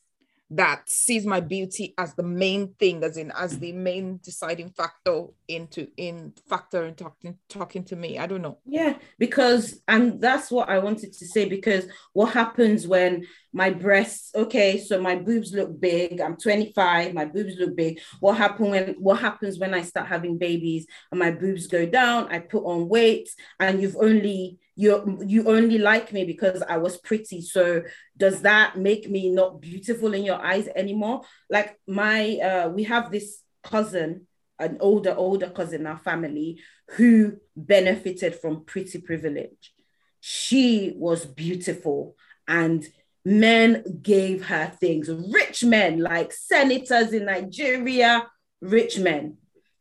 that 0.51 0.89
sees 0.89 1.25
my 1.25 1.39
beauty 1.39 1.93
as 1.97 2.15
the 2.15 2.23
main 2.23 2.73
thing 2.79 3.03
as 3.03 3.17
in 3.17 3.31
as 3.31 3.59
the 3.59 3.71
main 3.71 4.19
deciding 4.23 4.69
factor 4.71 5.25
into 5.47 5.87
in 5.97 6.33
factor 6.47 6.85
in 6.85 6.95
talking 6.95 7.37
talking 7.49 7.83
to 7.83 7.95
me. 7.95 8.17
I 8.17 8.25
don't 8.25 8.41
know. 8.41 8.57
Yeah 8.65 8.95
because 9.19 9.79
and 9.87 10.19
that's 10.19 10.49
what 10.49 10.69
i 10.69 10.79
wanted 10.79 11.13
to 11.13 11.25
say 11.27 11.47
because 11.47 11.85
what 12.13 12.33
happens 12.33 12.87
when 12.87 13.27
my 13.53 13.69
breasts 13.69 14.31
okay 14.35 14.77
so 14.79 15.01
my 15.01 15.15
boobs 15.15 15.53
look 15.53 15.79
big 15.79 16.21
i'm 16.21 16.37
25 16.37 17.13
my 17.13 17.25
boobs 17.25 17.55
look 17.57 17.75
big 17.75 17.99
what 18.19 18.37
happen 18.37 18.69
when 18.69 18.95
what 18.99 19.19
happens 19.19 19.57
when 19.57 19.73
i 19.73 19.81
start 19.81 20.07
having 20.07 20.37
babies 20.37 20.85
and 21.11 21.19
my 21.19 21.31
boobs 21.31 21.67
go 21.67 21.85
down 21.85 22.27
i 22.31 22.39
put 22.39 22.63
on 22.63 22.87
weight 22.87 23.29
and 23.59 23.81
you've 23.81 23.97
only 23.97 24.59
you 24.75 25.19
you 25.25 25.45
only 25.49 25.77
like 25.77 26.13
me 26.13 26.23
because 26.23 26.63
I 26.69 26.77
was 26.77 26.95
pretty. 26.95 27.41
So 27.41 27.83
does 28.15 28.43
that 28.43 28.77
make 28.77 29.09
me 29.09 29.29
not 29.29 29.59
beautiful 29.59 30.13
in 30.13 30.23
your 30.23 30.41
eyes 30.41 30.69
anymore? 30.73 31.23
Like 31.49 31.77
my 31.85 32.37
uh 32.37 32.69
we 32.69 32.83
have 32.83 33.11
this 33.11 33.43
cousin 33.61 34.25
an 34.57 34.77
older 34.79 35.13
older 35.17 35.49
cousin 35.49 35.81
in 35.81 35.87
our 35.87 35.97
family 35.97 36.61
who 36.95 37.37
benefited 37.57 38.35
from 38.35 38.65
pretty 38.65 38.99
privilege 39.01 39.73
she 40.19 40.93
was 40.97 41.25
beautiful 41.25 42.15
and 42.47 42.85
men 43.29 43.83
gave 44.01 44.45
her 44.45 44.71
things. 44.79 45.09
Rich 45.09 45.63
men 45.63 45.99
like 45.99 46.33
senators 46.33 47.13
in 47.13 47.25
nigeria 47.25 48.27
rich 48.61 48.97
men. 48.97 49.37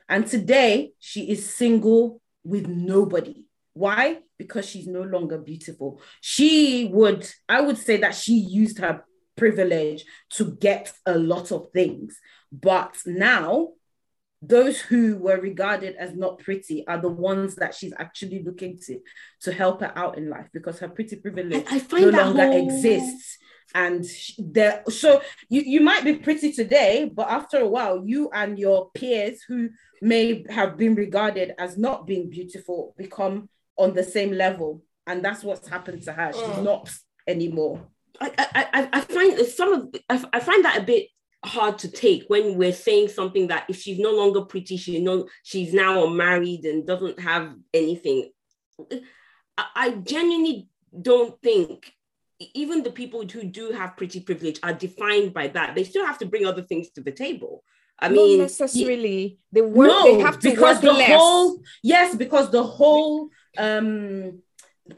And 0.08 0.26
today 0.26 0.92
she 0.98 1.30
is 1.30 1.54
single 1.54 2.20
with 2.44 2.66
nobody. 2.68 3.46
Why? 3.72 4.18
Because 4.38 4.66
she's 4.68 4.86
no 4.86 5.02
longer 5.02 5.38
beautiful. 5.38 6.00
She 6.20 6.90
would 6.92 7.28
i 7.48 7.60
would 7.60 7.78
say 7.78 7.96
that 7.98 8.14
she 8.14 8.34
used 8.34 8.78
her 8.78 9.04
privilege 9.36 10.04
to 10.30 10.52
get 10.56 10.92
a 11.06 11.18
lot 11.18 11.50
of 11.52 11.70
things. 11.72 12.18
But 12.52 12.96
now 13.06 13.70
those 14.40 14.78
who 14.80 15.16
were 15.18 15.40
regarded 15.40 15.96
as 15.96 16.14
not 16.14 16.38
pretty 16.38 16.86
are 16.86 17.00
the 17.00 17.08
ones 17.08 17.56
that 17.56 17.74
she's 17.74 17.92
actually 17.98 18.42
looking 18.42 18.78
to 18.86 19.00
to 19.40 19.52
help 19.52 19.80
her 19.80 19.92
out 19.96 20.16
in 20.16 20.30
life 20.30 20.46
because 20.52 20.78
her 20.78 20.88
pretty 20.88 21.16
privilege 21.16 21.64
I, 21.68 21.76
I 21.76 21.78
find 21.80 22.12
no 22.12 22.24
longer 22.24 22.46
whole... 22.46 22.68
exists. 22.68 23.38
And 23.74 24.04
there 24.38 24.82
so 24.88 25.20
you 25.48 25.62
you 25.62 25.80
might 25.80 26.04
be 26.04 26.14
pretty 26.14 26.52
today 26.52 27.10
but 27.12 27.28
after 27.28 27.58
a 27.58 27.68
while 27.68 28.02
you 28.06 28.30
and 28.32 28.58
your 28.58 28.90
peers 28.92 29.42
who 29.42 29.68
may 30.00 30.44
have 30.48 30.76
been 30.76 30.94
regarded 30.94 31.52
as 31.58 31.76
not 31.76 32.06
being 32.06 32.30
beautiful 32.30 32.94
become 32.96 33.48
on 33.76 33.94
the 33.94 34.04
same 34.04 34.32
level. 34.32 34.82
And 35.06 35.24
that's 35.24 35.42
what's 35.42 35.68
happened 35.68 36.02
to 36.02 36.12
her. 36.12 36.32
She's 36.32 36.42
mm. 36.42 36.62
not 36.62 36.90
anymore. 37.26 37.88
I, 38.20 38.32
I 38.72 38.88
i 38.94 39.00
find 39.00 39.38
some 39.46 39.72
of 39.72 39.94
I, 40.08 40.24
I 40.32 40.40
find 40.40 40.64
that 40.64 40.78
a 40.78 40.82
bit 40.82 41.08
hard 41.44 41.78
to 41.78 41.88
take 41.88 42.24
when 42.28 42.56
we're 42.56 42.72
saying 42.72 43.08
something 43.08 43.48
that 43.48 43.66
if 43.68 43.76
she's 43.76 43.98
no 43.98 44.12
longer 44.12 44.42
pretty, 44.42 44.76
she 44.76 45.00
know 45.00 45.28
she's 45.42 45.72
now 45.72 46.06
unmarried 46.06 46.64
and 46.64 46.86
doesn't 46.86 47.20
have 47.20 47.54
anything. 47.72 48.30
I, 49.56 49.66
I 49.74 49.90
genuinely 49.90 50.68
don't 51.00 51.40
think 51.42 51.92
even 52.54 52.82
the 52.82 52.90
people 52.90 53.26
who 53.26 53.44
do 53.44 53.72
have 53.72 53.96
pretty 53.96 54.20
privilege 54.20 54.60
are 54.62 54.72
defined 54.72 55.34
by 55.34 55.48
that. 55.48 55.74
They 55.74 55.84
still 55.84 56.06
have 56.06 56.18
to 56.18 56.26
bring 56.26 56.46
other 56.46 56.62
things 56.62 56.90
to 56.90 57.00
the 57.00 57.12
table. 57.12 57.64
I 57.98 58.08
mean, 58.08 58.38
not 58.38 58.44
necessarily. 58.44 59.38
They 59.50 59.60
work. 59.60 59.88
No, 59.88 60.04
they 60.04 60.22
have 60.22 60.38
to 60.38 60.50
because 60.50 60.80
the 60.80 60.92
less. 60.92 61.10
whole 61.10 61.60
yes, 61.82 62.14
because 62.14 62.50
the 62.50 62.62
whole 62.62 63.28
um 63.56 64.40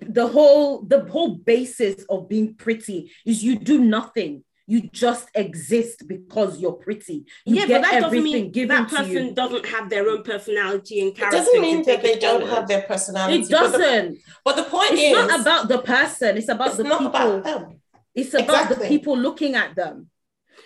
the 0.02 0.26
whole 0.26 0.82
the 0.82 1.04
whole 1.06 1.36
basis 1.36 2.04
of 2.10 2.28
being 2.28 2.54
pretty 2.54 3.10
is 3.24 3.42
you 3.42 3.58
do 3.58 3.80
nothing 3.80 4.44
you 4.70 4.82
just 4.82 5.28
exist 5.34 6.06
because 6.06 6.60
you're 6.60 6.74
pretty. 6.74 7.24
You 7.44 7.56
yeah, 7.56 7.66
but 7.66 7.82
that 7.82 8.02
doesn't 8.02 8.22
mean 8.22 8.52
that 8.68 8.88
person 8.88 9.34
doesn't 9.34 9.66
have 9.66 9.90
their 9.90 10.08
own 10.08 10.22
personality 10.22 11.00
and 11.00 11.12
character. 11.12 11.38
It 11.38 11.40
doesn't 11.40 11.60
mean 11.60 11.82
that 11.86 12.02
they 12.02 12.20
don't 12.20 12.46
have 12.48 12.68
their 12.68 12.82
personality. 12.82 13.40
It 13.40 13.48
doesn't. 13.48 14.18
But 14.44 14.54
the, 14.54 14.62
but 14.62 14.64
the 14.64 14.70
point 14.70 14.92
it's 14.92 15.02
is, 15.02 15.12
not 15.12 15.40
about 15.40 15.68
the 15.68 15.78
person. 15.78 16.36
It's 16.36 16.48
about 16.48 16.76
the 16.76 16.84
people. 16.84 17.06
About 17.06 17.74
it's 18.14 18.32
about 18.32 18.42
exactly. 18.42 18.76
the 18.76 18.88
people 18.88 19.18
looking 19.18 19.56
at 19.56 19.74
them. 19.74 20.08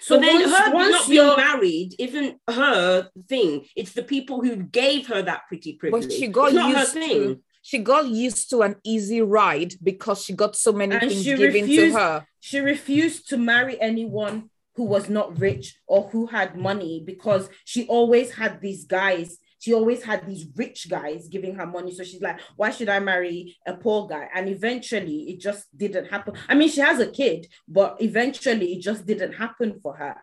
So 0.02 0.16
but 0.16 0.26
then 0.26 0.42
once, 0.42 0.58
her 0.58 0.74
once 0.74 0.90
not 0.92 1.08
being 1.08 1.36
married 1.36 1.94
isn't 1.98 2.40
her 2.46 3.08
thing. 3.26 3.64
It's 3.74 3.94
the 3.94 4.02
people 4.02 4.42
who 4.42 4.56
gave 4.56 5.06
her 5.06 5.22
that 5.22 5.48
pretty 5.48 5.74
privilege. 5.74 6.04
But 6.04 6.12
she 6.12 6.26
got 6.26 6.52
it's 6.52 6.94
used 6.94 7.08
to 7.08 7.40
she 7.66 7.79
got 7.79 8.07
used 8.09 8.50
to 8.50 8.61
an 8.61 8.77
easy 8.85 9.22
ride 9.22 9.72
because 9.83 10.22
she 10.22 10.35
got 10.35 10.55
so 10.55 10.70
many 10.70 10.96
and 10.96 11.11
things 11.11 11.24
given 11.24 11.62
refused, 11.62 11.94
to 11.94 11.98
her. 11.98 12.27
She 12.38 12.59
refused 12.61 13.31
to 13.31 13.38
marry 13.38 13.81
anyone 13.81 14.50
who 14.74 14.85
was 14.85 15.09
not 15.09 15.40
rich 15.40 15.81
or 15.87 16.11
who 16.11 16.27
had 16.27 16.59
money 16.59 17.03
because 17.07 17.48
she 17.64 17.87
always 17.87 18.33
had 18.33 18.61
these 18.61 18.85
guys. 18.85 19.38
She 19.61 19.72
always 19.72 20.03
had 20.03 20.27
these 20.27 20.46
rich 20.55 20.90
guys 20.90 21.29
giving 21.29 21.55
her 21.55 21.64
money. 21.64 21.94
So 21.94 22.05
she's 22.05 22.20
like, 22.20 22.38
why 22.57 22.68
should 22.68 22.90
I 22.90 22.98
marry 22.98 23.57
a 23.66 23.72
poor 23.72 24.09
guy? 24.09 24.29
And 24.35 24.46
eventually 24.50 25.31
it 25.31 25.40
just 25.40 25.64
didn't 25.74 26.11
happen. 26.11 26.35
I 26.46 26.55
mean, 26.55 26.68
she 26.68 26.83
has 26.83 27.00
a 27.00 27.11
kid, 27.11 27.46
but 27.66 27.96
eventually 27.98 28.74
it 28.74 28.83
just 28.83 29.07
didn't 29.07 29.33
happen 29.33 29.81
for 29.83 29.96
her. 29.96 30.16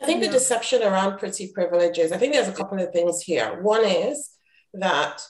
I 0.00 0.06
think 0.06 0.22
yeah. 0.22 0.28
the 0.28 0.38
deception 0.38 0.82
around 0.82 1.18
pretty 1.18 1.52
privileges, 1.52 2.12
I 2.12 2.16
think 2.16 2.32
there's 2.32 2.48
a 2.48 2.52
couple 2.52 2.80
of 2.80 2.90
things 2.94 3.20
here. 3.20 3.60
One 3.60 3.84
is 3.84 4.30
that 4.72 5.22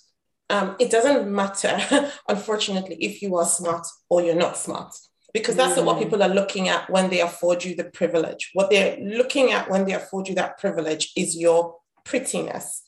um, 0.50 0.76
it 0.78 0.90
doesn't 0.90 1.30
matter, 1.30 1.78
unfortunately, 2.28 2.96
if 2.96 3.22
you 3.22 3.36
are 3.36 3.44
smart 3.44 3.86
or 4.08 4.22
you're 4.22 4.34
not 4.34 4.56
smart, 4.56 4.94
because 5.32 5.56
that's 5.56 5.78
mm. 5.78 5.84
what 5.84 5.98
people 5.98 6.22
are 6.22 6.28
looking 6.28 6.68
at 6.68 6.88
when 6.90 7.10
they 7.10 7.20
afford 7.20 7.64
you 7.64 7.74
the 7.74 7.84
privilege. 7.84 8.50
What 8.52 8.70
they're 8.70 8.98
looking 9.00 9.52
at 9.52 9.70
when 9.70 9.84
they 9.84 9.92
afford 9.92 10.28
you 10.28 10.34
that 10.36 10.58
privilege 10.58 11.12
is 11.16 11.36
your 11.36 11.76
prettiness. 12.04 12.82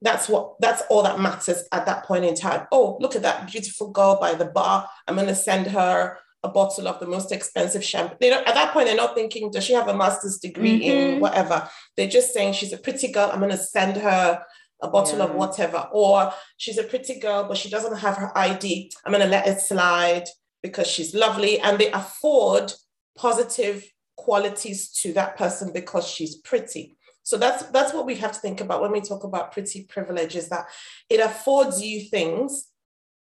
That's 0.00 0.28
what 0.28 0.54
that's 0.60 0.82
all 0.90 1.02
that 1.04 1.20
matters 1.20 1.64
at 1.72 1.86
that 1.86 2.04
point 2.04 2.24
in 2.24 2.34
time. 2.34 2.66
Oh, 2.72 2.98
look 3.00 3.16
at 3.16 3.22
that 3.22 3.50
beautiful 3.50 3.90
girl 3.90 4.18
by 4.20 4.34
the 4.34 4.44
bar. 4.46 4.88
I'm 5.06 5.16
gonna 5.16 5.34
send 5.34 5.68
her 5.68 6.18
a 6.44 6.48
bottle 6.48 6.86
of 6.86 7.00
the 7.00 7.06
most 7.06 7.32
expensive 7.32 7.82
champagne. 7.82 8.18
They 8.20 8.28
don't, 8.28 8.46
at 8.46 8.54
that 8.54 8.72
point, 8.72 8.86
they're 8.86 8.94
not 8.94 9.14
thinking, 9.14 9.50
does 9.50 9.64
she 9.64 9.72
have 9.72 9.88
a 9.88 9.96
master's 9.96 10.38
degree 10.38 10.78
mm-hmm. 10.78 11.14
in 11.14 11.20
whatever? 11.20 11.68
They're 11.96 12.06
just 12.06 12.34
saying 12.34 12.52
she's 12.52 12.74
a 12.74 12.78
pretty 12.78 13.10
girl. 13.10 13.30
I'm 13.32 13.40
going 13.40 13.50
to 13.50 13.56
send 13.56 13.96
her 13.96 14.42
a 14.84 14.90
bottle 14.90 15.18
yeah. 15.18 15.24
of 15.24 15.34
whatever, 15.34 15.88
or 15.92 16.32
she's 16.56 16.78
a 16.78 16.84
pretty 16.84 17.18
girl, 17.18 17.44
but 17.48 17.56
she 17.56 17.70
doesn't 17.70 17.96
have 17.96 18.16
her 18.16 18.36
ID. 18.36 18.92
I'm 19.04 19.12
going 19.12 19.24
to 19.24 19.28
let 19.28 19.48
it 19.48 19.60
slide 19.60 20.26
because 20.62 20.86
she's 20.86 21.14
lovely. 21.14 21.58
And 21.60 21.78
they 21.78 21.90
afford 21.90 22.72
positive 23.16 23.84
qualities 24.16 24.90
to 24.90 25.12
that 25.14 25.36
person 25.36 25.72
because 25.72 26.06
she's 26.06 26.36
pretty. 26.36 26.96
So 27.22 27.38
that's 27.38 27.64
that's 27.66 27.94
what 27.94 28.06
we 28.06 28.16
have 28.16 28.32
to 28.32 28.38
think 28.38 28.60
about 28.60 28.82
when 28.82 28.92
we 28.92 29.00
talk 29.00 29.24
about 29.24 29.52
pretty 29.52 29.84
privilege 29.84 30.36
is 30.36 30.50
that 30.50 30.66
it 31.08 31.20
affords 31.20 31.82
you 31.82 32.02
things 32.02 32.68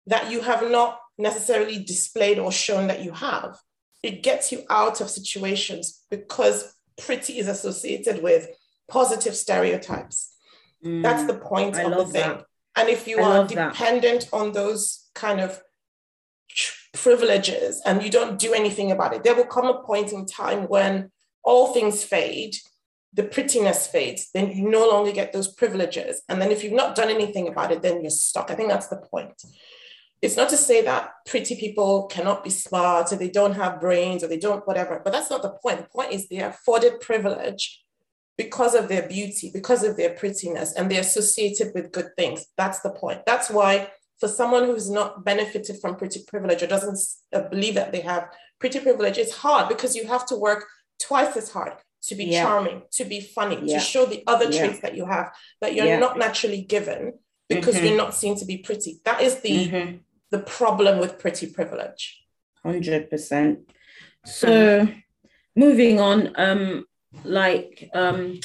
that 0.07 0.31
you 0.31 0.41
have 0.41 0.69
not 0.69 0.99
necessarily 1.17 1.83
displayed 1.83 2.39
or 2.39 2.51
shown 2.51 2.87
that 2.87 3.03
you 3.03 3.11
have. 3.11 3.57
It 4.01 4.23
gets 4.23 4.51
you 4.51 4.63
out 4.69 5.01
of 5.01 5.09
situations 5.09 6.01
because 6.09 6.75
pretty 6.97 7.37
is 7.39 7.47
associated 7.47 8.23
with 8.23 8.47
positive 8.89 9.35
stereotypes. 9.35 10.35
Mm, 10.85 11.03
That's 11.03 11.25
the 11.25 11.35
point 11.37 11.75
I 11.75 11.83
of 11.83 11.91
the 11.91 12.05
thing. 12.05 12.29
That. 12.29 12.45
And 12.75 12.89
if 12.89 13.07
you 13.07 13.19
I 13.19 13.37
are 13.37 13.47
dependent 13.47 14.21
that. 14.21 14.33
on 14.33 14.53
those 14.53 15.09
kind 15.13 15.39
of 15.39 15.61
privileges 16.93 17.81
and 17.85 18.03
you 18.03 18.09
don't 18.09 18.39
do 18.39 18.53
anything 18.53 18.91
about 18.91 19.13
it, 19.13 19.23
there 19.23 19.35
will 19.35 19.45
come 19.45 19.65
a 19.65 19.83
point 19.83 20.11
in 20.13 20.25
time 20.25 20.67
when 20.67 21.11
all 21.43 21.73
things 21.73 22.03
fade, 22.03 22.55
the 23.13 23.23
prettiness 23.23 23.87
fades, 23.87 24.29
then 24.33 24.51
you 24.51 24.69
no 24.69 24.87
longer 24.87 25.11
get 25.11 25.33
those 25.33 25.53
privileges. 25.53 26.21
And 26.29 26.41
then 26.41 26.51
if 26.51 26.63
you've 26.63 26.73
not 26.73 26.95
done 26.95 27.09
anything 27.09 27.47
about 27.47 27.71
it, 27.71 27.81
then 27.81 28.01
you're 28.01 28.09
stuck. 28.09 28.49
I 28.51 28.55
think 28.55 28.69
that's 28.69 28.87
the 28.87 28.97
point. 28.97 29.41
It's 30.21 30.37
not 30.37 30.49
to 30.49 30.57
say 30.57 30.83
that 30.83 31.11
pretty 31.25 31.55
people 31.55 32.05
cannot 32.05 32.43
be 32.43 32.51
smart 32.51 33.11
or 33.11 33.15
they 33.15 33.29
don't 33.29 33.55
have 33.55 33.81
brains 33.81 34.23
or 34.23 34.27
they 34.27 34.37
don't 34.37 34.65
whatever, 34.67 35.01
but 35.03 35.11
that's 35.11 35.31
not 35.31 35.41
the 35.41 35.49
point. 35.49 35.79
The 35.79 35.89
point 35.89 36.11
is 36.11 36.27
they're 36.27 36.49
afforded 36.49 37.01
privilege 37.01 37.80
because 38.43 38.73
of 38.75 38.87
their 38.87 39.05
beauty, 39.07 39.51
because 39.53 39.83
of 39.83 39.93
their 39.97 40.11
prettiness, 40.19 40.73
and 40.75 40.89
they're 40.89 41.07
associated 41.09 41.71
with 41.75 41.91
good 41.91 42.09
things. 42.17 42.45
That's 42.57 42.79
the 42.81 42.91
point. 42.91 43.21
That's 43.25 43.49
why, 43.49 43.73
for 44.19 44.27
someone 44.27 44.65
who's 44.65 44.89
not 44.89 45.23
benefited 45.23 45.75
from 45.81 45.95
pretty 45.95 46.21
privilege 46.27 46.61
or 46.63 46.67
doesn't 46.67 46.99
uh, 47.33 47.47
believe 47.49 47.75
that 47.75 47.91
they 47.91 48.01
have 48.01 48.23
pretty 48.59 48.79
privilege, 48.79 49.17
it's 49.17 49.35
hard 49.35 49.69
because 49.69 49.95
you 49.95 50.07
have 50.07 50.25
to 50.27 50.35
work 50.35 50.65
twice 51.07 51.35
as 51.37 51.51
hard 51.51 51.73
to 52.03 52.15
be 52.15 52.25
yeah. 52.25 52.43
charming, 52.43 52.81
to 52.93 53.05
be 53.05 53.21
funny, 53.21 53.59
yeah. 53.63 53.77
to 53.77 53.83
show 53.83 54.05
the 54.05 54.23
other 54.25 54.49
yeah. 54.49 54.59
traits 54.59 54.81
that 54.81 54.95
you 54.95 55.05
have 55.05 55.31
that 55.61 55.75
you're 55.75 55.99
not 55.99 56.17
naturally 56.17 56.61
given 56.61 57.13
because 57.47 57.75
mm-hmm. 57.75 57.85
you're 57.85 57.97
not 57.97 58.15
seen 58.15 58.35
to 58.37 58.45
be 58.45 58.57
pretty. 58.57 59.01
That 59.05 59.21
is 59.21 59.41
the 59.41 59.67
mm-hmm. 59.67 59.97
the 60.31 60.39
problem 60.39 60.99
with 60.99 61.19
pretty 61.19 61.47
privilege. 61.47 62.23
Hundred 62.63 63.09
percent. 63.09 63.71
So, 64.25 64.87
moving 65.55 65.99
on, 65.99 66.33
um, 66.35 66.85
like 67.23 67.89
um 67.93 68.39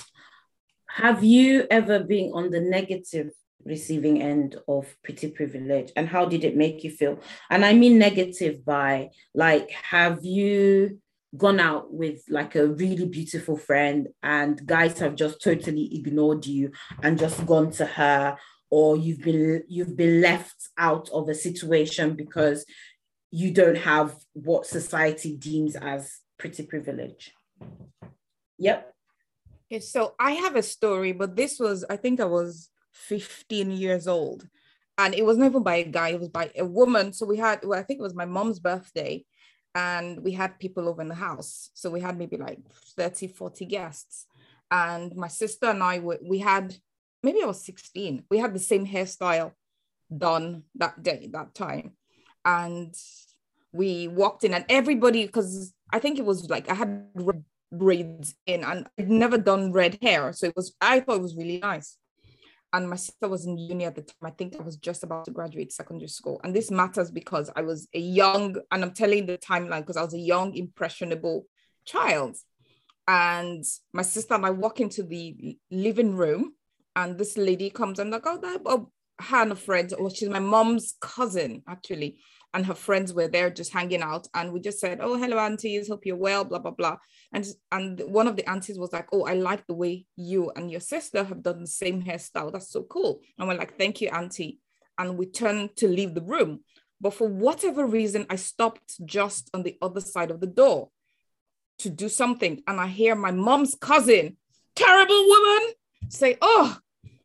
have 0.89 1.23
you 1.23 1.67
ever 1.71 2.01
been 2.01 2.33
on 2.33 2.51
the 2.51 2.61
negative 2.61 3.31
receiving 3.67 4.23
end 4.23 4.57
of 4.69 4.87
pretty 5.03 5.29
privilege? 5.29 5.93
And 5.97 6.09
how 6.09 6.25
did 6.25 6.45
it 6.45 6.57
make 6.57 6.85
you 6.85 6.91
feel? 6.91 7.21
And 7.51 7.65
i 7.65 7.73
mean 7.75 7.99
negative 7.99 8.65
by 8.65 9.11
like 9.35 9.71
have 9.71 10.25
you 10.25 11.01
gone 11.37 11.61
out 11.61 11.93
with 11.93 12.23
like 12.31 12.55
a 12.55 12.67
really 12.67 13.05
beautiful 13.05 13.59
friend 13.59 14.09
and 14.23 14.65
guys 14.65 14.99
have 15.01 15.17
just 15.17 15.43
totally 15.43 15.95
ignored 15.95 16.47
you 16.47 16.73
and 17.03 17.19
just 17.19 17.45
gone 17.47 17.71
to 17.73 17.85
her? 17.85 18.37
Or 18.71 18.97
you've 18.97 19.21
been 19.21 19.63
you've 19.69 19.97
been 19.97 20.21
left 20.21 20.69
out 20.79 21.09
of 21.11 21.29
a 21.29 21.35
situation 21.35 22.15
because 22.15 22.65
you 23.31 23.53
don't 23.53 23.77
have 23.77 24.17
what 24.33 24.67
society 24.67 25.37
deems 25.37 25.77
as 25.77 26.19
pretty 26.39 26.65
privilege 26.65 27.33
Yep. 28.59 28.95
Okay, 29.71 29.81
so 29.81 30.15
I 30.19 30.33
have 30.33 30.57
a 30.57 30.63
story, 30.63 31.13
but 31.13 31.37
this 31.37 31.59
was, 31.59 31.85
I 31.91 31.97
think 31.97 32.21
I 32.21 32.25
was 32.25 32.71
15 32.93 33.71
years 33.73 34.07
old. 34.07 34.49
And 34.99 35.15
it 35.15 35.25
wasn't 35.25 35.47
even 35.47 35.63
by 35.63 35.77
a 35.77 35.85
guy, 35.85 36.11
it 36.11 36.21
was 36.21 36.29
by 36.29 36.51
a 36.57 36.65
woman. 36.65 37.13
So 37.13 37.27
we 37.27 37.37
had, 37.37 37.65
well, 37.65 37.79
I 37.79 37.83
think 37.83 38.01
it 38.01 38.03
was 38.03 38.15
my 38.15 38.25
mom's 38.25 38.59
birthday, 38.59 39.25
and 39.75 40.21
we 40.23 40.33
had 40.33 40.59
people 40.59 40.89
over 40.89 41.03
in 41.03 41.09
the 41.09 41.15
house. 41.15 41.71
So 41.75 41.91
we 41.91 42.01
had 42.01 42.17
maybe 42.17 42.39
like 42.39 42.61
30, 42.97 43.27
40 43.29 43.67
guests. 43.67 44.27
And 44.71 45.15
my 45.15 45.29
sister 45.29 45.67
and 45.67 45.83
I, 45.83 45.99
were, 45.99 46.19
we 46.23 46.39
had 46.39 46.75
maybe 47.23 47.43
I 47.43 47.47
was 47.47 47.65
16. 47.65 48.25
We 48.31 48.39
had 48.39 48.55
the 48.55 48.59
same 48.59 48.87
hairstyle 48.87 49.53
done 50.17 50.63
that 50.77 51.03
day, 51.03 51.29
that 51.33 51.55
time. 51.55 51.93
And 52.45 52.95
we 53.73 54.09
walked 54.09 54.45
in, 54.45 54.55
and 54.55 54.65
everybody, 54.69 55.27
because 55.27 55.75
I 55.93 55.99
think 55.99 56.19
it 56.19 56.25
was 56.25 56.49
like 56.49 56.71
I 56.71 56.75
had 56.75 57.09
braids 57.73 58.35
in 58.47 58.65
and 58.65 58.87
I'd 58.99 59.11
never 59.11 59.39
done 59.39 59.73
red 59.73 59.99
hair. 60.01 60.33
So 60.33 60.47
it 60.47 60.57
was, 60.57 60.75
I 60.81 61.01
thought 61.01 61.17
it 61.17 61.23
was 61.23 61.37
really 61.37 61.59
nice. 61.59 61.97
And 62.73 62.91
my 62.91 62.97
sister 62.97 63.29
was 63.29 63.47
in 63.47 63.57
uni 63.57 63.85
at 63.85 63.95
the 63.95 64.03
time. 64.03 64.15
I 64.25 64.31
think 64.31 64.57
I 64.59 64.63
was 64.63 64.77
just 64.77 65.05
about 65.05 65.25
to 65.27 65.31
graduate 65.31 65.73
secondary 65.73 66.09
school. 66.09 66.41
And 66.45 66.55
this 66.55 66.71
matters 66.71 67.11
because 67.11 67.51
I 67.57 67.63
was 67.63 67.89
a 67.95 68.01
young, 68.01 68.57
and 68.71 68.83
I'm 68.83 68.93
telling 68.93 69.25
the 69.25 69.39
timeline 69.39 69.81
because 69.81 69.97
I 69.97 70.03
was 70.03 70.15
a 70.15 70.19
young, 70.19 70.55
impressionable 70.55 71.47
child. 71.87 72.37
And 73.09 73.65
my 73.93 74.03
sister 74.03 74.35
and 74.35 74.45
I 74.45 74.51
walk 74.51 74.81
into 74.81 75.05
the 75.05 75.57
living 75.71 76.17
room, 76.17 76.55
and 76.97 77.17
this 77.17 77.39
lady 77.39 77.71
comes 77.71 77.99
and 77.99 78.11
like, 78.11 78.27
oh, 78.27 78.39
that, 78.43 78.61
oh, 78.67 78.91
her 79.21 79.43
and 79.43 79.53
a 79.53 79.57
friend, 79.57 79.93
or 79.97 80.11
she's 80.11 80.29
my 80.29 80.41
mom's 80.41 80.97
cousin 81.01 81.63
actually, 81.69 82.19
and 82.57 82.65
her 82.65 82.75
friends 82.75 83.13
were 83.13 83.29
there 83.29 83.51
just 83.51 83.73
hanging 83.73 84.03
out, 84.03 84.27
and 84.33 84.51
we 84.51 84.61
just 84.61 84.81
said, 84.81 84.99
oh, 85.03 85.17
hello, 85.17 85.39
aunties, 85.39 85.89
hope 85.89 86.07
you're 86.07 86.17
well, 86.17 86.43
blah 86.43 86.59
blah 86.59 86.71
blah. 86.71 86.97
And 87.33 87.47
and 87.71 88.01
one 88.01 88.27
of 88.27 88.37
the 88.37 88.49
aunties 88.49 88.79
was 88.79 88.93
like, 88.93 89.09
oh, 89.13 89.25
I 89.25 89.35
like 89.35 89.67
the 89.67 89.75
way 89.75 90.07
you 90.17 90.51
and 90.57 90.71
your 90.71 90.81
sister 90.81 91.23
have 91.23 91.43
done 91.43 91.61
the 91.61 91.67
same 91.67 92.03
hairstyle. 92.03 92.51
That's 92.51 92.71
so 92.71 92.83
cool. 92.83 93.21
And 93.39 93.47
we're 93.47 93.59
like, 93.59 93.77
thank 93.77 94.01
you, 94.01 94.09
auntie. 94.09 94.59
And 94.97 95.19
we 95.19 95.27
turned 95.27 95.77
to 95.77 95.87
leave 95.87 96.15
the 96.15 96.23
room, 96.23 96.61
but 96.99 97.13
for 97.13 97.29
whatever 97.29 97.87
reason, 97.87 98.27
I 98.31 98.37
stopped 98.37 99.05
just 99.05 99.51
on 99.53 99.63
the 99.63 99.77
other 99.83 100.01
side 100.01 100.31
of 100.31 100.41
the 100.41 100.53
door 100.63 100.89
to 101.81 101.91
do 101.91 102.09
something, 102.09 102.63
and 102.67 102.81
I 102.81 102.87
hear 102.87 103.15
my 103.15 103.33
mom's 103.33 103.75
cousin, 103.75 104.39
terrible 104.75 105.23
woman, 105.29 105.75
say, 106.09 106.39
oh. 106.41 106.79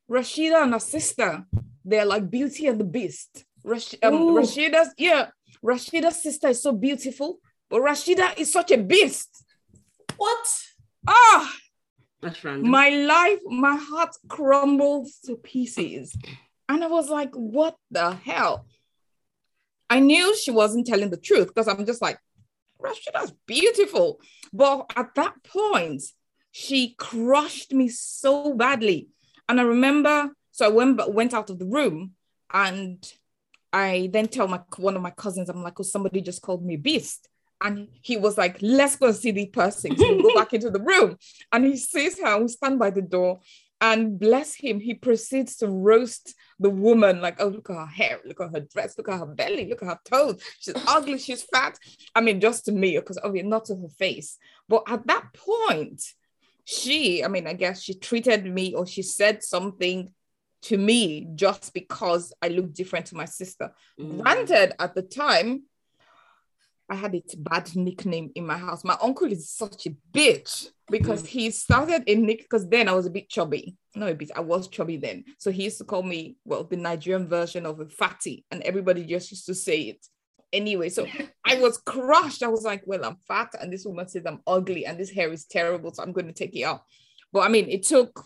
Rashida 0.09 0.63
and 0.63 0.73
her 0.73 0.79
sister, 0.79 1.45
they're 1.85 2.03
like 2.03 2.29
Beauty 2.29 2.67
and 2.67 2.77
the 2.77 2.83
Beast. 2.83 3.45
Rash- 3.63 3.95
um, 4.03 4.13
Rashida's, 4.35 4.93
yeah, 4.97 5.29
Rashida's 5.63 6.21
sister 6.21 6.49
is 6.49 6.61
so 6.61 6.71
beautiful, 6.71 7.39
but 7.69 7.81
Rashida 7.81 8.37
is 8.37 8.51
such 8.51 8.71
a 8.71 8.77
beast. 8.77 9.43
What? 10.17 10.63
Ah, 11.07 11.53
that's 12.21 12.43
random. 12.43 12.69
My 12.69 12.89
life, 12.89 13.39
my 13.45 13.75
heart 13.75 14.15
crumbled 14.27 15.07
to 15.25 15.35
pieces. 15.35 16.15
And 16.69 16.83
I 16.83 16.87
was 16.87 17.09
like, 17.09 17.33
what 17.33 17.75
the 17.89 18.13
hell? 18.13 18.65
I 19.89 19.99
knew 19.99 20.35
she 20.37 20.51
wasn't 20.51 20.87
telling 20.87 21.09
the 21.09 21.17
truth 21.17 21.47
because 21.47 21.67
I'm 21.67 21.85
just 21.85 22.01
like, 22.01 22.17
Rashida's 22.81 23.33
beautiful. 23.45 24.19
But 24.53 24.91
at 24.95 25.13
that 25.15 25.43
point, 25.43 26.01
she 26.51 26.95
crushed 26.97 27.73
me 27.73 27.89
so 27.89 28.53
badly. 28.53 29.09
And 29.47 29.59
I 29.59 29.63
remember 29.63 30.31
so 30.51 30.65
I 30.65 30.69
went 30.69 31.13
went 31.13 31.33
out 31.33 31.49
of 31.49 31.59
the 31.59 31.65
room 31.65 32.11
and 32.53 33.03
I 33.73 34.09
then 34.11 34.27
tell 34.27 34.47
my 34.47 34.61
one 34.77 34.95
of 34.95 35.01
my 35.01 35.11
cousins, 35.11 35.49
I'm 35.49 35.63
like, 35.63 35.79
oh, 35.79 35.83
somebody 35.83 36.21
just 36.21 36.41
called 36.41 36.65
me 36.65 36.75
beast. 36.75 37.27
And 37.63 37.89
he 38.01 38.17
was 38.17 38.37
like, 38.37 38.57
let's 38.61 38.95
go 38.95 39.11
see 39.11 39.31
the 39.31 39.45
person. 39.45 39.95
So 39.95 40.11
we 40.11 40.23
go 40.23 40.33
back 40.33 40.53
into 40.53 40.71
the 40.71 40.81
room. 40.81 41.17
And 41.51 41.63
he 41.63 41.77
sees 41.77 42.19
her, 42.19 42.39
we 42.39 42.47
stand 42.47 42.79
by 42.79 42.89
the 42.89 43.03
door. 43.03 43.41
And 43.79 44.19
bless 44.19 44.55
him, 44.55 44.79
he 44.79 44.93
proceeds 44.93 45.55
to 45.57 45.67
roast 45.67 46.35
the 46.59 46.69
woman 46.69 47.21
like, 47.21 47.37
oh, 47.39 47.47
look 47.47 47.69
at 47.69 47.75
her 47.75 47.85
hair, 47.85 48.19
look 48.25 48.41
at 48.41 48.51
her 48.51 48.59
dress, 48.59 48.95
look 48.97 49.09
at 49.09 49.19
her 49.19 49.25
belly, 49.25 49.67
look 49.67 49.81
at 49.81 49.89
her 49.89 49.99
toes. 50.05 50.41
She's 50.59 50.75
ugly, 50.87 51.17
she's 51.17 51.43
fat. 51.43 51.77
I 52.15 52.21
mean, 52.21 52.39
just 52.39 52.65
to 52.65 52.71
me, 52.71 52.97
because 52.97 53.17
obviously 53.17 53.47
oh, 53.47 53.49
not 53.49 53.65
to 53.65 53.75
her 53.75 53.89
face. 53.97 54.37
But 54.67 54.83
at 54.87 55.07
that 55.07 55.33
point, 55.33 56.03
she, 56.63 57.23
I 57.23 57.27
mean, 57.27 57.47
I 57.47 57.53
guess 57.53 57.81
she 57.81 57.95
treated 57.95 58.45
me 58.45 58.75
or 58.75 58.85
she 58.85 59.01
said 59.01 59.43
something 59.43 60.11
to 60.63 60.77
me 60.77 61.27
just 61.35 61.73
because 61.73 62.33
I 62.41 62.49
look 62.49 62.73
different 62.73 63.07
to 63.07 63.15
my 63.15 63.25
sister. 63.25 63.71
Mm. 63.99 64.21
Granted, 64.21 64.73
at 64.81 64.95
the 64.95 65.01
time, 65.01 65.63
I 66.89 66.95
had 66.95 67.15
a 67.15 67.23
bad 67.37 67.73
nickname 67.75 68.31
in 68.35 68.45
my 68.45 68.57
house. 68.57 68.83
My 68.83 68.97
uncle 69.01 69.31
is 69.31 69.49
such 69.49 69.87
a 69.87 69.95
bitch 70.13 70.67
because 70.89 71.23
mm. 71.23 71.27
he 71.27 71.51
started 71.51 72.03
a 72.05 72.15
nick 72.15 72.39
because 72.39 72.67
then 72.67 72.89
I 72.89 72.93
was 72.93 73.05
a 73.05 73.11
bit 73.11 73.29
chubby. 73.29 73.77
No, 73.95 74.07
a 74.07 74.13
bit, 74.13 74.31
I 74.35 74.41
was 74.41 74.67
chubby 74.67 74.97
then. 74.97 75.23
So 75.37 75.51
he 75.51 75.63
used 75.63 75.77
to 75.79 75.85
call 75.85 76.03
me, 76.03 76.35
well, 76.45 76.65
the 76.65 76.75
Nigerian 76.75 77.27
version 77.27 77.65
of 77.65 77.79
a 77.79 77.87
fatty, 77.87 78.45
and 78.51 78.61
everybody 78.63 79.05
just 79.05 79.31
used 79.31 79.45
to 79.45 79.55
say 79.55 79.81
it. 79.83 80.05
Anyway, 80.53 80.89
so 80.89 81.05
I 81.45 81.59
was 81.59 81.77
crushed. 81.77 82.43
I 82.43 82.49
was 82.49 82.63
like, 82.63 82.83
well, 82.85 83.05
I'm 83.05 83.17
fat, 83.27 83.49
and 83.59 83.71
this 83.71 83.85
woman 83.85 84.07
says 84.07 84.23
I'm 84.25 84.41
ugly, 84.45 84.85
and 84.85 84.99
this 84.99 85.11
hair 85.11 85.31
is 85.31 85.45
terrible, 85.45 85.93
so 85.93 86.03
I'm 86.03 86.11
going 86.11 86.27
to 86.27 86.33
take 86.33 86.55
it 86.55 86.63
out. 86.63 86.83
But 87.31 87.41
I 87.41 87.47
mean, 87.47 87.69
it 87.69 87.83
took 87.83 88.25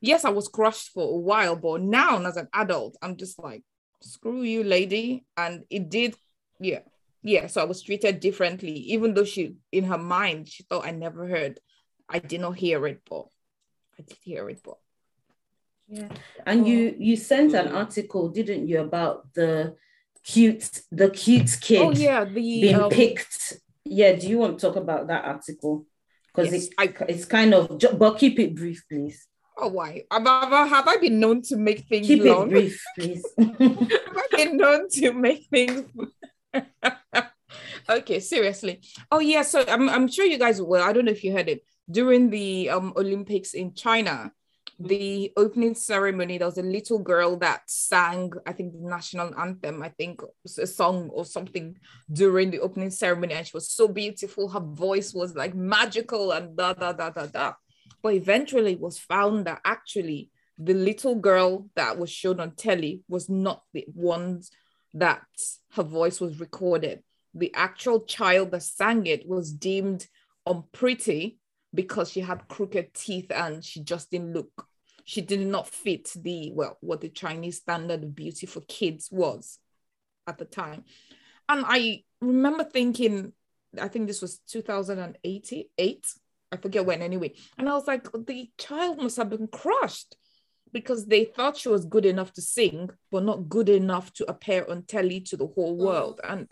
yes, 0.00 0.24
I 0.24 0.30
was 0.30 0.48
crushed 0.48 0.90
for 0.92 1.02
a 1.02 1.18
while, 1.18 1.56
but 1.56 1.82
now 1.82 2.24
as 2.24 2.36
an 2.36 2.48
adult, 2.54 2.96
I'm 3.02 3.16
just 3.16 3.38
like, 3.38 3.62
screw 4.00 4.42
you, 4.42 4.64
lady. 4.64 5.24
And 5.36 5.64
it 5.70 5.88
did, 5.88 6.14
yeah, 6.58 6.80
yeah. 7.22 7.46
So 7.46 7.60
I 7.60 7.64
was 7.64 7.82
treated 7.82 8.20
differently, 8.20 8.72
even 8.72 9.14
though 9.14 9.24
she, 9.24 9.56
in 9.72 9.84
her 9.84 9.98
mind, 9.98 10.48
she 10.48 10.62
thought 10.62 10.86
I 10.86 10.92
never 10.92 11.26
heard. 11.26 11.60
I 12.08 12.18
did 12.18 12.40
not 12.40 12.56
hear 12.56 12.86
it, 12.86 13.02
but 13.08 13.26
I 13.98 14.02
did 14.02 14.18
hear 14.22 14.48
it, 14.48 14.60
but 14.64 14.78
yeah. 15.88 16.08
And 16.46 16.66
you 16.66 16.94
you 16.98 17.16
sent 17.16 17.52
an 17.54 17.68
article, 17.68 18.28
didn't 18.28 18.68
you, 18.68 18.80
about 18.80 19.32
the 19.34 19.76
cute 20.24 20.82
the 20.90 21.10
cute 21.10 21.58
kid? 21.60 21.82
Oh 21.82 21.90
yeah, 21.90 22.24
the 22.24 22.32
being 22.32 22.76
um, 22.76 22.90
picked. 22.90 23.54
Yeah. 23.84 24.14
Do 24.14 24.28
you 24.28 24.38
want 24.38 24.58
to 24.58 24.66
talk 24.66 24.76
about 24.76 25.08
that 25.08 25.24
article? 25.24 25.86
Because 26.32 26.52
yes, 26.52 26.68
it, 26.78 26.96
it's 27.08 27.24
kind 27.24 27.52
of, 27.54 27.80
but 27.98 28.18
keep 28.18 28.38
it 28.38 28.54
brief, 28.54 28.84
please. 28.88 29.26
Oh, 29.62 29.68
why? 29.68 30.04
Have 30.10 30.26
I, 30.26 30.66
have 30.66 30.88
I 30.88 30.96
been 30.96 31.20
known 31.20 31.42
to 31.42 31.56
make 31.56 31.80
things 31.86 32.06
Keep 32.06 32.24
long? 32.24 32.48
it 32.48 32.50
brief, 32.50 32.82
please. 32.98 33.26
have 33.38 33.56
I 33.60 34.26
been 34.32 34.56
known 34.56 34.88
to 34.88 35.12
make 35.12 35.46
things? 35.50 35.84
okay, 37.90 38.20
seriously. 38.20 38.80
Oh 39.12 39.18
yeah, 39.20 39.42
so 39.42 39.62
I'm 39.68 39.88
I'm 39.90 40.08
sure 40.08 40.24
you 40.24 40.38
guys 40.38 40.62
will. 40.62 40.82
I 40.82 40.92
don't 40.92 41.04
know 41.04 41.12
if 41.12 41.22
you 41.22 41.32
heard 41.32 41.48
it 41.48 41.62
during 41.90 42.30
the 42.30 42.70
um 42.70 42.94
Olympics 42.96 43.52
in 43.54 43.74
China. 43.74 44.32
The 44.82 45.30
opening 45.36 45.74
ceremony, 45.74 46.38
there 46.38 46.46
was 46.46 46.56
a 46.56 46.62
little 46.62 47.00
girl 47.00 47.36
that 47.40 47.68
sang, 47.68 48.32
I 48.46 48.54
think, 48.54 48.72
the 48.72 48.88
national 48.88 49.38
anthem, 49.38 49.82
I 49.82 49.90
think 49.90 50.22
a 50.56 50.66
song 50.66 51.10
or 51.12 51.26
something 51.26 51.76
during 52.10 52.50
the 52.50 52.60
opening 52.60 52.88
ceremony. 52.88 53.34
And 53.34 53.46
she 53.46 53.54
was 53.54 53.68
so 53.70 53.88
beautiful. 53.88 54.48
Her 54.48 54.60
voice 54.60 55.12
was 55.12 55.36
like 55.36 55.54
magical 55.54 56.32
and 56.32 56.56
da 56.56 56.72
da 56.72 56.94
da 56.94 57.10
da 57.10 57.26
da. 57.26 57.52
But 58.02 58.14
eventually 58.14 58.72
it 58.72 58.80
was 58.80 58.98
found 58.98 59.46
that 59.46 59.60
actually 59.64 60.30
the 60.58 60.74
little 60.74 61.14
girl 61.14 61.68
that 61.74 61.98
was 61.98 62.10
shown 62.10 62.40
on 62.40 62.52
telly 62.52 63.02
was 63.08 63.28
not 63.28 63.62
the 63.72 63.84
ones 63.94 64.50
that 64.94 65.22
her 65.72 65.82
voice 65.82 66.20
was 66.20 66.40
recorded. 66.40 67.02
The 67.34 67.52
actual 67.54 68.00
child 68.00 68.50
that 68.50 68.62
sang 68.62 69.06
it 69.06 69.26
was 69.26 69.52
deemed 69.52 70.06
unpretty 70.46 71.38
because 71.72 72.10
she 72.10 72.20
had 72.20 72.48
crooked 72.48 72.94
teeth 72.94 73.30
and 73.30 73.64
she 73.64 73.82
just 73.82 74.10
didn't 74.10 74.32
look, 74.34 74.66
she 75.04 75.20
did 75.20 75.40
not 75.40 75.68
fit 75.68 76.10
the, 76.16 76.50
well, 76.52 76.76
what 76.80 77.00
the 77.00 77.08
Chinese 77.08 77.58
standard 77.58 78.02
of 78.02 78.14
beauty 78.14 78.46
for 78.46 78.60
kids 78.62 79.08
was 79.10 79.58
at 80.26 80.38
the 80.38 80.44
time. 80.44 80.84
And 81.48 81.64
I 81.66 82.02
remember 82.20 82.64
thinking, 82.64 83.32
I 83.80 83.88
think 83.88 84.08
this 84.08 84.20
was 84.20 84.38
2008, 84.48 86.06
I 86.52 86.56
forget 86.56 86.84
when 86.84 87.02
anyway. 87.02 87.34
And 87.58 87.68
I 87.68 87.74
was 87.74 87.86
like, 87.86 88.10
the 88.12 88.50
child 88.58 88.98
must 88.98 89.16
have 89.16 89.30
been 89.30 89.48
crushed 89.48 90.16
because 90.72 91.06
they 91.06 91.24
thought 91.24 91.56
she 91.56 91.68
was 91.68 91.84
good 91.84 92.06
enough 92.06 92.32
to 92.34 92.42
sing, 92.42 92.90
but 93.10 93.24
not 93.24 93.48
good 93.48 93.68
enough 93.68 94.12
to 94.14 94.30
appear 94.30 94.66
on 94.68 94.82
telly 94.82 95.20
to 95.22 95.36
the 95.36 95.46
whole 95.46 95.76
mm. 95.76 95.84
world. 95.84 96.20
And 96.22 96.48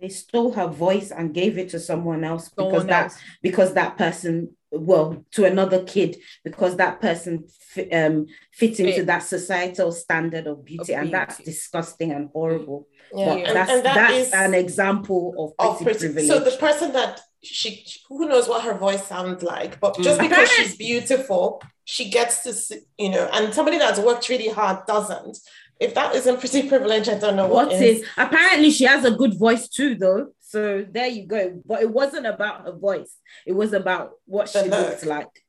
they 0.00 0.08
stole 0.08 0.52
her 0.52 0.66
voice 0.66 1.10
and 1.10 1.34
gave 1.34 1.58
it 1.58 1.68
to 1.70 1.78
someone 1.78 2.24
else 2.24 2.48
because 2.48 2.64
someone 2.64 2.86
that 2.86 3.04
else. 3.04 3.18
because 3.42 3.74
that 3.74 3.96
person 3.96 4.50
well 4.72 5.24
to 5.32 5.44
another 5.44 5.82
kid 5.84 6.16
because 6.44 6.76
that 6.76 7.00
person 7.00 7.44
um 7.92 8.26
fit 8.52 8.78
into 8.80 8.92
fit. 8.92 9.06
that 9.06 9.20
societal 9.20 9.90
standard 9.92 10.46
of 10.46 10.64
beauty, 10.64 10.80
of 10.80 10.86
beauty, 10.86 11.00
and 11.00 11.12
that's 11.12 11.38
disgusting 11.38 12.12
and 12.12 12.30
horrible 12.32 12.86
yeah. 13.12 13.26
but 13.26 13.38
and, 13.38 13.56
that's 13.56 13.70
and 13.70 13.84
that 13.84 13.94
that's 13.94 14.28
is, 14.28 14.32
an 14.32 14.54
example 14.54 15.54
of, 15.58 15.66
of 15.66 15.82
privilege 15.82 16.26
so 16.26 16.38
the 16.38 16.56
person 16.58 16.92
that 16.92 17.20
she 17.42 17.84
who 18.08 18.28
knows 18.28 18.48
what 18.48 18.62
her 18.62 18.76
voice 18.76 19.04
sounds 19.06 19.42
like 19.42 19.80
but 19.80 19.96
just 19.98 20.20
mm. 20.20 20.28
because 20.28 20.48
she's 20.50 20.76
beautiful 20.88 21.60
she 21.84 22.08
gets 22.08 22.42
to 22.44 22.80
you 22.96 23.08
know 23.08 23.28
and 23.32 23.52
somebody 23.52 23.78
that's 23.78 23.98
worked 23.98 24.28
really 24.28 24.48
hard 24.48 24.86
doesn't 24.86 25.36
if 25.80 25.94
that 25.94 26.14
isn't 26.14 26.38
pretty 26.38 26.68
privilege 26.68 27.08
i 27.08 27.18
don't 27.18 27.36
know 27.36 27.46
what, 27.46 27.68
what 27.68 27.82
is. 27.82 28.00
is 28.00 28.06
apparently 28.16 28.70
she 28.70 28.84
has 28.84 29.04
a 29.04 29.10
good 29.10 29.38
voice 29.38 29.68
too 29.68 29.94
though 29.94 30.28
so 30.40 30.86
there 30.88 31.08
you 31.08 31.26
go 31.26 31.60
but 31.64 31.82
it 31.82 31.90
wasn't 31.90 32.26
about 32.26 32.64
her 32.64 32.72
voice 32.72 33.16
it 33.46 33.52
was 33.52 33.72
about 33.72 34.12
what 34.26 34.52
the 34.52 34.62
she 34.62 34.68
look, 34.68 34.88
looks 34.88 35.04
like 35.04 35.44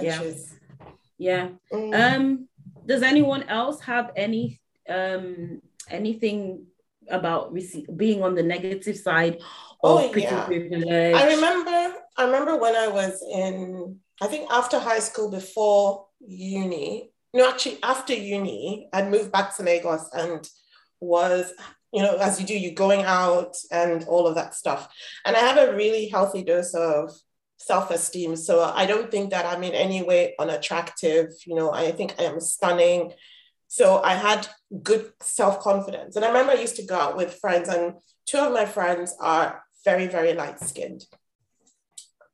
yeah 0.00 0.22
is... 0.22 0.54
yeah 1.18 1.48
mm. 1.72 1.94
um 2.16 2.48
does 2.86 3.02
anyone 3.02 3.42
else 3.44 3.80
have 3.80 4.10
any 4.16 4.60
um 4.88 5.60
anything 5.90 6.66
about 7.10 7.52
rece- 7.52 7.96
being 7.96 8.22
on 8.22 8.34
the 8.34 8.42
negative 8.42 8.96
side 8.96 9.38
oh, 9.82 10.10
yeah. 10.14 10.44
privilege. 10.44 11.14
I 11.14 11.34
remember 11.34 11.94
I 12.16 12.24
remember 12.24 12.56
when 12.56 12.74
I 12.74 12.88
was 12.88 13.22
in 13.32 13.98
I 14.20 14.26
think 14.26 14.50
after 14.50 14.78
high 14.78 15.00
school 15.00 15.30
before 15.30 16.06
uni 16.26 17.10
no, 17.34 17.50
actually, 17.50 17.78
after 17.82 18.14
uni, 18.14 18.88
I'd 18.92 19.10
moved 19.10 19.32
back 19.32 19.56
to 19.56 19.64
Lagos 19.64 20.08
and 20.12 20.48
was, 21.00 21.52
you 21.92 22.00
know, 22.00 22.16
as 22.16 22.40
you 22.40 22.46
do, 22.46 22.56
you're 22.56 22.74
going 22.74 23.02
out 23.02 23.56
and 23.72 24.04
all 24.04 24.26
of 24.26 24.36
that 24.36 24.54
stuff. 24.54 24.88
And 25.26 25.36
I 25.36 25.40
have 25.40 25.58
a 25.58 25.74
really 25.74 26.06
healthy 26.08 26.44
dose 26.44 26.74
of 26.74 27.10
self-esteem. 27.58 28.36
So 28.36 28.62
I 28.62 28.86
don't 28.86 29.10
think 29.10 29.30
that 29.30 29.46
I'm 29.46 29.64
in 29.64 29.74
any 29.74 30.02
way 30.02 30.34
unattractive. 30.38 31.26
You 31.44 31.56
know, 31.56 31.72
I 31.72 31.90
think 31.90 32.14
I 32.18 32.24
am 32.24 32.40
stunning. 32.40 33.12
So 33.66 34.00
I 34.00 34.14
had 34.14 34.46
good 34.82 35.10
self-confidence. 35.20 36.14
And 36.14 36.24
I 36.24 36.28
remember 36.28 36.52
I 36.52 36.60
used 36.60 36.76
to 36.76 36.86
go 36.86 36.94
out 36.96 37.16
with 37.16 37.34
friends, 37.40 37.68
and 37.68 37.94
two 38.26 38.38
of 38.38 38.52
my 38.52 38.64
friends 38.64 39.14
are 39.18 39.62
very, 39.84 40.06
very 40.06 40.34
light-skinned. 40.34 41.04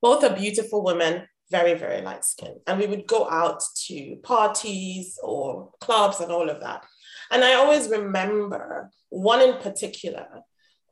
Both 0.03 0.25
are 0.25 0.37
beautiful 0.37 0.85
women, 0.85 1.27
very, 1.51 1.75
very 1.75 2.01
light 2.03 2.25
skinned. 2.25 2.61
And 2.67 2.79
we 2.79 2.87
would 2.87 3.07
go 3.07 3.29
out 3.29 3.63
to 3.87 4.17
parties 4.23 5.19
or 5.23 5.71
clubs 5.81 6.21
and 6.21 6.31
all 6.31 6.49
of 6.49 6.61
that. 6.61 6.85
And 7.31 7.45
I 7.45 7.55
always 7.55 7.89
remember 7.89 8.91
one 9.09 9.41
in 9.41 9.55
particular. 9.59 10.27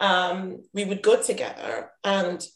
Um, 0.01 0.63
we 0.73 0.85
would 0.85 1.03
go 1.03 1.21
together, 1.21 1.91
and 2.05 2.47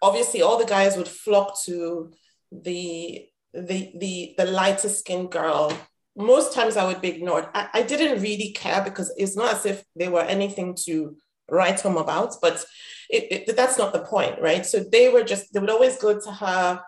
obviously 0.00 0.40
all 0.42 0.58
the 0.58 0.64
guys 0.64 0.96
would 0.96 1.08
flock 1.08 1.60
to 1.64 2.12
the 2.52 3.26
the 3.52 3.92
the, 3.98 4.34
the 4.38 4.44
lighter 4.44 4.88
skinned 4.88 5.32
girl. 5.32 5.72
Most 6.14 6.54
times 6.54 6.76
I 6.76 6.86
would 6.86 7.00
be 7.00 7.08
ignored. 7.08 7.46
I, 7.54 7.68
I 7.74 7.82
didn't 7.82 8.22
really 8.22 8.52
care 8.52 8.84
because 8.84 9.12
it's 9.16 9.36
not 9.36 9.54
as 9.54 9.66
if 9.66 9.82
they 9.96 10.08
were 10.08 10.20
anything 10.22 10.76
to 10.84 11.16
write 11.48 11.80
home 11.80 11.96
about, 11.96 12.36
but 12.40 12.64
it, 13.10 13.48
it, 13.48 13.56
that's 13.56 13.78
not 13.78 13.92
the 13.92 14.00
point, 14.00 14.40
right? 14.40 14.64
So 14.64 14.80
they 14.80 15.08
were 15.08 15.22
just, 15.22 15.52
they 15.52 15.60
would 15.60 15.70
always 15.70 15.98
go 15.98 16.18
to 16.18 16.32
her, 16.32 16.80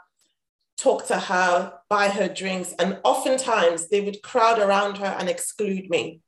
talk 0.77 1.07
to 1.07 1.18
her, 1.18 1.72
buy 1.89 2.09
her 2.09 2.29
drinks, 2.29 2.75
and 2.79 2.99
oftentimes 3.05 3.89
they 3.89 4.01
would 4.01 4.22
crowd 4.22 4.59
around 4.59 4.99
her 4.99 5.16
and 5.18 5.29
exclude 5.29 5.89
me. 5.89 6.20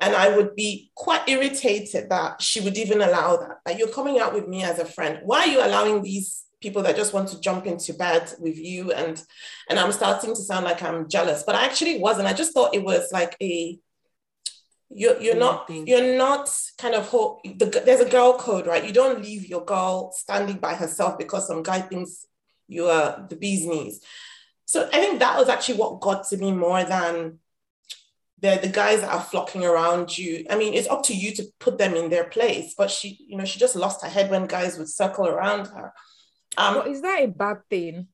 And 0.00 0.14
I 0.14 0.36
would 0.36 0.54
be 0.54 0.90
quite 0.94 1.28
irritated 1.28 2.10
that 2.10 2.42
she 2.42 2.60
would 2.60 2.76
even 2.76 3.00
allow 3.00 3.36
that. 3.36 3.58
Like, 3.64 3.78
you're 3.78 3.88
coming 3.88 4.18
out 4.18 4.34
with 4.34 4.48
me 4.48 4.62
as 4.62 4.78
a 4.78 4.84
friend. 4.84 5.20
Why 5.24 5.40
are 5.40 5.46
you 5.46 5.64
allowing 5.64 6.02
these 6.02 6.42
people 6.60 6.82
that 6.82 6.96
just 6.96 7.14
want 7.14 7.28
to 7.28 7.40
jump 7.40 7.66
into 7.66 7.94
bed 7.94 8.32
with 8.38 8.58
you? 8.58 8.92
And 8.92 9.22
and 9.70 9.78
I'm 9.78 9.92
starting 9.92 10.34
to 10.34 10.42
sound 10.42 10.64
like 10.64 10.82
I'm 10.82 11.08
jealous, 11.08 11.42
but 11.44 11.54
I 11.54 11.64
actually 11.64 12.00
wasn't. 12.00 12.28
I 12.28 12.32
just 12.32 12.52
thought 12.52 12.74
it 12.74 12.84
was 12.84 13.12
like 13.12 13.36
a 13.40 13.78
you're, 14.90 15.20
you're 15.20 15.36
not 15.36 15.68
you're 15.70 16.16
not 16.16 16.48
kind 16.78 16.94
of 16.94 17.10
the, 17.10 17.82
there's 17.84 18.00
a 18.00 18.08
girl 18.08 18.38
code 18.38 18.66
right 18.66 18.84
you 18.84 18.92
don't 18.92 19.22
leave 19.22 19.48
your 19.48 19.64
girl 19.64 20.12
standing 20.12 20.56
by 20.56 20.74
herself 20.74 21.18
because 21.18 21.48
some 21.48 21.64
guy 21.64 21.80
thinks 21.80 22.26
you 22.68 22.86
are 22.86 23.26
the 23.28 23.36
bee's 23.36 23.66
knees. 23.66 24.00
So 24.66 24.88
i 24.92 24.98
think 24.98 25.18
that 25.20 25.38
was 25.38 25.48
actually 25.48 25.78
what 25.78 26.00
got 26.00 26.26
to 26.28 26.36
me 26.36 26.52
more 26.52 26.84
than 26.84 27.38
the, 28.40 28.58
the 28.60 28.68
guys 28.68 29.00
that 29.00 29.12
are 29.12 29.20
flocking 29.20 29.64
around 29.64 30.16
you. 30.16 30.46
I 30.50 30.56
mean 30.56 30.74
it's 30.74 30.88
up 30.88 31.02
to 31.04 31.14
you 31.14 31.32
to 31.36 31.44
put 31.60 31.78
them 31.78 31.94
in 31.94 32.10
their 32.10 32.24
place 32.24 32.74
but 32.76 32.90
she 32.90 33.18
you 33.28 33.36
know 33.36 33.44
she 33.44 33.58
just 33.58 33.76
lost 33.76 34.02
her 34.02 34.08
head 34.08 34.30
when 34.30 34.46
guys 34.46 34.78
would 34.78 34.88
circle 34.88 35.26
around 35.26 35.66
her. 35.66 35.92
Um, 36.56 36.74
well, 36.76 36.86
is 36.86 37.02
that 37.02 37.22
a 37.22 37.26
bad 37.28 37.58
thing? 37.68 38.08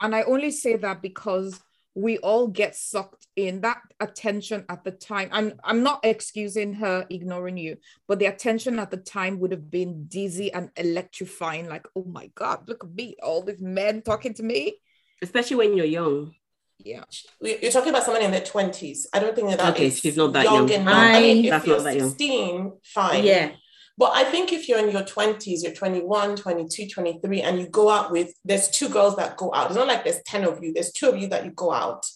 And 0.00 0.14
i 0.14 0.22
only 0.22 0.50
say 0.50 0.76
that 0.76 1.02
because 1.02 1.60
we 1.94 2.18
all 2.18 2.48
get 2.48 2.74
sucked 2.74 3.26
in. 3.36 3.60
That 3.62 3.80
attention 4.02 4.64
at 4.68 4.84
the 4.84 4.90
time 4.90 5.28
i'm 5.32 5.52
i'm 5.64 5.82
not 5.82 6.00
excusing 6.02 6.74
her 6.74 7.06
ignoring 7.08 7.56
you 7.56 7.76
but 8.08 8.18
the 8.18 8.26
attention 8.26 8.78
at 8.78 8.90
the 8.90 8.96
time 8.96 9.38
would 9.38 9.52
have 9.52 9.70
been 9.70 10.06
dizzy 10.06 10.52
and 10.52 10.70
electrifying 10.76 11.68
like 11.68 11.86
oh 11.94 12.04
my 12.04 12.30
god 12.34 12.68
look 12.68 12.82
at 12.84 12.90
me 12.90 13.16
all 13.22 13.42
these 13.42 13.60
men 13.60 14.02
talking 14.02 14.34
to 14.34 14.42
me. 14.42 14.74
Especially 15.22 15.56
when 15.56 15.76
you're 15.76 15.86
young. 15.86 16.34
Yeah. 16.78 17.04
You're 17.40 17.70
talking 17.70 17.90
about 17.90 18.02
someone 18.02 18.22
in 18.22 18.32
their 18.32 18.40
20s 18.40 19.06
i 19.12 19.20
don't 19.20 19.36
think 19.36 19.48
that 19.50 19.58
that 19.58 19.74
okay 19.74 19.86
is 19.86 20.00
she's 20.00 20.16
not 20.16 20.32
that 20.32 20.44
young, 20.44 20.68
young. 20.68 20.88
I, 20.88 21.16
I 21.16 21.20
mean 21.20 21.44
if 21.44 21.66
you're 21.66 21.80
16 21.80 22.72
fine. 22.82 23.24
Yeah 23.24 23.52
but 23.98 24.12
I 24.14 24.24
think 24.24 24.52
if 24.52 24.68
you're 24.68 24.78
in 24.78 24.90
your 24.90 25.02
20s, 25.02 25.62
you're 25.62 25.72
21, 25.72 26.36
22, 26.36 26.88
23, 26.88 27.42
and 27.42 27.60
you 27.60 27.68
go 27.68 27.90
out 27.90 28.10
with, 28.10 28.32
there's 28.44 28.70
two 28.70 28.88
girls 28.88 29.16
that 29.16 29.36
go 29.36 29.52
out. 29.54 29.66
It's 29.66 29.76
not 29.76 29.86
like 29.86 30.04
there's 30.04 30.22
10 30.24 30.44
of 30.44 30.62
you, 30.62 30.72
there's 30.72 30.92
two 30.92 31.08
of 31.08 31.18
you 31.18 31.28
that 31.28 31.44
you 31.44 31.50
go 31.50 31.72
out. 31.72 32.06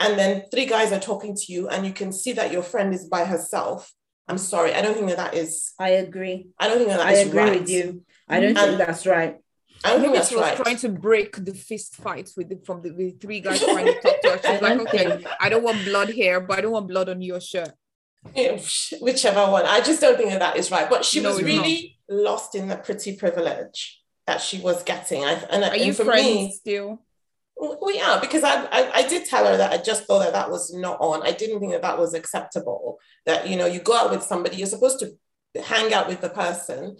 And 0.00 0.18
then 0.18 0.42
three 0.52 0.66
guys 0.66 0.92
are 0.92 1.00
talking 1.00 1.34
to 1.36 1.52
you, 1.52 1.68
and 1.68 1.86
you 1.86 1.92
can 1.92 2.12
see 2.12 2.32
that 2.32 2.52
your 2.52 2.62
friend 2.62 2.92
is 2.92 3.08
by 3.08 3.24
herself. 3.24 3.90
I'm 4.28 4.38
sorry, 4.38 4.74
I 4.74 4.82
don't 4.82 4.94
think 4.94 5.08
that 5.08 5.16
that 5.16 5.34
is. 5.34 5.72
I 5.78 5.90
agree. 5.90 6.48
I 6.58 6.66
don't 6.66 6.78
think 6.78 6.90
that 6.90 6.98
that 6.98 7.06
I 7.06 7.12
is 7.12 7.28
agree 7.28 7.40
right. 7.40 7.60
with 7.60 7.70
you. 7.70 8.02
I 8.28 8.40
don't 8.40 8.50
and, 8.50 8.58
think 8.58 8.78
that's 8.78 9.06
right. 9.06 9.36
I 9.84 9.92
don't 9.92 10.00
think 10.00 10.14
that's 10.14 10.28
she 10.28 10.34
was 10.34 10.42
right. 10.42 10.56
trying 10.56 10.76
to 10.78 10.88
break 10.88 11.44
the 11.44 11.54
fist 11.54 11.94
fights 11.94 12.36
with 12.36 12.48
the, 12.48 12.58
from 12.66 12.82
the, 12.82 12.90
the 12.90 13.10
three 13.12 13.40
guys 13.40 13.62
trying 13.62 13.86
to 13.86 14.00
talk 14.00 14.20
to 14.22 14.30
her. 14.30 14.40
She's 14.42 14.62
like, 14.62 14.80
okay, 14.80 15.24
I 15.38 15.48
don't 15.48 15.62
want 15.62 15.84
blood 15.84 16.08
here, 16.08 16.40
but 16.40 16.58
I 16.58 16.62
don't 16.62 16.72
want 16.72 16.88
blood 16.88 17.08
on 17.08 17.22
your 17.22 17.40
shirt 17.40 17.72
whichever 19.00 19.50
one. 19.50 19.64
I 19.66 19.80
just 19.80 20.00
don't 20.00 20.16
think 20.16 20.30
that 20.30 20.40
that 20.40 20.56
is 20.56 20.70
right. 20.70 20.88
But 20.88 21.04
she 21.04 21.20
no, 21.20 21.30
was 21.30 21.42
really 21.42 21.96
not. 22.08 22.22
lost 22.22 22.54
in 22.54 22.68
the 22.68 22.76
pretty 22.76 23.16
privilege 23.16 24.02
that 24.26 24.40
she 24.40 24.58
was 24.58 24.82
getting. 24.82 25.24
I, 25.24 25.32
and, 25.50 25.64
Are 25.64 25.72
and 25.72 25.82
you 25.82 25.92
for 25.92 26.04
friends 26.04 26.24
me, 26.24 26.52
still? 26.52 27.00
We 27.58 28.00
are 28.00 28.20
because 28.20 28.44
I, 28.44 28.64
I, 28.64 28.90
I 28.96 29.08
did 29.08 29.26
tell 29.26 29.46
her 29.46 29.56
that 29.56 29.72
I 29.72 29.82
just 29.82 30.04
thought 30.04 30.18
that 30.18 30.34
that 30.34 30.50
was 30.50 30.74
not 30.74 30.98
on. 31.00 31.22
I 31.22 31.32
didn't 31.32 31.60
think 31.60 31.72
that 31.72 31.82
that 31.82 31.98
was 31.98 32.12
acceptable. 32.12 32.98
That 33.24 33.48
you 33.48 33.56
know 33.56 33.64
you 33.66 33.80
go 33.80 33.96
out 33.96 34.10
with 34.10 34.22
somebody, 34.22 34.56
you're 34.56 34.66
supposed 34.66 35.00
to 35.00 35.12
hang 35.62 35.94
out 35.94 36.06
with 36.06 36.20
the 36.20 36.28
person, 36.28 36.98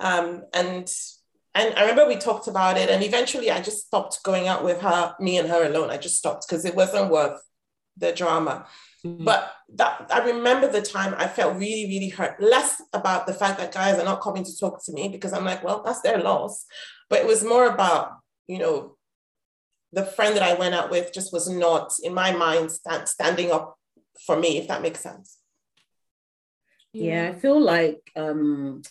um, 0.00 0.42
and 0.52 0.92
and 1.54 1.74
I 1.74 1.82
remember 1.82 2.06
we 2.06 2.16
talked 2.16 2.48
about 2.48 2.76
it, 2.76 2.90
and 2.90 3.02
eventually 3.02 3.50
I 3.50 3.62
just 3.62 3.86
stopped 3.86 4.22
going 4.24 4.46
out 4.46 4.62
with 4.62 4.80
her, 4.82 5.14
me 5.20 5.38
and 5.38 5.48
her 5.48 5.64
alone. 5.64 5.88
I 5.88 5.96
just 5.96 6.18
stopped 6.18 6.46
because 6.46 6.64
it 6.64 6.74
wasn't 6.74 7.10
worth 7.10 7.40
the 7.96 8.12
drama. 8.12 8.66
Mm-hmm. 9.04 9.24
But 9.24 9.52
that 9.74 10.06
I 10.10 10.24
remember 10.24 10.70
the 10.70 10.80
time 10.80 11.14
I 11.18 11.26
felt 11.26 11.56
really, 11.56 11.86
really 11.86 12.08
hurt. 12.08 12.40
Less 12.40 12.80
about 12.92 13.26
the 13.26 13.34
fact 13.34 13.58
that 13.58 13.72
guys 13.72 13.98
are 13.98 14.04
not 14.04 14.22
coming 14.22 14.44
to 14.44 14.58
talk 14.58 14.84
to 14.84 14.92
me 14.92 15.08
because 15.08 15.32
I'm 15.32 15.44
like, 15.44 15.62
well, 15.62 15.82
that's 15.84 16.00
their 16.00 16.18
loss. 16.18 16.64
But 17.10 17.20
it 17.20 17.26
was 17.26 17.44
more 17.44 17.68
about, 17.68 18.12
you 18.46 18.58
know, 18.58 18.96
the 19.92 20.04
friend 20.04 20.34
that 20.36 20.42
I 20.42 20.54
went 20.54 20.74
out 20.74 20.90
with 20.90 21.12
just 21.12 21.32
was 21.32 21.48
not, 21.48 21.92
in 22.02 22.14
my 22.14 22.32
mind, 22.32 22.72
stand, 22.72 23.08
standing 23.08 23.52
up 23.52 23.76
for 24.26 24.36
me, 24.36 24.58
if 24.58 24.68
that 24.68 24.82
makes 24.82 25.00
sense. 25.00 25.38
Yeah, 26.92 27.32
I 27.34 27.38
feel 27.38 27.60
like 27.60 28.10
um, 28.16 28.82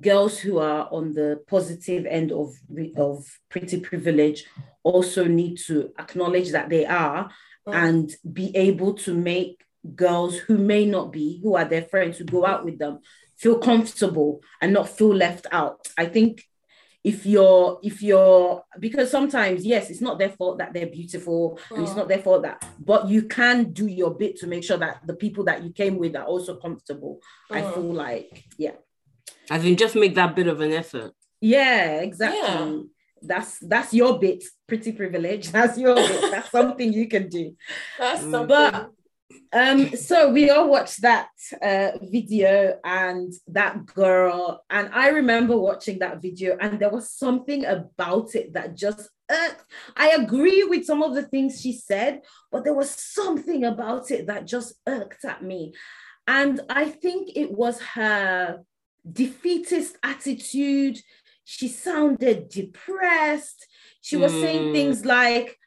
girls 0.00 0.38
who 0.38 0.58
are 0.58 0.88
on 0.90 1.14
the 1.14 1.40
positive 1.46 2.04
end 2.04 2.32
of 2.32 2.52
of 2.96 3.24
pretty 3.48 3.80
privilege 3.80 4.44
also 4.82 5.24
need 5.24 5.58
to 5.66 5.92
acknowledge 5.98 6.50
that 6.50 6.68
they 6.68 6.84
are 6.84 7.30
mm. 7.66 7.74
and 7.74 8.10
be 8.32 8.54
able 8.56 8.94
to 8.94 9.14
make 9.14 9.64
girls 9.94 10.36
who 10.36 10.58
may 10.58 10.86
not 10.86 11.12
be, 11.12 11.40
who 11.42 11.56
are 11.56 11.64
their 11.64 11.82
friends, 11.82 12.18
who 12.18 12.24
go 12.24 12.46
out 12.46 12.64
with 12.64 12.78
them, 12.78 13.00
feel 13.36 13.58
comfortable 13.58 14.40
and 14.60 14.72
not 14.72 14.88
feel 14.88 15.14
left 15.14 15.46
out. 15.52 15.86
I 15.98 16.06
think 16.06 16.44
if 17.04 17.26
you're 17.26 17.78
if 17.82 18.02
you're 18.02 18.64
because 18.80 19.10
sometimes 19.10 19.64
yes 19.64 19.90
it's 19.90 20.00
not 20.00 20.18
their 20.18 20.30
fault 20.30 20.58
that 20.58 20.72
they're 20.72 20.86
beautiful 20.86 21.58
and 21.70 21.82
it's 21.82 21.92
mm. 21.92 21.98
not 21.98 22.08
their 22.08 22.18
fault 22.18 22.42
that 22.42 22.64
but 22.82 23.06
you 23.08 23.22
can 23.22 23.72
do 23.72 23.86
your 23.86 24.14
bit 24.14 24.36
to 24.38 24.46
make 24.46 24.64
sure 24.64 24.78
that 24.78 25.06
the 25.06 25.12
people 25.12 25.44
that 25.44 25.62
you 25.62 25.70
came 25.70 25.98
with 25.98 26.16
are 26.16 26.24
also 26.24 26.56
comfortable 26.56 27.20
i 27.50 27.60
mm. 27.60 27.74
feel 27.74 27.92
like 27.92 28.44
yeah 28.56 28.72
i 29.50 29.58
think 29.58 29.78
just 29.78 29.94
make 29.94 30.14
that 30.14 30.34
bit 30.34 30.46
of 30.46 30.62
an 30.62 30.72
effort 30.72 31.12
yeah 31.42 32.00
exactly 32.00 32.38
yeah 32.40 32.80
that's 33.26 33.58
that's 33.60 33.92
your 33.92 34.18
bit 34.18 34.44
pretty 34.66 34.92
privilege. 34.92 35.48
That's 35.52 35.78
your 35.78 35.94
bit. 35.94 36.30
That's 36.30 36.50
something 36.50 36.92
you 36.92 37.08
can 37.08 37.28
do. 37.28 37.54
That's 37.98 38.22
mm. 38.22 38.30
something. 38.30 38.48
But 38.48 38.90
um 39.52 39.96
so 39.96 40.30
we 40.30 40.50
all 40.50 40.68
watched 40.68 41.02
that 41.02 41.28
uh 41.62 41.92
video 42.02 42.78
and 42.84 43.32
that 43.48 43.86
girl. 43.86 44.64
And 44.70 44.90
i 44.92 45.08
remember 45.08 45.56
watching 45.56 45.98
that 46.00 46.22
video 46.22 46.56
and 46.60 46.78
there 46.78 46.90
was 46.90 47.10
something 47.10 47.64
about 47.64 48.34
it 48.34 48.52
that 48.54 48.76
just 48.76 49.08
irked. 49.30 49.64
i 49.96 50.10
agree 50.10 50.64
with 50.64 50.84
some 50.84 51.02
of 51.02 51.14
the 51.14 51.22
things 51.22 51.60
she 51.60 51.72
said 51.72 52.20
but 52.52 52.62
there 52.62 52.74
was 52.74 52.90
something 52.90 53.64
about 53.64 54.10
it 54.10 54.26
that 54.26 54.46
just 54.46 54.74
irked 54.86 55.24
at 55.24 55.42
me. 55.42 55.72
And 56.26 56.60
i 56.68 56.84
think 56.88 57.30
it 57.34 57.50
was 57.50 57.80
her 57.80 58.60
defeatist 59.10 59.96
attitude 60.02 60.98
she 61.44 61.68
sounded 61.68 62.48
depressed. 62.48 63.66
She 64.00 64.16
was 64.16 64.32
mm. 64.32 64.40
saying 64.40 64.72
things 64.72 65.04
like, 65.04 65.58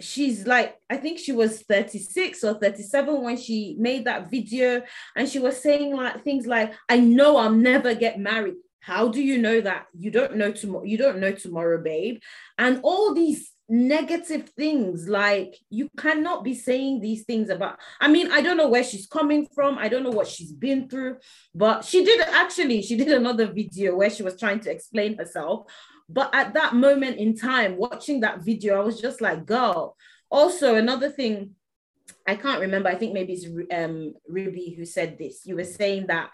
she's 0.00 0.46
like, 0.46 0.76
I 0.90 0.96
think 0.96 1.18
she 1.18 1.32
was 1.32 1.62
36 1.62 2.44
or 2.44 2.54
37 2.54 3.22
when 3.22 3.36
she 3.36 3.76
made 3.78 4.04
that 4.04 4.30
video. 4.30 4.82
And 5.16 5.28
she 5.28 5.38
was 5.38 5.60
saying 5.60 5.96
like 5.96 6.24
things 6.24 6.46
like, 6.46 6.74
I 6.88 6.98
know 6.98 7.36
I'll 7.36 7.50
never 7.50 7.94
get 7.94 8.18
married. 8.18 8.54
How 8.80 9.08
do 9.08 9.22
you 9.22 9.38
know 9.38 9.60
that? 9.60 9.86
You 9.96 10.10
don't 10.10 10.36
know 10.36 10.50
tomorrow, 10.50 10.84
you 10.84 10.98
don't 10.98 11.20
know 11.20 11.32
tomorrow, 11.32 11.80
babe. 11.80 12.20
And 12.58 12.80
all 12.82 13.14
these 13.14 13.51
negative 13.68 14.50
things 14.50 15.08
like 15.08 15.56
you 15.70 15.88
cannot 15.96 16.44
be 16.44 16.52
saying 16.52 17.00
these 17.00 17.24
things 17.24 17.48
about 17.48 17.78
i 18.00 18.08
mean 18.08 18.30
i 18.30 18.42
don't 18.42 18.56
know 18.56 18.68
where 18.68 18.84
she's 18.84 19.06
coming 19.06 19.46
from 19.54 19.78
i 19.78 19.88
don't 19.88 20.02
know 20.02 20.10
what 20.10 20.26
she's 20.26 20.52
been 20.52 20.88
through 20.88 21.16
but 21.54 21.84
she 21.84 22.04
did 22.04 22.20
actually 22.20 22.82
she 22.82 22.96
did 22.96 23.08
another 23.08 23.46
video 23.46 23.96
where 23.96 24.10
she 24.10 24.22
was 24.22 24.38
trying 24.38 24.60
to 24.60 24.70
explain 24.70 25.16
herself 25.16 25.70
but 26.08 26.34
at 26.34 26.52
that 26.52 26.74
moment 26.74 27.16
in 27.16 27.36
time 27.36 27.76
watching 27.76 28.20
that 28.20 28.42
video 28.42 28.80
i 28.80 28.84
was 28.84 29.00
just 29.00 29.20
like 29.20 29.46
girl 29.46 29.96
also 30.30 30.74
another 30.74 31.08
thing 31.08 31.54
I 32.26 32.36
can't 32.36 32.60
remember. 32.60 32.88
I 32.88 32.94
think 32.94 33.12
maybe 33.12 33.32
it's 33.32 33.46
um, 33.72 34.14
Ruby 34.28 34.74
who 34.76 34.84
said 34.84 35.18
this. 35.18 35.42
You 35.44 35.56
were 35.56 35.64
saying 35.64 36.06
that 36.06 36.30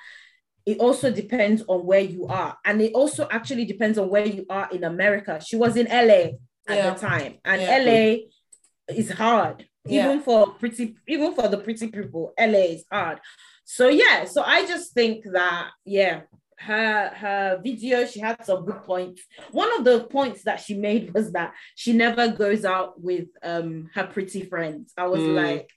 it 0.66 0.78
also 0.80 1.10
depends 1.10 1.62
on 1.66 1.86
where 1.86 2.00
you 2.00 2.26
are, 2.26 2.58
and 2.64 2.80
it 2.82 2.92
also 2.94 3.26
actually 3.30 3.64
depends 3.64 3.98
on 3.98 4.10
where 4.10 4.26
you 4.26 4.44
are 4.50 4.68
in 4.70 4.84
America. 4.84 5.40
She 5.44 5.56
was 5.56 5.76
in 5.76 5.86
LA 5.86 6.32
at 6.68 6.76
yeah. 6.76 6.94
the 6.94 7.00
time, 7.00 7.34
and 7.44 7.62
yeah. 7.62 7.78
LA 7.78 8.94
is 8.94 9.10
hard, 9.10 9.66
yeah. 9.86 10.06
even 10.06 10.22
for 10.22 10.52
pretty, 10.54 10.96
even 11.06 11.34
for 11.34 11.48
the 11.48 11.58
pretty 11.58 11.88
people. 11.88 12.32
LA 12.38 12.74
is 12.76 12.84
hard. 12.90 13.18
So 13.64 13.88
yeah, 13.88 14.24
so 14.24 14.42
I 14.42 14.66
just 14.66 14.94
think 14.94 15.24
that 15.32 15.70
yeah, 15.84 16.22
her 16.60 17.08
her 17.14 17.60
video 17.62 18.04
she 18.04 18.18
had 18.18 18.44
some 18.44 18.64
good 18.64 18.82
points 18.82 19.22
one 19.52 19.70
of 19.78 19.84
the 19.84 20.04
points 20.04 20.42
that 20.42 20.60
she 20.60 20.74
made 20.74 21.14
was 21.14 21.32
that 21.32 21.54
she 21.74 21.92
never 21.92 22.28
goes 22.28 22.64
out 22.64 23.00
with 23.00 23.28
um 23.42 23.88
her 23.94 24.06
pretty 24.06 24.42
friends 24.42 24.92
i 24.96 25.06
was 25.06 25.20
mm. 25.20 25.34
like 25.34 25.70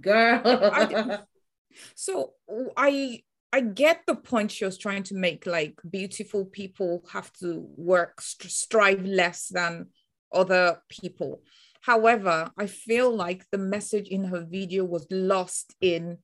girl 0.00 0.40
I, 0.44 1.18
so 1.94 2.32
i 2.76 3.22
i 3.52 3.60
get 3.60 4.02
the 4.06 4.14
point 4.14 4.52
she 4.52 4.64
was 4.64 4.78
trying 4.78 5.02
to 5.04 5.14
make 5.14 5.44
like 5.44 5.78
beautiful 5.88 6.46
people 6.46 7.04
have 7.12 7.30
to 7.34 7.66
work 7.76 8.20
strive 8.22 9.04
less 9.04 9.48
than 9.48 9.88
other 10.32 10.80
people 10.88 11.42
however 11.80 12.50
i 12.58 12.66
feel 12.66 13.14
like 13.14 13.44
the 13.50 13.58
message 13.58 14.08
in 14.08 14.24
her 14.24 14.44
video 14.44 14.84
was 14.84 15.06
lost 15.10 15.74
in 15.80 16.18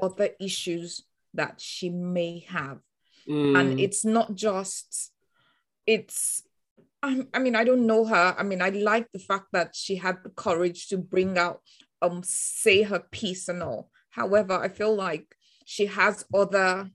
other 0.00 0.30
issues 0.40 1.02
that 1.34 1.60
she 1.60 1.90
may 1.90 2.44
have 2.48 2.78
Mm. 3.28 3.58
And 3.58 3.80
it's 3.80 4.04
not 4.04 4.34
just, 4.34 5.12
it's, 5.86 6.42
I, 7.02 7.26
I 7.32 7.38
mean, 7.38 7.56
I 7.56 7.64
don't 7.64 7.86
know 7.86 8.04
her. 8.04 8.34
I 8.36 8.42
mean, 8.42 8.60
I 8.60 8.70
like 8.70 9.10
the 9.12 9.18
fact 9.18 9.46
that 9.52 9.74
she 9.74 9.96
had 9.96 10.18
the 10.22 10.30
courage 10.30 10.88
to 10.88 10.98
bring 10.98 11.38
out, 11.38 11.60
um, 12.02 12.22
say 12.24 12.82
her 12.82 13.00
piece 13.10 13.48
and 13.48 13.62
all. 13.62 13.90
However, 14.10 14.54
I 14.54 14.68
feel 14.68 14.94
like 14.94 15.34
she 15.64 15.86
has 15.86 16.24
other 16.34 16.90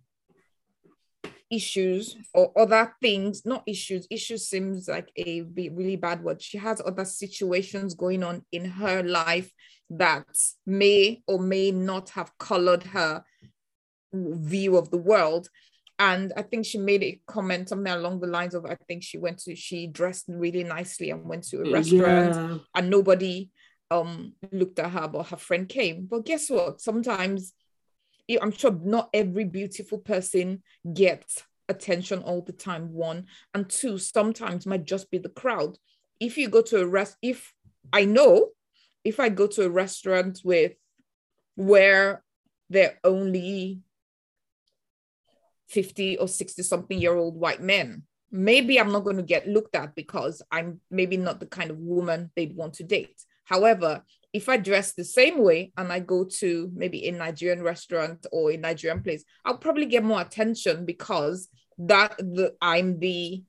issues 1.51 2.17
or 2.33 2.51
other 2.57 2.95
things 3.01 3.45
not 3.45 3.63
issues 3.67 4.07
issues 4.09 4.47
seems 4.47 4.87
like 4.87 5.09
a 5.17 5.41
really 5.41 5.95
bad 5.95 6.23
word. 6.23 6.41
She 6.41 6.57
has 6.57 6.81
other 6.83 7.05
situations 7.05 7.93
going 7.93 8.23
on 8.23 8.43
in 8.51 8.65
her 8.65 9.03
life 9.03 9.51
that 9.91 10.25
may 10.65 11.21
or 11.27 11.39
may 11.39 11.71
not 11.71 12.09
have 12.09 12.35
colored 12.39 12.83
her 12.83 13.23
view 14.13 14.77
of 14.77 14.89
the 14.89 14.97
world. 14.97 15.47
And 15.97 16.33
I 16.35 16.41
think 16.41 16.65
she 16.65 16.77
made 16.77 17.03
a 17.03 17.21
comment 17.27 17.69
something 17.69 17.93
along 17.93 18.19
the 18.19 18.27
lines 18.27 18.53
of 18.53 18.65
I 18.65 18.75
think 18.87 19.03
she 19.03 19.17
went 19.17 19.37
to 19.39 19.55
she 19.55 19.87
dressed 19.87 20.25
really 20.27 20.63
nicely 20.63 21.11
and 21.11 21.23
went 21.23 21.47
to 21.49 21.61
a 21.61 21.71
restaurant 21.71 22.35
yeah. 22.35 22.57
and 22.75 22.89
nobody 22.89 23.49
um 23.91 24.33
looked 24.51 24.79
at 24.79 24.91
her 24.91 25.07
but 25.07 25.27
her 25.27 25.37
friend 25.37 25.69
came. 25.69 26.07
But 26.09 26.25
guess 26.25 26.49
what? 26.49 26.81
Sometimes 26.81 27.53
I'm 28.41 28.51
sure 28.51 28.71
not 28.71 29.09
every 29.13 29.45
beautiful 29.45 29.97
person 29.97 30.63
gets 30.93 31.43
attention 31.69 32.19
all 32.23 32.41
the 32.41 32.53
time 32.53 32.93
one. 32.93 33.25
And 33.53 33.69
two 33.69 33.97
sometimes 33.97 34.65
might 34.65 34.85
just 34.85 35.11
be 35.11 35.17
the 35.17 35.29
crowd. 35.29 35.77
If 36.19 36.37
you 36.37 36.49
go 36.49 36.61
to 36.63 36.81
a 36.81 36.87
rest 36.87 37.17
if 37.21 37.53
I 37.93 38.05
know 38.05 38.49
if 39.03 39.19
I 39.19 39.29
go 39.29 39.47
to 39.47 39.63
a 39.65 39.69
restaurant 39.69 40.41
with 40.43 40.73
where 41.55 42.23
they're 42.69 42.97
only 43.03 43.81
50 45.67 46.17
or 46.17 46.27
60 46.27 46.63
something 46.63 46.99
year 46.99 47.15
old 47.15 47.35
white 47.35 47.61
men 47.61 48.03
maybe 48.31 48.79
i'm 48.79 48.91
not 48.91 49.03
going 49.03 49.17
to 49.17 49.23
get 49.23 49.47
looked 49.47 49.75
at 49.75 49.95
because 49.95 50.41
i'm 50.51 50.79
maybe 50.91 51.17
not 51.17 51.39
the 51.39 51.45
kind 51.45 51.71
of 51.71 51.77
woman 51.77 52.29
they'd 52.35 52.55
want 52.55 52.73
to 52.73 52.83
date. 52.83 53.23
However 53.45 54.03
if 54.35 54.49
i 54.49 54.57
dress 54.57 54.93
the 54.93 55.03
same 55.03 55.41
way 55.41 55.71
and 55.77 55.91
i 55.91 55.99
go 55.99 56.25
to 56.25 56.69
maybe 56.75 57.07
a 57.07 57.11
nigerian 57.11 57.63
restaurant 57.63 58.25
or 58.31 58.51
a 58.51 58.57
nigerian 58.57 59.01
place 59.01 59.23
i'll 59.45 59.57
probably 59.57 59.85
get 59.85 60.03
more 60.03 60.21
attention 60.21 60.85
because 60.85 61.47
that 61.77 62.17
the 62.17 62.53
i'm 62.61 62.99
the 62.99 63.41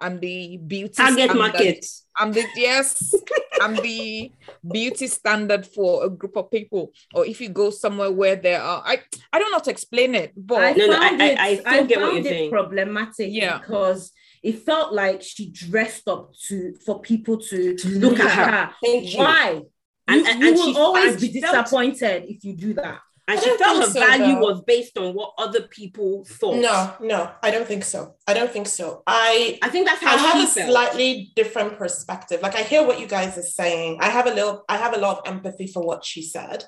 I'm 0.00 0.18
the 0.20 0.58
beauty 0.58 0.92
target 0.92 1.34
market. 1.34 1.86
I'm 2.16 2.32
the 2.32 2.44
yes, 2.56 3.14
I'm 3.60 3.76
the 3.76 4.32
beauty 4.68 5.06
standard 5.06 5.66
for 5.66 6.04
a 6.04 6.10
group 6.10 6.36
of 6.36 6.50
people. 6.50 6.92
Or 7.14 7.24
if 7.24 7.40
you 7.40 7.48
go 7.48 7.70
somewhere 7.70 8.10
where 8.10 8.36
there 8.36 8.60
are, 8.60 8.82
I 8.84 9.00
I 9.32 9.38
don't 9.38 9.50
know 9.50 9.58
how 9.58 9.64
to 9.64 9.70
explain 9.70 10.14
it, 10.14 10.32
but 10.36 10.62
I 10.62 10.72
no, 10.72 10.92
found 10.92 11.18
no, 11.18 11.24
I, 11.24 11.28
it, 11.28 11.38
I, 11.38 11.62
I, 11.64 11.78
I 11.78 11.82
get 11.84 11.98
found 11.98 12.18
it 12.18 12.24
saying. 12.24 12.50
problematic 12.50 13.28
yeah. 13.30 13.58
because 13.58 14.12
it 14.42 14.64
felt 14.64 14.92
like 14.92 15.22
she 15.22 15.50
dressed 15.50 16.08
up 16.08 16.34
to 16.48 16.74
for 16.84 17.00
people 17.00 17.38
to, 17.38 17.76
to 17.76 17.88
look, 17.88 18.12
look, 18.12 18.20
at 18.20 18.30
her. 18.30 18.66
her. 18.66 18.72
Why? 19.16 19.62
And, 20.06 20.20
you, 20.22 20.26
and, 20.30 20.40
you 20.40 20.48
and 20.48 20.56
will 20.56 20.78
always 20.78 21.20
be 21.20 21.28
disappointed 21.28 21.98
felt, 22.00 22.24
if 22.30 22.44
you 22.44 22.54
do 22.54 22.74
that. 22.74 23.00
And 23.28 23.38
she 23.38 23.58
felt 23.58 23.84
her 23.84 23.90
so, 23.90 24.00
value 24.00 24.36
though. 24.36 24.40
was 24.40 24.62
based 24.62 24.96
on 24.96 25.14
what 25.14 25.34
other 25.36 25.62
people 25.68 26.24
thought. 26.24 26.56
No, 26.56 26.94
no, 26.98 27.30
I 27.42 27.50
don't 27.50 27.68
think 27.68 27.84
so. 27.84 28.14
I 28.26 28.32
don't 28.32 28.50
think 28.50 28.66
so. 28.66 29.02
I 29.06 29.58
I 29.62 29.68
think 29.68 29.86
that's 29.86 30.02
how 30.02 30.14
I 30.14 30.16
have 30.16 30.42
a 30.42 30.46
felt. 30.46 30.70
slightly 30.70 31.30
different 31.36 31.76
perspective. 31.76 32.40
Like 32.40 32.54
I 32.54 32.62
hear 32.62 32.86
what 32.86 32.98
you 32.98 33.06
guys 33.06 33.36
are 33.36 33.42
saying. 33.42 33.98
I 34.00 34.08
have 34.08 34.26
a 34.26 34.32
little, 34.32 34.64
I 34.66 34.78
have 34.78 34.96
a 34.96 34.98
lot 34.98 35.18
of 35.18 35.32
empathy 35.32 35.66
for 35.66 35.82
what 35.82 36.06
she 36.06 36.22
said. 36.22 36.64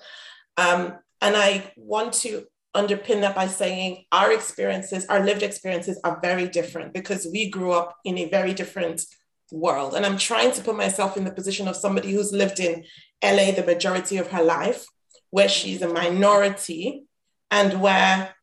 Um, 0.59 0.99
and 1.23 1.35
I 1.35 1.73
want 1.77 2.13
to 2.25 2.45
underpin 2.75 3.21
that 3.23 3.35
by 3.35 3.47
saying 3.47 4.05
our 4.13 4.33
experiences, 4.33 5.07
our 5.07 5.25
lived 5.25 5.43
experiences 5.43 6.01
are 6.05 6.21
very 6.23 6.49
different 6.49 6.93
because 6.93 7.27
we 7.33 7.51
grew 7.51 7.73
up 7.73 7.97
in 8.05 8.19
a 8.19 8.29
very 8.29 8.55
different 8.55 9.03
world. 9.51 9.95
And 9.95 10.07
I'm 10.07 10.19
trying 10.19 10.53
to 10.53 10.63
put 10.63 10.77
myself 10.77 11.17
in 11.17 11.25
the 11.25 11.33
position 11.33 11.67
of 11.67 11.77
somebody 11.77 12.13
who's 12.13 12.33
lived 12.33 12.61
in 12.61 12.85
LA 13.23 13.51
the 13.51 13.65
majority 13.67 14.19
of 14.19 14.31
her 14.31 14.43
life 14.43 14.85
where 15.31 15.49
she's 15.49 15.83
a 15.83 15.89
minority 15.89 17.05
and 17.51 17.81
where 17.81 18.35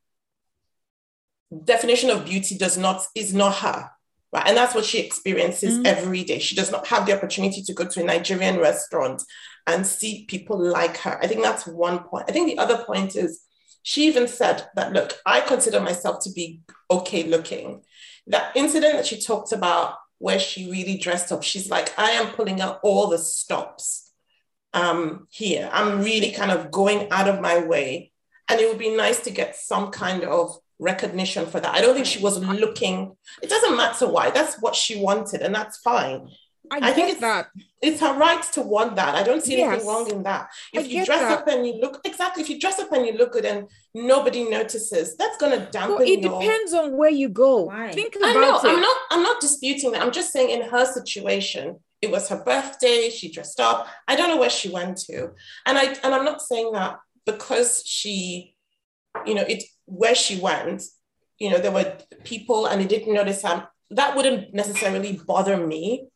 definition 1.64 2.10
of 2.10 2.26
beauty 2.26 2.58
does 2.58 2.78
not 2.78 3.06
is 3.16 3.34
not 3.34 3.56
her 3.56 3.90
right 4.34 4.48
and 4.48 4.58
that's 4.58 4.76
what 4.76 4.84
she 4.84 5.00
experiences 5.00 5.78
mm. 5.78 5.86
every 5.86 6.24
day 6.24 6.40
she 6.40 6.56
does 6.56 6.72
not 6.72 6.86
have 6.88 7.06
the 7.06 7.16
opportunity 7.16 7.62
to 7.62 7.74
go 7.74 7.86
to 7.86 8.02
a 8.02 8.04
nigerian 8.04 8.60
restaurant 8.60 9.24
and 9.66 9.88
see 9.88 10.26
people 10.26 10.60
like 10.60 10.98
her 10.98 11.18
i 11.24 11.28
think 11.28 11.42
that's 11.42 11.66
one 11.66 12.00
point 12.00 12.26
i 12.28 12.34
think 12.34 12.48
the 12.48 12.58
other 12.58 12.84
point 12.84 13.16
is 13.16 13.44
she 13.88 14.06
even 14.06 14.28
said 14.28 14.68
that 14.76 14.92
look 14.92 15.14
i 15.26 15.40
consider 15.40 15.80
myself 15.80 16.20
to 16.24 16.32
be 16.32 16.60
okay 16.92 17.24
looking 17.24 17.82
that 18.28 18.52
incident 18.56 18.94
that 18.94 19.06
she 19.06 19.20
talked 19.20 19.52
about 19.52 19.96
where 20.18 20.40
she 20.40 20.70
really 20.70 20.98
dressed 20.98 21.32
up 21.32 21.44
she's 21.44 21.70
like 21.70 21.98
i 21.98 22.12
am 22.12 22.34
pulling 22.34 22.60
out 22.60 22.80
all 22.84 23.08
the 23.08 23.18
stops 23.18 24.08
um, 24.74 25.28
here. 25.30 25.70
I'm 25.72 26.02
really 26.04 26.32
kind 26.32 26.52
of 26.52 26.72
going 26.72 27.08
out 27.12 27.28
of 27.28 27.42
my 27.42 27.60
way. 27.60 28.12
And 28.50 28.60
it 28.60 28.70
would 28.70 28.80
be 28.80 28.96
nice 28.96 29.20
to 29.22 29.32
get 29.32 29.56
some 29.56 29.92
kind 29.92 30.24
of 30.24 30.58
recognition 30.80 31.46
for 31.46 31.60
that. 31.60 31.76
I 31.76 31.82
don't 31.82 31.96
think 31.96 32.06
she 32.06 32.22
was 32.22 32.40
looking, 32.40 33.16
it 33.42 33.50
doesn't 33.50 33.76
matter 33.76 34.08
why, 34.08 34.30
that's 34.30 34.62
what 34.62 34.76
she 34.76 35.02
wanted, 35.02 35.42
and 35.42 35.54
that's 35.54 35.78
fine. 35.80 36.30
I, 36.72 36.90
I 36.90 36.92
think 36.94 37.10
it's 37.10 37.22
that 37.22 37.48
it's 37.82 38.02
her 38.02 38.18
right 38.18 38.42
to 38.54 38.62
want 38.62 38.96
that. 38.96 39.16
I 39.16 39.24
don't 39.24 39.44
see 39.44 39.58
yes. 39.58 39.70
anything 39.70 39.88
wrong 39.88 40.10
in 40.10 40.24
that. 40.24 40.50
If 40.74 40.86
I 40.86 40.88
you 40.88 41.06
dress 41.06 41.20
that. 41.20 41.40
up 41.40 41.48
and 41.48 41.66
you 41.66 41.80
look 41.80 42.02
exactly, 42.04 42.42
if 42.42 42.50
you 42.50 42.60
dress 42.60 42.80
up 42.80 42.92
and 42.92 43.06
you 43.06 43.14
look 43.14 43.34
good 43.34 43.46
and 43.46 43.68
nobody 43.94 44.50
notices, 44.50 45.16
that's 45.16 45.38
gonna 45.38 45.70
dampen. 45.72 45.96
Well, 45.96 46.08
it 46.08 46.20
your... 46.22 46.40
depends 46.40 46.74
on 46.74 46.98
where 46.98 47.10
you 47.10 47.30
go. 47.30 47.64
Why? 47.64 47.92
Think 47.92 48.16
about 48.16 48.30
I 48.30 48.34
know, 48.34 48.58
it. 48.58 48.66
I'm 48.66 48.82
not. 48.82 48.98
I'm 49.12 49.24
not 49.24 49.42
disputing 49.42 49.92
that. 49.92 50.02
I'm 50.02 50.12
just 50.12 50.34
saying 50.34 50.50
in 50.50 50.70
her 50.70 50.86
situation, 50.86 51.78
it 52.02 52.12
was 52.12 52.30
her 52.30 52.44
birthday 52.44 53.10
she 53.10 53.32
dressed 53.32 53.60
up 53.60 53.88
i 54.08 54.16
don't 54.16 54.30
know 54.30 54.38
where 54.38 54.50
she 54.50 54.70
went 54.70 54.98
to 54.98 55.32
and 55.66 55.78
i 55.78 55.86
and 56.04 56.14
i'm 56.14 56.26
not 56.26 56.42
saying 56.42 56.72
that 56.72 56.98
because 57.26 57.84
she 57.86 58.56
you 59.26 59.34
know 59.34 59.42
it 59.42 59.64
where 59.86 60.16
she 60.16 60.40
went 60.40 60.84
you 61.40 61.50
know 61.50 61.58
there 61.58 61.72
were 61.72 61.98
people 62.24 62.66
and 62.68 62.82
they 62.82 62.86
didn't 62.86 63.14
notice 63.14 63.42
her 63.42 63.68
that 63.90 64.16
wouldn't 64.16 64.54
necessarily 64.54 65.20
bother 65.26 65.66
me 65.66 66.08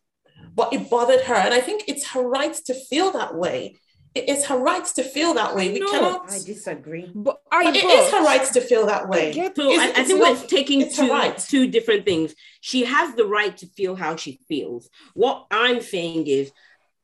but 0.53 0.71
it 0.73 0.89
bothered 0.89 1.21
her 1.21 1.35
and 1.35 1.53
i 1.53 1.61
think 1.61 1.83
it's 1.87 2.07
her 2.07 2.21
right 2.21 2.53
to 2.53 2.73
feel 2.73 3.11
that 3.11 3.35
way 3.35 3.75
it 4.13 4.27
is 4.27 4.45
her 4.45 4.57
right 4.57 4.83
to 4.83 5.03
feel 5.03 5.33
that 5.35 5.55
way. 5.55 5.71
We 5.71 5.79
no, 5.79 5.89
cannot. 5.89 6.29
I 6.29 6.39
disagree. 6.39 7.09
But, 7.15 7.39
I 7.49 7.63
but 7.63 7.75
it 7.77 7.85
is 7.85 8.11
her 8.11 8.23
right 8.23 8.43
to 8.53 8.59
feel 8.59 8.85
that 8.87 9.07
way. 9.07 9.29
I 9.29 9.53
so 9.55 9.71
I, 9.71 9.93
I, 9.95 10.03
think 10.03 10.19
we're 10.19 10.47
taking 10.47 10.91
two, 10.91 11.09
right. 11.09 11.37
two 11.37 11.67
different 11.67 12.05
things. 12.05 12.35
She 12.59 12.83
has 12.83 13.15
the 13.15 13.25
right 13.25 13.55
to 13.57 13.67
feel 13.67 13.95
how 13.95 14.17
she 14.17 14.41
feels. 14.49 14.89
What 15.13 15.45
I'm 15.49 15.79
saying 15.79 16.27
is, 16.27 16.51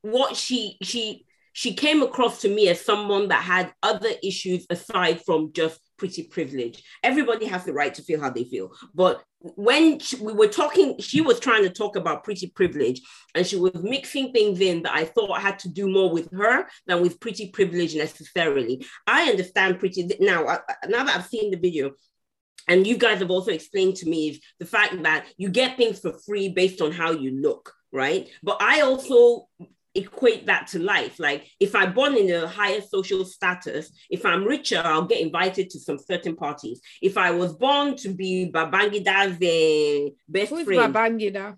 what 0.01 0.35
she 0.35 0.77
she 0.81 1.25
she 1.53 1.73
came 1.73 2.03
across 2.03 2.41
to 2.41 2.49
me 2.49 2.67
as 2.67 2.83
someone 2.83 3.29
that 3.29 3.41
had 3.41 3.73
other 3.81 4.09
issues 4.21 4.65
aside 4.69 5.23
from 5.25 5.53
just 5.53 5.79
pretty 5.97 6.23
privilege. 6.23 6.83
Everybody 7.03 7.45
has 7.45 7.65
the 7.65 7.73
right 7.73 7.93
to 7.93 8.01
feel 8.01 8.21
how 8.21 8.29
they 8.29 8.43
feel. 8.43 8.71
But 8.93 9.23
when 9.39 9.99
she, 9.99 10.17
we 10.17 10.33
were 10.33 10.47
talking, 10.47 10.97
she 10.99 11.21
was 11.21 11.39
trying 11.39 11.63
to 11.63 11.69
talk 11.69 11.95
about 11.95 12.23
pretty 12.23 12.47
privilege 12.47 13.01
and 13.35 13.45
she 13.45 13.55
was 13.55 13.73
mixing 13.75 14.31
things 14.31 14.59
in 14.59 14.83
that 14.83 14.95
I 14.95 15.05
thought 15.05 15.41
had 15.41 15.59
to 15.59 15.69
do 15.69 15.89
more 15.89 16.09
with 16.09 16.31
her 16.31 16.67
than 16.85 17.01
with 17.01 17.19
pretty 17.19 17.49
privilege 17.51 17.95
necessarily. 17.95 18.85
I 19.05 19.29
understand 19.29 19.79
pretty 19.79 20.09
now, 20.19 20.43
now 20.87 21.03
that 21.03 21.17
I've 21.17 21.25
seen 21.25 21.51
the 21.51 21.57
video, 21.57 21.91
and 22.67 22.85
you 22.85 22.97
guys 22.97 23.19
have 23.19 23.31
also 23.31 23.51
explained 23.51 23.95
to 23.97 24.09
me 24.09 24.29
is 24.29 24.41
the 24.59 24.65
fact 24.65 25.01
that 25.03 25.25
you 25.37 25.49
get 25.49 25.77
things 25.77 25.99
for 25.99 26.13
free 26.25 26.49
based 26.49 26.81
on 26.81 26.91
how 26.91 27.11
you 27.11 27.39
look, 27.41 27.73
right? 27.93 28.27
But 28.43 28.57
I 28.59 28.81
also 28.81 29.47
equate 29.97 30.45
that 30.45 30.67
to 30.67 30.79
life. 30.79 31.19
Like 31.19 31.47
if 31.59 31.75
I'm 31.75 31.93
born 31.93 32.15
in 32.15 32.31
a 32.31 32.47
higher 32.47 32.81
social 32.81 33.25
status, 33.25 33.91
if 34.09 34.25
I'm 34.25 34.45
richer, 34.45 34.81
I'll 34.83 35.05
get 35.05 35.21
invited 35.21 35.69
to 35.71 35.79
some 35.79 35.97
certain 35.97 36.35
parties. 36.35 36.79
If 37.01 37.17
I 37.17 37.31
was 37.31 37.53
born 37.53 37.95
to 37.97 38.09
be 38.13 38.49
Babangida's 38.53 39.35
uh, 39.35 40.09
best 40.27 40.51
Who's 40.51 40.65
friend, 40.65 40.93
Babangida? 40.93 41.57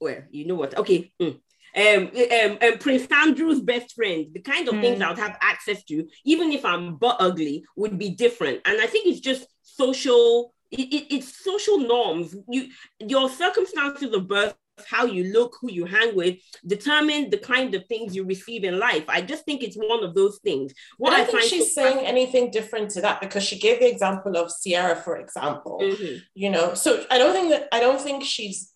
well, 0.00 0.22
you 0.30 0.46
know 0.46 0.54
what? 0.54 0.76
Okay. 0.76 1.12
Mm. 1.20 1.40
Um, 1.76 2.10
um, 2.16 2.58
um, 2.60 2.78
Prince 2.78 3.06
Andrew's 3.12 3.60
best 3.60 3.94
friend, 3.94 4.26
the 4.32 4.40
kind 4.40 4.66
of 4.68 4.74
mm. 4.74 4.80
things 4.80 5.00
I 5.00 5.10
would 5.10 5.18
have 5.18 5.38
access 5.40 5.84
to, 5.84 6.08
even 6.24 6.50
if 6.50 6.64
I'm 6.64 6.96
butt 6.96 7.16
ugly, 7.20 7.64
would 7.76 7.98
be 7.98 8.10
different. 8.10 8.62
And 8.64 8.80
I 8.80 8.86
think 8.86 9.06
it's 9.06 9.20
just 9.20 9.46
social. 9.62 10.54
It, 10.70 10.92
it, 10.92 11.14
it's 11.14 11.42
social 11.42 11.78
norms. 11.78 12.36
You, 12.48 12.68
your 12.98 13.30
circumstances 13.30 14.12
of 14.12 14.28
birth 14.28 14.54
how 14.88 15.04
you 15.04 15.32
look, 15.32 15.56
who 15.60 15.70
you 15.70 15.84
hang 15.84 16.14
with, 16.14 16.36
determine 16.66 17.30
the 17.30 17.38
kind 17.38 17.74
of 17.74 17.86
things 17.86 18.14
you 18.14 18.24
receive 18.24 18.64
in 18.64 18.78
life. 18.78 19.04
I 19.08 19.22
just 19.22 19.44
think 19.44 19.62
it's 19.62 19.76
one 19.76 20.04
of 20.04 20.14
those 20.14 20.38
things. 20.38 20.72
What 20.98 21.12
I, 21.12 21.22
I 21.22 21.24
think 21.24 21.42
she's 21.42 21.74
so 21.74 21.82
saying 21.82 22.06
anything 22.06 22.50
different 22.50 22.90
to 22.92 23.00
that 23.02 23.20
because 23.20 23.42
she 23.42 23.58
gave 23.58 23.80
the 23.80 23.90
example 23.90 24.36
of 24.36 24.50
Sierra, 24.50 24.96
for 24.96 25.16
example. 25.16 25.80
Mm-hmm. 25.82 26.18
You 26.34 26.50
know, 26.50 26.74
so 26.74 27.04
I 27.10 27.18
don't 27.18 27.32
think 27.32 27.50
that 27.50 27.68
I 27.72 27.80
don't 27.80 28.00
think 28.00 28.24
she's 28.24 28.72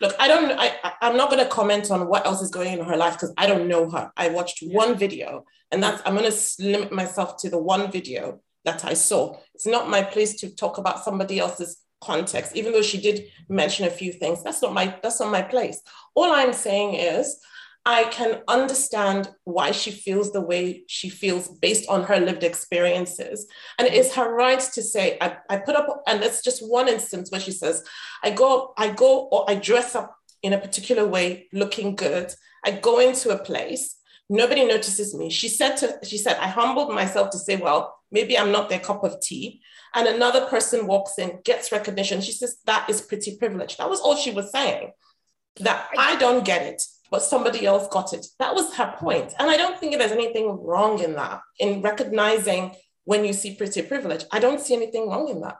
look, 0.00 0.14
I 0.18 0.28
don't 0.28 0.58
I 0.58 0.92
I'm 1.00 1.16
not 1.16 1.30
gonna 1.30 1.46
comment 1.46 1.90
on 1.90 2.08
what 2.08 2.26
else 2.26 2.42
is 2.42 2.50
going 2.50 2.72
on 2.74 2.78
in 2.80 2.84
her 2.84 2.96
life 2.96 3.14
because 3.14 3.32
I 3.36 3.46
don't 3.46 3.68
know 3.68 3.88
her. 3.90 4.12
I 4.16 4.28
watched 4.28 4.62
yeah. 4.62 4.76
one 4.76 4.96
video 4.96 5.44
and 5.70 5.82
that's 5.82 6.02
I'm 6.04 6.16
gonna 6.16 6.32
limit 6.58 6.92
myself 6.92 7.38
to 7.38 7.50
the 7.50 7.58
one 7.58 7.90
video 7.90 8.40
that 8.64 8.84
I 8.84 8.94
saw. 8.94 9.38
It's 9.54 9.66
not 9.66 9.88
my 9.88 10.02
place 10.02 10.34
to 10.40 10.54
talk 10.54 10.78
about 10.78 11.04
somebody 11.04 11.38
else's 11.38 11.78
context, 12.02 12.56
even 12.56 12.72
though 12.72 12.82
she 12.82 13.00
did 13.00 13.24
mention 13.48 13.86
a 13.86 13.90
few 13.90 14.12
things. 14.12 14.42
That's 14.42 14.60
not 14.60 14.74
my 14.74 14.98
that's 15.02 15.20
not 15.20 15.32
my 15.32 15.42
place. 15.42 15.80
All 16.14 16.32
I'm 16.32 16.52
saying 16.52 16.94
is 16.94 17.40
I 17.84 18.04
can 18.04 18.42
understand 18.46 19.30
why 19.44 19.72
she 19.72 19.90
feels 19.90 20.30
the 20.30 20.40
way 20.40 20.84
she 20.86 21.08
feels 21.08 21.48
based 21.48 21.88
on 21.88 22.04
her 22.04 22.20
lived 22.20 22.44
experiences. 22.44 23.48
And 23.78 23.88
it 23.88 23.94
is 23.94 24.14
her 24.14 24.32
right 24.32 24.60
to 24.60 24.82
say, 24.82 25.18
I, 25.20 25.36
I 25.50 25.56
put 25.56 25.74
up, 25.74 26.02
and 26.06 26.22
it's 26.22 26.42
just 26.42 26.68
one 26.68 26.88
instance 26.88 27.32
where 27.32 27.40
she 27.40 27.50
says, 27.50 27.82
I 28.22 28.30
go, 28.30 28.72
I 28.78 28.90
go, 28.92 29.28
or 29.32 29.50
I 29.50 29.56
dress 29.56 29.96
up 29.96 30.14
in 30.42 30.52
a 30.52 30.60
particular 30.60 31.06
way, 31.06 31.48
looking 31.52 31.96
good. 31.96 32.32
I 32.64 32.70
go 32.70 33.00
into 33.00 33.30
a 33.30 33.42
place, 33.42 33.96
nobody 34.28 34.64
notices 34.64 35.12
me. 35.12 35.28
She 35.28 35.48
said 35.48 35.76
to, 35.78 35.98
she 36.04 36.18
said, 36.18 36.36
I 36.36 36.46
humbled 36.46 36.94
myself 36.94 37.30
to 37.30 37.38
say, 37.38 37.56
well, 37.56 37.96
maybe 38.12 38.38
I'm 38.38 38.52
not 38.52 38.68
their 38.68 38.78
cup 38.78 39.02
of 39.02 39.20
tea 39.20 39.60
and 39.94 40.08
another 40.08 40.46
person 40.46 40.86
walks 40.86 41.18
in, 41.18 41.40
gets 41.44 41.72
recognition. 41.72 42.20
She 42.20 42.32
says, 42.32 42.58
that 42.66 42.88
is 42.88 43.00
pretty 43.00 43.36
privileged. 43.36 43.78
That 43.78 43.90
was 43.90 44.00
all 44.00 44.16
she 44.16 44.30
was 44.30 44.50
saying. 44.50 44.92
That 45.60 45.88
I 45.98 46.16
don't 46.16 46.44
get 46.44 46.62
it, 46.62 46.82
but 47.10 47.22
somebody 47.22 47.66
else 47.66 47.86
got 47.88 48.14
it. 48.14 48.26
That 48.38 48.54
was 48.54 48.74
her 48.76 48.94
point. 48.98 49.34
And 49.38 49.50
I 49.50 49.56
don't 49.58 49.78
think 49.78 49.98
there's 49.98 50.12
anything 50.12 50.48
wrong 50.62 50.98
in 51.00 51.14
that, 51.14 51.42
in 51.58 51.82
recognizing 51.82 52.74
when 53.04 53.24
you 53.24 53.32
see 53.32 53.54
pretty 53.54 53.82
privilege. 53.82 54.24
I 54.32 54.38
don't 54.38 54.60
see 54.60 54.74
anything 54.74 55.08
wrong 55.08 55.28
in 55.28 55.40
that. 55.42 55.58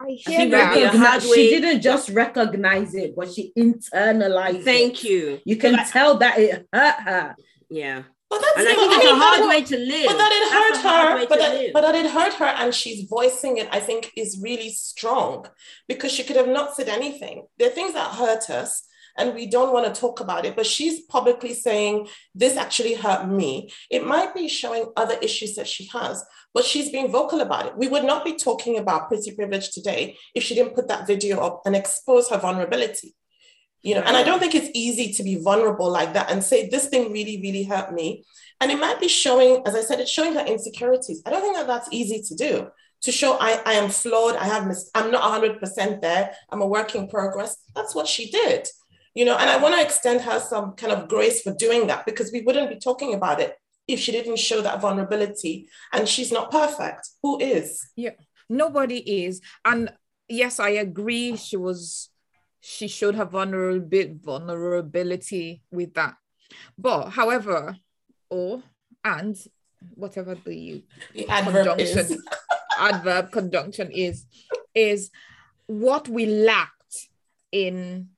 I 0.00 0.10
hear 0.10 0.50
that. 0.50 1.22
She 1.22 1.50
didn't 1.50 1.82
just 1.82 2.08
recognize 2.08 2.94
it, 2.94 3.14
but 3.14 3.32
she 3.32 3.52
internalized 3.56 4.64
Thank 4.64 5.04
it. 5.04 5.08
you. 5.08 5.40
You 5.44 5.56
can 5.56 5.84
tell 5.86 6.16
that 6.18 6.38
it 6.38 6.66
hurt 6.72 7.00
her. 7.00 7.36
Yeah. 7.70 8.02
But 8.34 8.42
that's 8.42 8.58
and 8.58 8.68
I 8.68 8.74
think 8.74 8.92
it's 8.92 9.12
a 9.12 9.14
hard 9.14 9.48
way 9.48 9.62
to 9.62 9.76
live. 9.76 10.06
But 10.08 10.18
that 10.18 10.32
it 10.32 10.52
hurt 10.52 10.76
her. 10.82 11.26
But 11.28 11.38
that, 11.38 11.72
but 11.72 11.80
that 11.82 11.94
it 11.94 12.10
hurt 12.10 12.34
her, 12.34 12.46
and 12.46 12.74
she's 12.74 13.08
voicing 13.08 13.58
it. 13.58 13.68
I 13.70 13.80
think 13.80 14.10
is 14.16 14.40
really 14.42 14.70
strong 14.70 15.46
because 15.88 16.12
she 16.12 16.24
could 16.24 16.36
have 16.36 16.48
not 16.48 16.74
said 16.74 16.88
anything. 16.88 17.46
There 17.58 17.68
are 17.68 17.72
things 17.72 17.94
that 17.94 18.14
hurt 18.14 18.50
us, 18.50 18.84
and 19.16 19.34
we 19.34 19.46
don't 19.46 19.72
want 19.72 19.92
to 19.92 20.00
talk 20.00 20.20
about 20.20 20.44
it. 20.44 20.56
But 20.56 20.66
she's 20.66 21.02
publicly 21.02 21.54
saying 21.54 22.08
this 22.34 22.56
actually 22.56 22.94
hurt 22.94 23.28
me. 23.28 23.70
It 23.90 24.06
might 24.06 24.34
be 24.34 24.48
showing 24.48 24.86
other 24.96 25.16
issues 25.22 25.54
that 25.54 25.68
she 25.68 25.86
has, 25.92 26.24
but 26.52 26.64
she's 26.64 26.90
being 26.90 27.12
vocal 27.12 27.40
about 27.40 27.66
it. 27.66 27.76
We 27.76 27.88
would 27.88 28.04
not 28.04 28.24
be 28.24 28.34
talking 28.36 28.78
about 28.78 29.08
pretty 29.08 29.32
privilege 29.34 29.70
today 29.70 30.16
if 30.34 30.42
she 30.42 30.54
didn't 30.54 30.74
put 30.74 30.88
that 30.88 31.06
video 31.06 31.38
up 31.38 31.62
and 31.64 31.76
expose 31.76 32.28
her 32.30 32.38
vulnerability 32.38 33.14
you 33.84 33.94
know 33.94 34.00
and 34.00 34.16
i 34.16 34.22
don't 34.22 34.40
think 34.40 34.54
it's 34.54 34.70
easy 34.74 35.12
to 35.12 35.22
be 35.22 35.36
vulnerable 35.36 35.90
like 35.90 36.14
that 36.14 36.30
and 36.30 36.42
say 36.42 36.68
this 36.68 36.88
thing 36.88 37.12
really 37.12 37.40
really 37.40 37.62
hurt 37.62 37.92
me. 37.92 38.24
And 38.60 38.70
it 38.70 38.78
might 38.78 38.98
be 38.98 39.08
showing 39.08 39.62
as 39.66 39.74
i 39.76 39.82
said 39.82 40.00
it's 40.00 40.10
showing 40.10 40.34
her 40.34 40.44
insecurities. 40.44 41.22
I 41.24 41.30
don't 41.30 41.42
think 41.42 41.56
that 41.56 41.66
that's 41.66 41.88
easy 41.92 42.22
to 42.28 42.34
do 42.34 42.68
to 43.02 43.12
show 43.12 43.36
i, 43.38 43.60
I 43.64 43.74
am 43.74 43.90
flawed. 43.90 44.36
I 44.36 44.46
have 44.46 44.66
mis- 44.66 44.90
i'm 44.94 45.10
not 45.10 45.22
100% 45.22 46.00
there. 46.00 46.34
I'm 46.50 46.62
a 46.62 46.66
work 46.66 46.94
in 46.94 47.08
progress. 47.08 47.56
That's 47.76 47.94
what 47.94 48.08
she 48.08 48.30
did. 48.30 48.66
You 49.14 49.26
know 49.26 49.36
and 49.36 49.50
i 49.50 49.58
want 49.58 49.74
to 49.74 49.82
extend 49.82 50.22
her 50.22 50.40
some 50.40 50.72
kind 50.72 50.92
of 50.92 51.08
grace 51.08 51.42
for 51.42 51.54
doing 51.54 51.86
that 51.88 52.06
because 52.06 52.32
we 52.32 52.40
wouldn't 52.40 52.70
be 52.70 52.78
talking 52.78 53.14
about 53.14 53.40
it 53.40 53.54
if 53.86 54.00
she 54.00 54.12
didn't 54.12 54.38
show 54.38 54.62
that 54.62 54.80
vulnerability 54.80 55.68
and 55.92 56.08
she's 56.08 56.32
not 56.32 56.50
perfect. 56.50 57.10
Who 57.22 57.38
is? 57.38 57.86
Yeah. 57.96 58.16
Nobody 58.48 58.98
is. 59.24 59.42
And 59.64 59.92
yes 60.28 60.58
i 60.58 60.70
agree 60.70 61.36
she 61.36 61.56
was 61.56 62.08
she 62.66 62.88
showed 62.88 63.14
her 63.14 63.26
vulnerability 63.26 64.18
vulnerability 64.22 65.62
with 65.70 65.92
that. 65.94 66.14
But 66.78 67.10
however, 67.10 67.76
or 68.30 68.62
and 69.04 69.36
whatever 69.94 70.34
the, 70.34 70.82
the 71.12 71.28
adverb 71.28 71.76
conjunction 71.76 71.98
is. 71.98 72.22
adverb 72.78 73.30
conjunction 73.30 73.90
is 73.92 74.26
is 74.74 75.10
what 75.66 76.08
we 76.08 76.26
lacked 76.26 77.08
in 77.52 78.08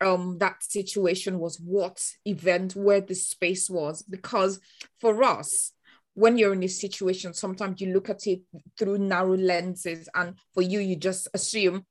um 0.00 0.38
that 0.38 0.62
situation 0.62 1.38
was 1.38 1.60
what 1.60 2.02
event 2.24 2.74
where 2.74 3.00
the 3.00 3.14
space 3.14 3.70
was 3.70 4.02
because 4.02 4.58
for 4.98 5.22
us 5.22 5.72
when 6.14 6.36
you're 6.36 6.54
in 6.54 6.62
a 6.64 6.68
situation 6.68 7.32
sometimes 7.32 7.80
you 7.80 7.92
look 7.92 8.10
at 8.10 8.26
it 8.26 8.40
through 8.78 8.98
narrow 8.98 9.36
lenses 9.36 10.08
and 10.14 10.34
for 10.54 10.62
you 10.62 10.80
you 10.80 10.96
just 10.96 11.28
assume 11.34 11.84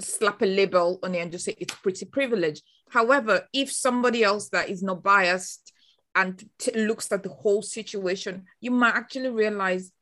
slap 0.00 0.42
a 0.42 0.46
label 0.46 0.98
on 1.02 1.14
it 1.14 1.18
and 1.20 1.32
just 1.32 1.44
say 1.44 1.54
it's 1.58 1.74
pretty 1.76 2.04
privileged. 2.04 2.62
However, 2.90 3.48
if 3.52 3.72
somebody 3.72 4.22
else 4.22 4.48
that 4.50 4.68
is 4.68 4.82
not 4.82 5.02
biased 5.02 5.72
and 6.14 6.44
t- 6.58 6.78
looks 6.78 7.10
at 7.10 7.22
the 7.22 7.30
whole 7.30 7.62
situation, 7.62 8.44
you 8.60 8.70
might 8.70 8.94
actually 8.94 9.30
realize 9.30 9.92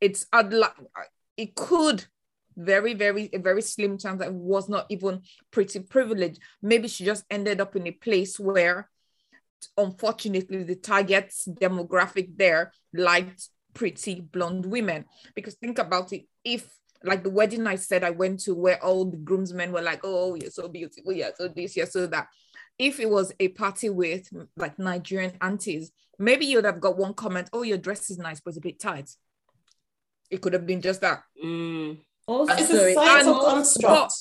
it's 0.00 0.26
it 1.36 1.54
could 1.54 2.04
very 2.56 2.94
very 2.94 3.30
a 3.32 3.38
very 3.38 3.62
slim 3.62 3.96
chance 3.96 4.18
that 4.20 4.34
was 4.34 4.68
not 4.68 4.86
even 4.88 5.22
pretty 5.50 5.80
privileged. 5.80 6.40
Maybe 6.60 6.88
she 6.88 7.04
just 7.04 7.24
ended 7.30 7.60
up 7.60 7.76
in 7.76 7.86
a 7.86 7.92
place 7.92 8.38
where, 8.38 8.90
unfortunately, 9.76 10.64
the 10.64 10.74
target 10.74 11.32
demographic 11.48 12.36
there 12.36 12.72
liked 12.92 13.48
pretty 13.74 14.20
blonde 14.20 14.66
women. 14.66 15.04
Because 15.34 15.54
think 15.54 15.78
about 15.78 16.12
it, 16.12 16.24
if 16.44 16.68
like 17.04 17.22
the 17.22 17.30
wedding 17.30 17.66
I 17.66 17.76
said 17.76 18.04
I 18.04 18.10
went 18.10 18.40
to 18.40 18.54
where 18.54 18.82
all 18.84 19.04
the 19.04 19.16
groomsmen 19.16 19.72
were 19.72 19.82
like, 19.82 20.00
oh, 20.04 20.34
you're 20.34 20.50
so 20.50 20.68
beautiful, 20.68 21.12
yeah, 21.12 21.30
so 21.36 21.48
this, 21.48 21.76
yeah, 21.76 21.86
so 21.86 22.06
that. 22.06 22.28
If 22.78 22.98
it 22.98 23.10
was 23.10 23.30
a 23.38 23.48
party 23.48 23.90
with 23.90 24.30
like 24.56 24.78
Nigerian 24.78 25.32
aunties, 25.42 25.92
maybe 26.18 26.46
you'd 26.46 26.64
have 26.64 26.80
got 26.80 26.96
one 26.96 27.12
comment, 27.12 27.50
oh, 27.52 27.62
your 27.62 27.76
dress 27.76 28.08
is 28.08 28.16
nice, 28.16 28.40
but 28.40 28.50
it's 28.50 28.58
a 28.58 28.62
bit 28.62 28.80
tight. 28.80 29.10
It 30.30 30.40
could 30.40 30.54
have 30.54 30.66
been 30.66 30.80
just 30.80 31.02
that. 31.02 31.22
Mm. 31.44 31.98
Also, 32.26 32.52
it's 32.54 32.70
a 32.70 32.94
societal 32.94 33.40
construct. 33.40 34.14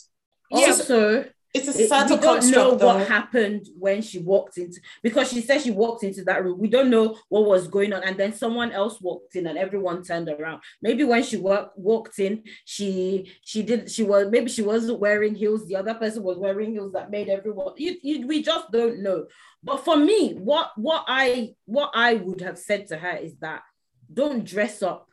Also, 0.52 1.26
it's 1.54 1.68
a 1.68 1.88
subtle 1.88 2.18
we 2.18 2.22
don't 2.22 2.52
know 2.52 2.76
though. 2.76 2.88
what 2.88 3.08
happened 3.08 3.68
when 3.78 4.04
she 4.04 4.20
walked 4.20 4.58
into 4.58 4.80
because 5.02 5.32
she 5.32 5.42
said 5.42 5.62
she 5.62 5.72
walked 5.72 6.04
into 6.04 6.24
that 6.26 6.44
room. 6.44 6.60
We 6.60 6.68
don't 6.68 6.92
know 6.92 7.18
what 7.30 7.46
was 7.46 7.68
going 7.68 7.92
on, 7.92 8.04
and 8.04 8.18
then 8.18 8.34
someone 8.34 8.72
else 8.72 9.02
walked 9.02 9.36
in, 9.36 9.48
and 9.48 9.58
everyone 9.58 10.04
turned 10.04 10.30
around. 10.30 10.62
Maybe 10.82 11.04
when 11.04 11.24
she 11.24 11.38
walk, 11.38 11.74
walked 11.76 12.20
in, 12.20 12.44
she 12.66 13.32
she 13.44 13.64
did 13.64 13.90
she 13.90 14.04
was 14.04 14.28
maybe 14.30 14.50
she 14.50 14.62
wasn't 14.62 15.00
wearing 15.00 15.34
heels. 15.34 15.68
The 15.68 15.78
other 15.78 15.96
person 15.96 16.22
was 16.22 16.38
wearing 16.38 16.72
heels 16.72 16.94
that 16.94 17.10
made 17.10 17.30
everyone. 17.30 17.74
You, 17.78 17.96
you, 18.04 18.28
we 18.28 18.44
just 18.44 18.72
don't 18.72 19.02
know. 19.02 19.26
But 19.64 19.84
for 19.84 19.98
me, 19.98 20.34
what 20.34 20.72
what 20.76 21.06
I 21.08 21.56
what 21.66 21.92
I 21.96 22.16
would 22.16 22.42
have 22.42 22.60
said 22.60 22.88
to 22.88 22.98
her 22.98 23.18
is 23.18 23.36
that 23.38 23.64
don't 24.14 24.46
dress 24.46 24.84
up 24.84 25.08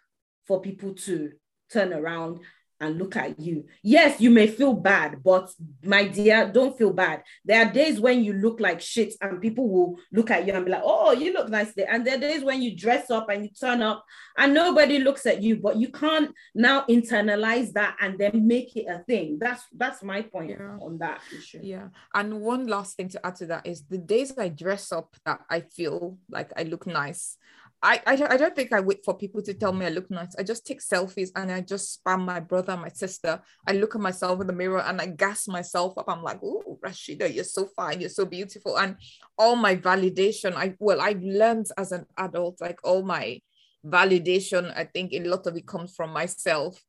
for 0.46 0.60
people 0.60 0.94
to 0.94 1.32
turn 1.72 1.92
around 1.92 2.40
and 2.80 2.98
look 2.98 3.16
at 3.16 3.40
you. 3.40 3.64
Yes, 3.82 4.20
you 4.20 4.30
may 4.30 4.46
feel 4.46 4.74
bad, 4.74 5.22
but 5.22 5.50
my 5.82 6.04
dear, 6.04 6.50
don't 6.52 6.76
feel 6.76 6.92
bad. 6.92 7.22
There 7.44 7.64
are 7.64 7.72
days 7.72 8.00
when 8.00 8.22
you 8.22 8.34
look 8.34 8.60
like 8.60 8.80
shit 8.80 9.14
and 9.20 9.40
people 9.40 9.68
will 9.68 9.98
look 10.12 10.30
at 10.30 10.46
you 10.46 10.52
and 10.52 10.64
be 10.64 10.70
like, 10.70 10.82
oh, 10.84 11.12
you 11.12 11.32
look 11.32 11.48
nice 11.48 11.72
there. 11.74 11.90
And 11.90 12.06
there 12.06 12.16
are 12.16 12.20
days 12.20 12.44
when 12.44 12.62
you 12.62 12.76
dress 12.76 13.10
up 13.10 13.28
and 13.28 13.44
you 13.44 13.50
turn 13.50 13.82
up 13.82 14.04
and 14.36 14.52
nobody 14.52 14.98
looks 14.98 15.26
at 15.26 15.42
you, 15.42 15.56
but 15.56 15.76
you 15.76 15.88
can't 15.88 16.34
now 16.54 16.84
internalize 16.88 17.72
that 17.72 17.96
and 18.00 18.18
then 18.18 18.46
make 18.46 18.76
it 18.76 18.86
a 18.88 18.98
thing. 19.04 19.38
That's 19.40 19.64
that's 19.76 20.02
my 20.02 20.22
point 20.22 20.50
yeah. 20.50 20.76
on 20.80 20.98
that 20.98 21.20
issue. 21.36 21.60
Yeah. 21.62 21.88
And 22.14 22.40
one 22.40 22.66
last 22.66 22.96
thing 22.96 23.08
to 23.10 23.26
add 23.26 23.36
to 23.36 23.46
that 23.46 23.66
is 23.66 23.84
the 23.84 23.98
days 23.98 24.32
I 24.38 24.48
dress 24.48 24.92
up 24.92 25.16
that 25.24 25.40
I 25.48 25.60
feel 25.60 26.18
like 26.30 26.52
I 26.56 26.64
look 26.64 26.86
nice. 26.86 27.38
I, 27.86 28.02
I, 28.04 28.12
I 28.30 28.36
don't 28.36 28.56
think 28.56 28.72
I 28.72 28.80
wait 28.80 29.04
for 29.04 29.16
people 29.16 29.40
to 29.42 29.54
tell 29.54 29.72
me 29.72 29.86
I 29.86 29.90
look 29.90 30.10
nice. 30.10 30.34
I 30.36 30.42
just 30.42 30.66
take 30.66 30.80
selfies 30.80 31.30
and 31.36 31.52
I 31.52 31.60
just 31.60 32.02
spam 32.02 32.24
my 32.24 32.40
brother, 32.40 32.76
my 32.76 32.88
sister. 32.88 33.40
I 33.64 33.74
look 33.74 33.94
at 33.94 34.00
myself 34.00 34.40
in 34.40 34.48
the 34.48 34.52
mirror 34.52 34.80
and 34.80 35.00
I 35.00 35.06
gas 35.06 35.46
myself 35.46 35.96
up. 35.96 36.06
I'm 36.08 36.24
like, 36.24 36.40
oh, 36.42 36.80
Rashida, 36.84 37.32
you're 37.32 37.44
so 37.44 37.68
fine, 37.76 38.00
you're 38.00 38.10
so 38.10 38.24
beautiful. 38.24 38.76
And 38.76 38.96
all 39.38 39.54
my 39.54 39.76
validation, 39.76 40.56
I 40.56 40.74
well, 40.80 41.00
I've 41.00 41.22
learned 41.22 41.66
as 41.78 41.92
an 41.92 42.06
adult, 42.18 42.60
like 42.60 42.80
all 42.82 43.04
my 43.04 43.40
validation, 43.86 44.76
I 44.76 44.86
think 44.86 45.12
a 45.12 45.20
lot 45.20 45.46
of 45.46 45.56
it 45.56 45.68
comes 45.68 45.94
from 45.94 46.10
myself. 46.10 46.82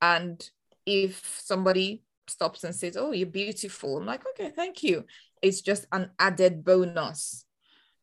And 0.00 0.40
if 0.86 1.40
somebody 1.42 2.04
stops 2.28 2.62
and 2.62 2.76
says, 2.76 2.96
Oh, 2.96 3.10
you're 3.10 3.26
beautiful, 3.26 3.98
I'm 3.98 4.06
like, 4.06 4.22
okay, 4.30 4.52
thank 4.54 4.84
you. 4.84 5.04
It's 5.42 5.62
just 5.62 5.86
an 5.90 6.10
added 6.20 6.64
bonus 6.64 7.44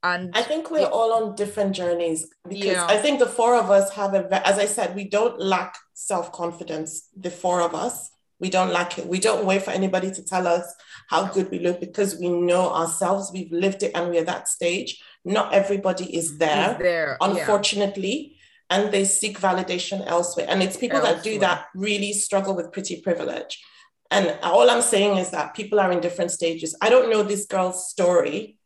and 0.04 0.36
i 0.36 0.41
think 0.41 0.72
we're 0.72 0.86
all 0.86 1.14
on 1.14 1.36
different 1.36 1.76
journeys 1.76 2.28
because 2.47 2.66
yeah. 2.66 2.86
i 2.88 2.97
think 2.97 3.20
the 3.20 3.26
four 3.26 3.56
of 3.56 3.70
us 3.70 3.91
have 3.91 4.14
a 4.14 4.47
as 4.47 4.58
i 4.58 4.66
said 4.66 4.95
we 4.95 5.08
don't 5.08 5.39
lack 5.39 5.76
self-confidence 6.02 7.10
the 7.16 7.30
four 7.30 7.62
of 7.62 7.76
us. 7.76 8.10
We 8.39 8.49
don't 8.49 8.74
lack 8.74 8.97
it. 8.97 9.06
We 9.06 9.20
don't 9.20 9.45
wait 9.45 9.62
for 9.62 9.70
anybody 9.70 10.10
to 10.12 10.26
tell 10.26 10.47
us 10.47 10.66
how 11.10 11.28
good 11.28 11.52
we 11.52 11.60
look 11.60 11.80
because 11.80 12.18
we 12.18 12.28
know 12.28 12.74
ourselves. 12.74 13.32
We've 13.32 13.52
lived 13.52 13.84
it 13.84 13.91
and 13.93 14.10
we're 14.10 14.24
that 14.24 14.47
stage. 14.47 14.99
Not 15.24 15.54
everybody 15.54 16.16
is 16.16 16.39
there, 16.39 16.76
there 16.80 17.18
unfortunately 17.22 18.36
yeah. 18.72 18.78
and 18.78 18.91
they 18.91 19.06
seek 19.06 19.39
validation 19.39 20.04
elsewhere. 20.08 20.47
And 20.49 20.64
it's 20.64 20.76
people 20.76 20.97
elsewhere. 20.97 21.16
that 21.16 21.24
do 21.24 21.39
that 21.39 21.68
really 21.76 22.14
struggle 22.14 22.56
with 22.56 22.72
pretty 22.72 22.99
privilege. 23.02 23.64
And 24.10 24.38
all 24.43 24.70
i'm 24.70 24.82
saying 24.82 25.18
is 25.18 25.30
that 25.30 25.54
people 25.54 25.80
are 25.80 25.91
in 25.91 26.02
different 26.02 26.32
stages. 26.32 26.76
I 26.82 26.89
don't 26.89 27.12
know 27.12 27.22
this 27.24 27.45
girl's 27.45 27.89
story 27.89 28.58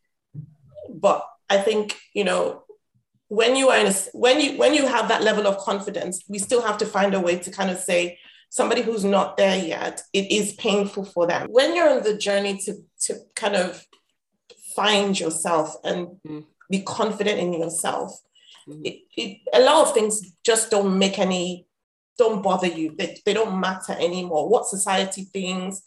but 0.90 1.26
I 1.50 1.58
think, 1.58 1.98
you 2.14 2.24
know, 2.24 2.64
when 3.28 3.56
you 3.56 3.70
are 3.70 3.78
in 3.78 3.88
a, 3.88 3.94
when 4.14 4.40
you 4.40 4.58
when 4.58 4.74
you 4.74 4.88
have 4.88 5.08
that 5.08 5.24
level 5.24 5.48
of 5.48 5.58
confidence, 5.58 6.24
we 6.28 6.40
still 6.40 6.62
have 6.62 6.78
to 6.78 6.86
find 6.86 7.14
a 7.14 7.20
way 7.20 7.38
to 7.40 7.52
kind 7.52 7.72
of 7.72 7.78
say 7.78 8.20
somebody 8.50 8.82
who's 8.82 9.04
not 9.04 9.38
there 9.38 9.58
yet, 9.58 10.02
it 10.14 10.32
is 10.32 10.54
painful 10.54 11.06
for 11.06 11.28
them. 11.28 11.48
When 11.50 11.76
you're 11.76 11.90
on 11.90 12.04
the 12.04 12.18
journey 12.18 12.58
to 12.66 12.76
to 13.02 13.20
kind 13.36 13.56
of 13.56 13.86
find 14.76 15.20
yourself 15.20 15.76
and 15.84 16.08
mm. 16.28 16.46
be 16.70 16.82
confident 16.82 17.40
in 17.40 17.54
yourself, 17.54 18.18
mm. 18.68 18.82
it, 18.86 19.00
it, 19.18 19.40
a 19.54 19.62
lot 19.62 19.88
of 19.88 19.94
things 19.94 20.22
just 20.44 20.70
don't 20.72 20.98
make 20.98 21.20
any 21.20 21.68
don't 22.18 22.42
bother 22.42 22.68
you. 22.68 22.96
They, 22.98 23.18
they 23.26 23.34
don't 23.34 23.60
matter 23.60 23.94
anymore. 23.94 24.48
What 24.48 24.68
society 24.68 25.24
thinks, 25.24 25.82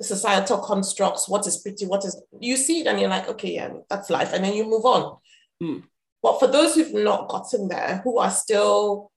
societal 0.00 0.58
constructs, 0.58 1.28
what 1.28 1.46
is 1.46 1.58
pretty, 1.58 1.86
what 1.86 2.04
is, 2.04 2.20
you 2.40 2.56
see 2.56 2.80
it 2.80 2.86
and 2.86 3.00
you're 3.00 3.10
like, 3.10 3.28
okay, 3.28 3.54
yeah, 3.54 3.70
that's 3.88 4.10
life. 4.10 4.32
And 4.32 4.44
then 4.44 4.54
you 4.54 4.64
move 4.64 4.84
on. 4.84 5.18
Mm. 5.62 5.84
But 6.22 6.40
for 6.40 6.46
those 6.46 6.74
who've 6.74 6.94
not 6.94 7.28
gotten 7.28 7.68
there, 7.68 8.00
who 8.02 8.18
are 8.18 8.30
still 8.30 9.12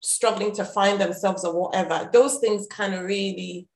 struggling 0.00 0.52
to 0.52 0.64
find 0.64 1.00
themselves 1.00 1.44
or 1.44 1.68
whatever, 1.68 2.08
those 2.12 2.38
things 2.38 2.66
kind 2.66 2.94
of 2.94 3.04
really 3.04 3.66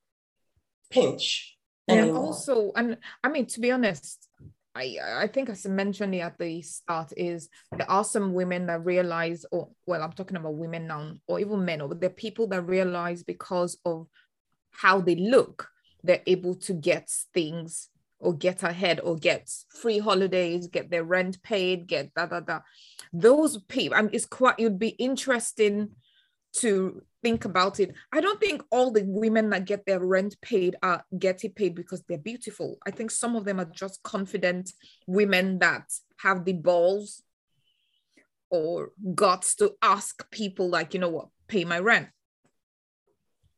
pinch. 0.89 1.57
And 1.87 2.11
also, 2.11 2.71
and 2.75 2.97
I 3.23 3.29
mean, 3.29 3.45
to 3.47 3.59
be 3.59 3.71
honest, 3.71 4.27
I, 4.73 4.97
I 5.03 5.27
think 5.27 5.49
as 5.49 5.65
I 5.65 5.69
mentioned 5.69 6.15
at 6.15 6.37
the 6.37 6.61
start 6.61 7.13
is 7.15 7.47
there 7.77 7.89
are 7.89 8.03
some 8.03 8.33
women 8.33 8.65
that 8.67 8.83
realize, 8.83 9.45
or 9.51 9.69
well, 9.85 10.01
I'm 10.01 10.11
talking 10.13 10.37
about 10.37 10.55
women 10.55 10.87
now, 10.87 11.13
or 11.27 11.39
even 11.39 11.63
men, 11.63 11.81
or 11.81 11.93
there 11.93 12.09
are 12.09 12.13
people 12.13 12.47
that 12.47 12.63
realize 12.63 13.23
because 13.23 13.77
of 13.85 14.07
how 14.71 14.99
they 14.99 15.15
look 15.15 15.69
they're 16.05 16.21
able 16.25 16.55
to 16.55 16.73
get 16.73 17.09
things 17.33 17.89
or 18.19 18.33
get 18.33 18.63
ahead 18.63 18.99
or 19.01 19.15
get 19.15 19.49
free 19.69 19.99
holidays, 19.99 20.67
get 20.67 20.89
their 20.89 21.03
rent 21.03 21.41
paid, 21.43 21.87
get 21.87 22.13
da 22.13 22.25
da 22.25 22.39
da. 22.39 22.59
Those 23.13 23.57
people, 23.63 23.97
I 23.97 24.01
mean, 24.01 24.11
it's 24.13 24.25
quite, 24.25 24.55
it 24.57 24.63
would 24.63 24.79
be 24.79 24.89
interesting 24.89 25.89
to 26.57 27.01
think 27.21 27.43
about 27.43 27.79
it. 27.79 27.93
I 28.13 28.21
don't 28.21 28.39
think 28.39 28.63
all 28.71 28.91
the 28.91 29.03
women 29.05 29.49
that 29.49 29.65
get 29.65 29.85
their 29.85 29.99
rent 29.99 30.39
paid 30.41 30.75
are 30.81 31.03
getting 31.17 31.51
paid 31.51 31.75
because 31.75 32.01
they're 32.07 32.17
beautiful. 32.17 32.77
I 32.85 32.91
think 32.91 33.11
some 33.11 33.35
of 33.35 33.45
them 33.45 33.59
are 33.59 33.65
just 33.65 34.01
confident 34.03 34.71
women 35.07 35.59
that 35.59 35.91
have 36.19 36.45
the 36.45 36.53
balls 36.53 37.21
or 38.49 38.91
guts 39.13 39.55
to 39.55 39.73
ask 39.81 40.29
people, 40.31 40.69
like, 40.69 40.93
you 40.93 40.99
know 40.99 41.09
what, 41.09 41.27
pay 41.47 41.65
my 41.65 41.79
rent. 41.79 42.07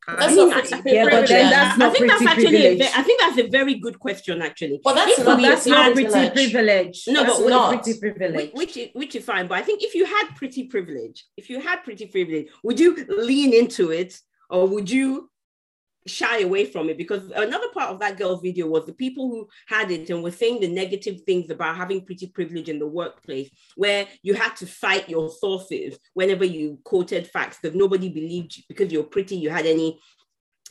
That's 0.08 0.36
not 0.36 0.54
pretty 0.54 0.96
yeah, 0.96 1.04
but 1.04 1.28
then 1.28 1.50
that's 1.50 1.78
not 1.78 1.90
I 1.90 1.94
think 1.94 2.10
that's 2.10 2.26
actually 2.26 2.80
a, 2.80 2.86
I 2.96 3.04
think 3.04 3.20
that's 3.20 3.38
a 3.40 3.48
very 3.50 3.76
good 3.76 4.00
question 4.00 4.42
actually. 4.42 4.80
But 4.82 4.94
that's 4.94 5.20
not 5.20 5.42
that's 5.42 5.66
not 5.66 5.94
pretty 5.94 6.10
privilege. 6.10 6.52
privilege. 6.54 7.04
No, 7.08 7.24
that's 7.24 7.40
but 7.40 7.50
not 7.50 7.84
pretty 7.84 8.00
privilege. 8.00 8.52
Which, 8.54 8.54
which 8.54 8.78
is 8.78 8.90
which 8.94 9.16
is 9.16 9.26
fine. 9.26 9.48
But 9.48 9.58
I 9.58 9.64
think 9.64 9.84
if 9.84 9.96
you 9.96 10.06
had 10.06 10.30
pretty 10.38 10.64
privilege, 10.68 11.26
if 11.36 11.50
you 11.50 11.60
had 11.60 11.84
pretty 11.84 12.06
privilege, 12.06 12.48
would 12.64 12.80
you 12.80 13.06
lean 13.10 13.54
into 13.54 13.92
it 13.92 14.18
or 14.50 14.66
would 14.68 14.90
you 14.90 15.30
shy 16.08 16.40
away 16.40 16.66
from 16.66 16.90
it 16.90 16.98
because 16.98 17.30
another 17.36 17.68
part 17.74 17.92
of 17.92 18.00
that 18.00 18.18
girl's 18.18 18.42
video 18.42 18.68
was 18.68 18.86
the 18.86 18.94
people 18.94 19.30
who 19.30 19.48
had 19.68 19.92
it 19.92 20.10
and 20.10 20.24
were 20.24 20.32
saying 20.32 20.60
the 20.60 20.68
negative 20.68 21.22
things 21.22 21.50
about 21.50 21.76
having 21.76 22.06
pretty 22.06 22.28
privilege 22.28 22.70
in 22.70 22.80
the 22.80 22.88
workplace 22.88 23.50
where 23.76 24.08
you 24.24 24.34
had 24.34 24.56
to 24.56 24.66
fight 24.66 25.10
your 25.10 25.30
sources 25.30 25.98
whenever 26.14 26.46
you 26.46 26.80
quoted 26.84 27.28
facts 27.28 27.60
because 27.62 27.78
nobody 27.78 28.10
believed 28.10 28.58
you 28.58 28.64
because 28.68 28.92
you're 28.92 29.04
pretty 29.04 29.36
you 29.36 29.50
had 29.50 29.66
any 29.66 30.00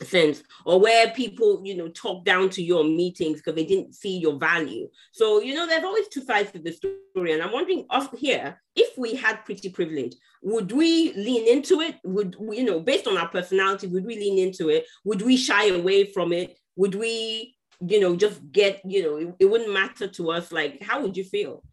sense 0.03 0.43
or 0.65 0.79
where 0.79 1.09
people 1.11 1.61
you 1.65 1.75
know 1.75 1.87
talk 1.89 2.23
down 2.23 2.49
to 2.49 2.61
your 2.61 2.83
meetings 2.83 3.37
because 3.37 3.55
they 3.55 3.65
didn't 3.65 3.95
see 3.95 4.17
your 4.17 4.37
value. 4.37 4.87
So 5.11 5.41
you 5.41 5.55
know 5.55 5.67
there's 5.67 5.83
always 5.83 6.07
two 6.07 6.21
sides 6.21 6.51
to 6.51 6.59
the 6.59 6.71
story 6.71 7.33
and 7.33 7.41
i'm 7.41 7.51
wondering 7.51 7.83
off 7.89 8.15
here 8.15 8.61
if 8.75 8.95
we 8.95 9.15
had 9.15 9.43
pretty 9.43 9.69
privilege 9.69 10.15
would 10.41 10.71
we 10.71 11.13
lean 11.13 11.47
into 11.47 11.81
it? 11.81 11.95
Would 12.03 12.35
you 12.39 12.63
know 12.63 12.79
based 12.79 13.07
on 13.07 13.17
our 13.17 13.27
personality 13.27 13.87
would 13.87 14.05
we 14.05 14.15
lean 14.15 14.37
into 14.37 14.69
it? 14.69 14.85
Would 15.03 15.21
we 15.21 15.37
shy 15.37 15.67
away 15.69 16.05
from 16.05 16.31
it? 16.31 16.57
Would 16.75 16.95
we 16.95 17.55
you 17.85 17.99
know 17.99 18.15
just 18.15 18.39
get 18.51 18.81
you 18.85 19.03
know 19.03 19.15
it, 19.17 19.35
it 19.39 19.45
wouldn't 19.45 19.73
matter 19.73 20.07
to 20.07 20.31
us? 20.31 20.51
Like 20.51 20.81
how 20.81 21.01
would 21.01 21.17
you 21.17 21.23
feel? 21.23 21.63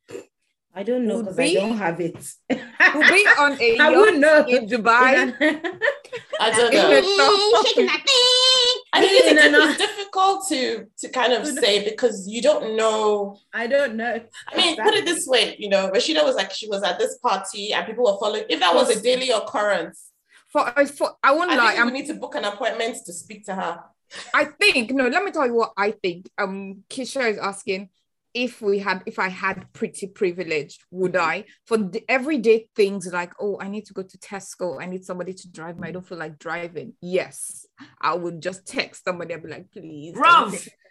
I 0.74 0.82
don't 0.82 1.06
know 1.06 1.20
because 1.22 1.38
I 1.38 1.54
don't 1.54 1.76
have 1.76 2.00
it. 2.00 2.16
Would 2.50 3.08
be 3.08 3.26
on 3.38 3.60
a 3.60 3.78
I 3.80 3.96
would 3.96 4.18
know. 4.18 4.44
in 4.48 4.66
Dubai. 4.66 5.34
I 6.40 6.50
don't 6.50 6.72
know. 6.74 6.90
Shaking 9.00 9.36
that 9.36 9.42
thing. 9.42 9.54
I 9.54 9.66
think 9.66 9.78
it's, 9.78 9.80
it's 9.80 9.96
difficult 9.96 10.48
to 10.48 10.86
to 10.98 11.08
kind 11.08 11.32
of 11.32 11.46
say 11.46 11.84
because 11.84 12.28
you 12.28 12.42
don't 12.42 12.76
know. 12.76 13.38
I 13.52 13.66
don't 13.66 13.96
know. 13.96 14.20
I 14.48 14.56
mean, 14.56 14.70
exactly. 14.70 14.84
put 14.84 14.94
it 14.94 15.04
this 15.04 15.26
way, 15.26 15.56
you 15.58 15.68
know, 15.68 15.90
Rashida 15.90 16.24
was 16.24 16.36
like 16.36 16.52
she 16.52 16.68
was 16.68 16.82
at 16.82 16.98
this 16.98 17.18
party 17.18 17.72
and 17.72 17.86
people 17.86 18.04
were 18.04 18.18
following. 18.18 18.44
If 18.48 18.60
that 18.60 18.74
was 18.74 18.90
a 18.90 19.00
daily 19.00 19.30
occurrence, 19.30 20.10
for, 20.48 20.70
for 20.86 21.16
I 21.22 21.32
won't 21.32 21.50
I 21.50 21.56
lie, 21.56 21.74
I 21.76 21.90
need 21.90 22.06
to 22.06 22.14
book 22.14 22.34
an 22.36 22.44
appointment 22.44 22.96
to 23.06 23.12
speak 23.12 23.44
to 23.46 23.54
her. 23.54 23.80
I 24.32 24.44
think 24.44 24.92
no. 24.92 25.08
Let 25.08 25.24
me 25.24 25.32
tell 25.32 25.46
you 25.46 25.54
what 25.54 25.72
I 25.76 25.90
think. 25.90 26.30
Um, 26.38 26.84
Kisha 26.88 27.30
is 27.30 27.38
asking 27.38 27.88
if 28.34 28.60
we 28.60 28.80
had 28.80 29.02
if 29.06 29.18
i 29.18 29.28
had 29.28 29.72
pretty 29.72 30.06
privilege 30.08 30.78
would 30.90 31.16
i? 31.16 31.44
For 31.66 31.78
the 31.78 32.04
everyday 32.08 32.68
things 32.74 33.10
like 33.12 33.32
oh 33.40 33.58
i 33.60 33.68
need 33.68 33.86
to 33.86 33.94
go 33.94 34.02
to 34.02 34.18
tesco 34.18 34.82
i 34.82 34.86
need 34.86 35.04
somebody 35.04 35.32
to 35.32 35.50
drive 35.50 35.78
me 35.78 35.88
i 35.88 35.92
don't 35.92 36.06
feel 36.06 36.18
like 36.18 36.38
driving. 36.38 36.94
Yes 37.00 37.66
i 38.00 38.14
would 38.14 38.42
just 38.42 38.66
text 38.66 39.04
somebody 39.04 39.34
i'd 39.34 39.42
be 39.42 39.48
like 39.48 39.70
please 39.70 40.16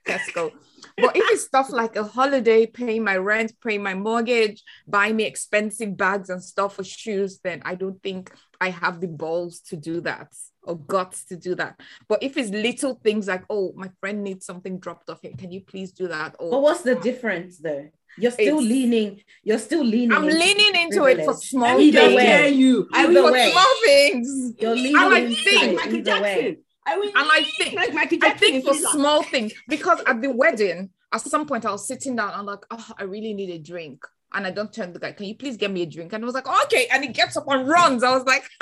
tesco. 0.07 0.51
But 0.97 1.15
if 1.15 1.23
it's 1.31 1.45
stuff 1.45 1.69
like 1.69 1.95
a 1.95 2.03
holiday 2.03 2.65
paying 2.65 3.03
my 3.03 3.17
rent 3.17 3.53
paying 3.63 3.83
my 3.83 3.93
mortgage 3.93 4.63
buy 4.87 5.11
me 5.11 5.23
expensive 5.23 5.95
bags 5.97 6.29
and 6.29 6.43
stuff 6.43 6.75
for 6.75 6.83
shoes 6.83 7.39
then 7.43 7.61
i 7.65 7.75
don't 7.75 8.01
think 8.03 8.31
i 8.59 8.69
have 8.69 8.99
the 8.99 9.07
balls 9.07 9.61
to 9.61 9.77
do 9.77 10.01
that 10.01 10.27
or 10.63 10.77
guts 10.77 11.25
to 11.25 11.35
do 11.35 11.55
that. 11.55 11.79
But 12.07 12.23
if 12.23 12.37
it's 12.37 12.49
little 12.49 12.95
things 13.03 13.27
like, 13.27 13.43
oh, 13.49 13.73
my 13.75 13.89
friend 13.99 14.23
needs 14.23 14.45
something 14.45 14.79
dropped 14.79 15.09
off 15.09 15.21
here, 15.21 15.33
can 15.37 15.51
you 15.51 15.61
please 15.61 15.91
do 15.91 16.07
that? 16.07 16.35
Or 16.39 16.51
but 16.51 16.61
what's 16.61 16.81
the 16.81 16.95
difference 16.95 17.57
though? 17.57 17.89
You're 18.17 18.31
still 18.31 18.59
it's, 18.59 18.67
leaning. 18.67 19.21
You're 19.43 19.59
still 19.59 19.83
leaning. 19.83 20.11
I'm 20.11 20.25
into 20.25 20.37
leaning 20.37 20.75
into 20.75 21.01
privilege. 21.01 21.19
it 21.19 21.25
for 21.25 21.33
small 21.33 21.77
things. 21.77 21.93
Dare 21.93 22.47
you? 22.47 22.87
I 22.93 23.05
will 23.07 23.29
for 23.29 23.51
small 23.51 23.75
things. 23.83 24.53
You're 24.59 24.75
leaning. 24.75 24.97
And 24.97 25.13
I 25.13 25.33
think 25.33 25.75
Michael 25.75 26.01
Jackson. 26.01 26.57
I 26.85 26.97
will 26.97 27.07
and 27.07 27.15
I 27.15 27.43
think 27.57 27.75
like 27.75 27.93
Michael 27.93 28.17
Jackson 28.19 28.47
I 28.47 28.51
think 28.51 28.65
for 28.65 28.73
small 28.73 29.23
things 29.23 29.53
because 29.67 30.01
at 30.05 30.21
the 30.21 30.29
wedding, 30.31 30.89
at 31.13 31.21
some 31.21 31.45
point 31.45 31.65
I 31.65 31.71
was 31.71 31.87
sitting 31.87 32.15
down. 32.15 32.31
I'm 32.33 32.45
like, 32.45 32.65
oh, 32.69 32.91
I 32.97 33.03
really 33.03 33.33
need 33.33 33.49
a 33.49 33.59
drink. 33.59 34.05
And 34.33 34.47
I 34.47 34.51
don't 34.51 34.73
turn 34.73 34.93
the 34.93 34.99
guy, 34.99 35.11
can 35.11 35.27
you 35.27 35.35
please 35.35 35.57
get 35.57 35.71
me 35.71 35.83
a 35.83 35.85
drink? 35.85 36.13
And 36.13 36.23
I 36.23 36.25
was 36.25 36.33
like, 36.33 36.47
okay. 36.65 36.87
And 36.91 37.03
he 37.03 37.11
gets 37.11 37.37
up 37.37 37.45
and 37.47 37.67
runs. 37.67 38.03
I 38.03 38.15
was 38.15 38.25
like, 38.25 38.43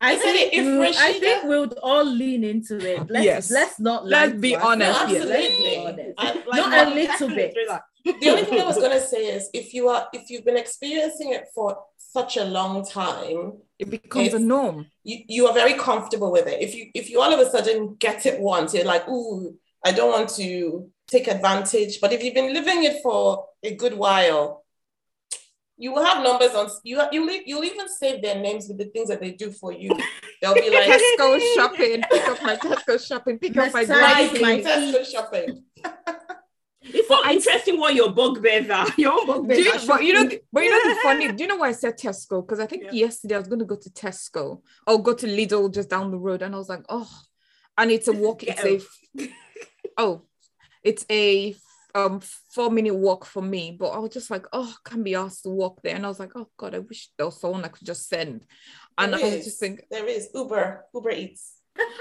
I 0.00 0.16
think 0.16 0.52
if 0.52 0.64
we'll, 0.64 0.94
I 0.96 1.12
think 1.14 1.44
we'll 1.44 1.72
all 1.82 2.04
lean 2.04 2.44
into 2.44 2.76
it. 2.78 3.10
Let's, 3.10 3.24
yes. 3.24 3.50
Let's 3.50 3.80
not. 3.80 4.06
Let's 4.06 4.34
be 4.34 4.54
honest. 4.54 5.08
No, 5.08 5.14
let's 5.24 5.58
be 5.58 5.84
honest. 5.84 6.14
I, 6.18 6.34
like, 6.34 6.46
not 6.46 6.88
a 6.88 6.90
little 6.94 7.28
bit. 7.28 7.54
the 8.04 8.30
only 8.30 8.44
thing 8.44 8.60
I 8.60 8.64
was 8.66 8.78
gonna 8.78 9.00
say 9.00 9.26
is 9.26 9.50
if 9.52 9.74
you 9.74 9.88
are 9.88 10.06
if 10.12 10.30
you've 10.30 10.44
been 10.44 10.56
experiencing 10.56 11.32
it 11.32 11.46
for 11.54 11.78
such 11.96 12.36
a 12.36 12.44
long 12.44 12.86
time, 12.86 13.54
it 13.78 13.90
becomes 13.90 14.34
a 14.34 14.38
norm. 14.38 14.86
You, 15.02 15.18
you 15.28 15.46
are 15.48 15.54
very 15.54 15.74
comfortable 15.74 16.30
with 16.30 16.46
it. 16.46 16.62
If 16.62 16.74
you 16.74 16.90
if 16.94 17.10
you 17.10 17.20
all 17.20 17.32
of 17.32 17.40
a 17.40 17.50
sudden 17.50 17.96
get 17.98 18.24
it 18.24 18.40
once, 18.40 18.74
you're 18.74 18.84
like, 18.84 19.08
ooh, 19.08 19.56
I 19.84 19.92
don't 19.92 20.12
want 20.12 20.28
to 20.36 20.90
take 21.08 21.28
advantage. 21.28 22.00
But 22.00 22.12
if 22.12 22.22
you've 22.22 22.34
been 22.34 22.52
living 22.52 22.84
it 22.84 23.02
for 23.02 23.46
a 23.62 23.74
good 23.74 23.94
while, 23.94 24.64
you 25.76 25.92
will 25.92 26.04
have 26.04 26.22
numbers 26.22 26.54
on 26.54 26.68
you. 26.82 27.00
You 27.12 27.42
you'll 27.46 27.64
even 27.64 27.88
save 27.88 28.22
their 28.22 28.40
names 28.40 28.68
with 28.68 28.78
the 28.78 28.86
things 28.86 29.08
that 29.08 29.20
they 29.20 29.32
do 29.32 29.50
for 29.50 29.72
you. 29.72 29.90
They'll 30.42 30.54
be 30.54 30.70
like 30.70 31.00
Tesco 31.00 31.40
shopping, 31.54 32.02
pick 32.10 32.28
up 32.28 32.42
my 32.42 32.56
Tesco 32.56 33.06
shopping, 33.06 33.38
pick 33.38 33.56
up 33.56 33.72
my 33.72 33.84
dry 33.84 34.30
my 34.40 34.60
Tesco 34.60 35.04
shopping. 35.06 35.64
It's 36.90 37.08
so 37.08 37.28
interesting 37.28 37.78
what 37.78 37.94
your 37.94 38.12
bugbears 38.12 38.70
are. 38.70 38.86
Your 38.96 39.12
own 39.12 39.26
bugbears. 39.26 39.58
You, 39.58 39.88
but 39.88 40.04
you 40.04 40.12
know, 40.12 40.30
but 40.52 40.64
you 40.64 40.70
know 40.70 40.94
the 40.94 41.00
funny. 41.02 41.32
Do 41.32 41.42
you 41.42 41.48
know 41.48 41.56
why 41.56 41.68
I 41.68 41.72
said 41.72 41.98
Tesco? 41.98 42.46
Because 42.46 42.60
I 42.60 42.66
think 42.66 42.84
yeah. 42.84 42.92
yesterday 42.92 43.34
I 43.34 43.38
was 43.38 43.48
going 43.48 43.58
to 43.58 43.64
go 43.64 43.76
to 43.76 43.90
Tesco 43.90 44.62
or 44.86 45.02
go 45.02 45.14
to 45.14 45.26
Lidl 45.26 45.72
just 45.72 45.90
down 45.90 46.10
the 46.10 46.18
road, 46.18 46.42
and 46.42 46.54
I 46.54 46.58
was 46.58 46.68
like, 46.68 46.84
oh, 46.88 47.10
and 47.76 47.90
it's 47.90 48.08
a 48.08 48.12
walk. 48.12 48.42
It's 48.44 48.64
a 48.64 48.80
oh, 49.98 50.22
it's 50.82 51.04
a 51.10 51.54
um 51.94 52.20
four 52.50 52.70
minute 52.70 52.94
walk 52.94 53.24
for 53.24 53.42
me. 53.42 53.76
But 53.78 53.88
I 53.88 53.98
was 53.98 54.12
just 54.12 54.30
like, 54.30 54.46
oh, 54.52 54.74
can't 54.84 55.04
be 55.04 55.14
asked 55.14 55.44
to 55.44 55.50
walk 55.50 55.82
there, 55.82 55.94
and 55.94 56.04
I 56.04 56.08
was 56.08 56.20
like, 56.20 56.32
oh 56.34 56.48
God, 56.56 56.74
I 56.74 56.80
wish 56.80 57.10
there 57.16 57.26
was 57.26 57.40
someone 57.40 57.64
I 57.64 57.68
could 57.68 57.86
just 57.86 58.08
send. 58.08 58.44
And 58.96 59.12
there 59.12 59.20
I 59.20 59.36
was 59.36 59.44
just 59.44 59.60
think 59.60 59.84
there 59.90 60.06
is 60.06 60.28
Uber, 60.34 60.86
Uber 60.94 61.10
Eats. 61.10 61.54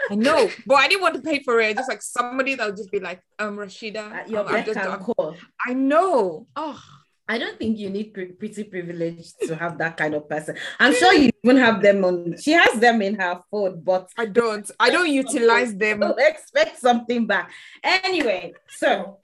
I 0.10 0.16
know, 0.16 0.50
but 0.66 0.76
I 0.76 0.88
didn't 0.88 1.02
want 1.02 1.16
to 1.16 1.22
pay 1.22 1.44
for 1.44 1.60
it. 1.60 1.78
Just 1.78 1.90
like 1.90 2.02
somebody 2.02 2.56
that 2.56 2.66
would 2.66 2.78
just 2.78 2.92
be 2.92 3.00
like, 3.00 3.22
um, 3.38 3.58
Rashida, 3.58 4.12
At 4.12 4.30
your 4.30 4.48
um, 4.48 4.66
just, 4.66 4.80
call. 5.02 5.36
I 5.66 5.74
know. 5.74 6.48
Oh, 6.56 6.82
I 7.30 7.38
don't 7.38 7.58
think 7.58 7.78
you 7.78 7.90
need 7.90 8.14
pretty 8.14 8.64
privilege 8.64 9.34
to 9.42 9.56
have 9.56 9.78
that 9.80 9.98
kind 9.98 10.14
of 10.14 10.30
person. 10.30 10.56
I'm 10.80 10.94
sure 10.94 11.14
you 11.14 11.30
even 11.44 11.58
have 11.58 11.82
them 11.82 12.06
on. 12.06 12.38
She 12.38 12.52
has 12.52 12.80
them 12.80 13.02
in 13.02 13.16
her 13.16 13.42
phone, 13.52 13.82
but 13.84 14.10
I 14.18 14.26
don't. 14.26 14.70
I 14.80 14.90
don't 14.90 15.12
utilize 15.12 15.76
them. 15.76 16.00
Don't 16.00 16.20
expect 16.20 16.80
something 16.80 17.28
back. 17.28 17.52
Anyway, 17.84 18.54
so 18.70 19.20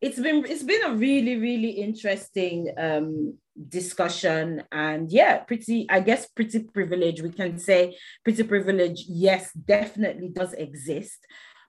it's 0.00 0.18
been 0.18 0.44
it's 0.46 0.62
been 0.62 0.84
a 0.84 0.94
really 0.94 1.36
really 1.36 1.70
interesting 1.70 2.70
um 2.76 3.34
discussion 3.68 4.62
and 4.70 5.10
yeah 5.10 5.38
pretty 5.38 5.86
i 5.88 5.98
guess 6.00 6.26
pretty 6.26 6.58
privilege 6.58 7.22
we 7.22 7.30
can 7.30 7.58
say 7.58 7.96
pretty 8.22 8.42
privilege 8.42 9.04
yes 9.08 9.52
definitely 9.52 10.28
does 10.28 10.52
exist 10.54 11.20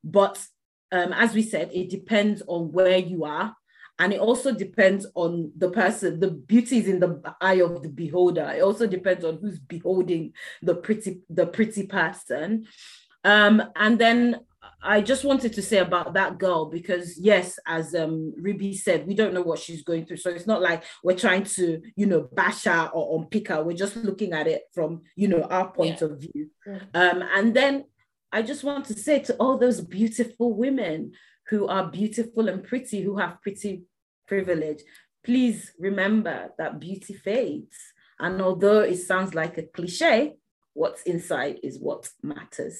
but 0.03 0.43
um 0.91 1.13
as 1.13 1.33
we 1.33 1.43
said 1.43 1.69
it 1.71 1.89
depends 1.89 2.41
on 2.47 2.71
where 2.73 2.97
you 2.97 3.23
are 3.23 3.55
and 3.99 4.13
it 4.13 4.19
also 4.19 4.53
depends 4.53 5.05
on 5.15 5.51
the 5.57 5.69
person 5.69 6.19
the 6.19 6.31
beauty 6.31 6.77
is 6.77 6.87
in 6.87 6.99
the 6.99 7.21
eye 7.41 7.61
of 7.61 7.81
the 7.81 7.89
beholder 7.89 8.51
it 8.55 8.61
also 8.61 8.87
depends 8.87 9.23
on 9.23 9.37
who's 9.41 9.59
beholding 9.59 10.33
the 10.61 10.75
pretty 10.75 11.21
the 11.29 11.45
pretty 11.45 11.85
person 11.85 12.65
um 13.23 13.61
and 13.75 13.99
then 13.99 14.39
I 14.81 15.01
just 15.01 15.23
wanted 15.23 15.53
to 15.53 15.61
say 15.61 15.77
about 15.79 16.13
that 16.13 16.37
girl 16.37 16.67
because 16.67 17.17
yes, 17.17 17.57
as 17.65 17.95
um 17.95 18.33
Ruby 18.37 18.75
said, 18.75 19.07
we 19.07 19.15
don't 19.15 19.33
know 19.33 19.41
what 19.41 19.59
she's 19.59 19.83
going 19.83 20.05
through. 20.05 20.17
So 20.17 20.29
it's 20.29 20.47
not 20.47 20.61
like 20.61 20.83
we're 21.03 21.17
trying 21.17 21.43
to, 21.55 21.81
you 21.95 22.05
know, 22.05 22.29
bash 22.33 22.65
her 22.65 22.91
or 22.93 23.19
unpick 23.19 23.47
her. 23.47 23.63
We're 23.63 23.75
just 23.75 23.95
looking 23.97 24.33
at 24.33 24.47
it 24.47 24.63
from, 24.73 25.01
you 25.15 25.27
know, 25.27 25.41
our 25.43 25.71
point 25.71 26.01
yeah. 26.01 26.07
of 26.07 26.19
view. 26.19 26.49
Um, 26.93 27.23
and 27.35 27.53
then 27.53 27.85
I 28.31 28.41
just 28.41 28.63
want 28.63 28.85
to 28.85 28.93
say 28.93 29.19
to 29.19 29.35
all 29.35 29.57
those 29.57 29.81
beautiful 29.81 30.53
women 30.53 31.13
who 31.47 31.67
are 31.67 31.89
beautiful 31.89 32.49
and 32.49 32.63
pretty, 32.63 33.01
who 33.01 33.17
have 33.17 33.41
pretty 33.41 33.83
privilege, 34.27 34.81
please 35.23 35.73
remember 35.79 36.51
that 36.57 36.79
beauty 36.79 37.13
fades. 37.13 37.77
And 38.19 38.41
although 38.41 38.81
it 38.81 38.97
sounds 38.97 39.33
like 39.33 39.57
a 39.57 39.63
cliche, 39.63 40.35
what's 40.73 41.03
inside 41.03 41.59
is 41.63 41.79
what 41.79 42.09
matters. 42.23 42.79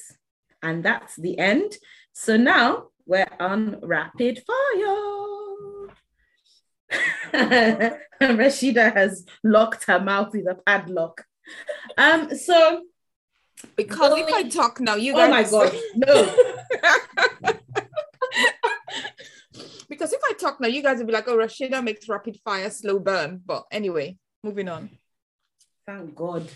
And 0.62 0.84
that's 0.84 1.16
the 1.16 1.38
end. 1.38 1.76
So 2.12 2.36
now 2.36 2.88
we're 3.04 3.26
on 3.38 3.78
rapid 3.82 4.42
fire. 4.46 5.02
Rashida 8.20 8.94
has 8.94 9.26
locked 9.44 9.84
her 9.84 10.00
mouth 10.00 10.32
with 10.32 10.46
a 10.46 10.54
padlock. 10.54 11.24
Um, 11.98 12.34
so 12.34 12.82
because 13.74 14.18
if 14.18 14.32
I 14.32 14.48
talk 14.48 14.80
now, 14.80 14.96
you 14.96 15.12
guys. 15.14 15.52
Oh 15.52 15.60
my 15.60 15.70
god, 15.70 15.74
no. 15.94 17.52
talk 20.46 20.60
now, 20.60 20.68
you 20.68 20.82
guys 20.82 20.98
will 20.98 21.06
be 21.06 21.12
like, 21.12 21.28
"Oh, 21.28 21.36
Rashida 21.36 21.82
makes 21.82 22.08
rapid 22.08 22.38
fire 22.44 22.70
slow 22.70 22.98
burn." 22.98 23.40
But 23.44 23.64
anyway, 23.70 24.18
moving 24.42 24.68
on. 24.68 24.90
Thank 25.86 26.14
God. 26.14 26.48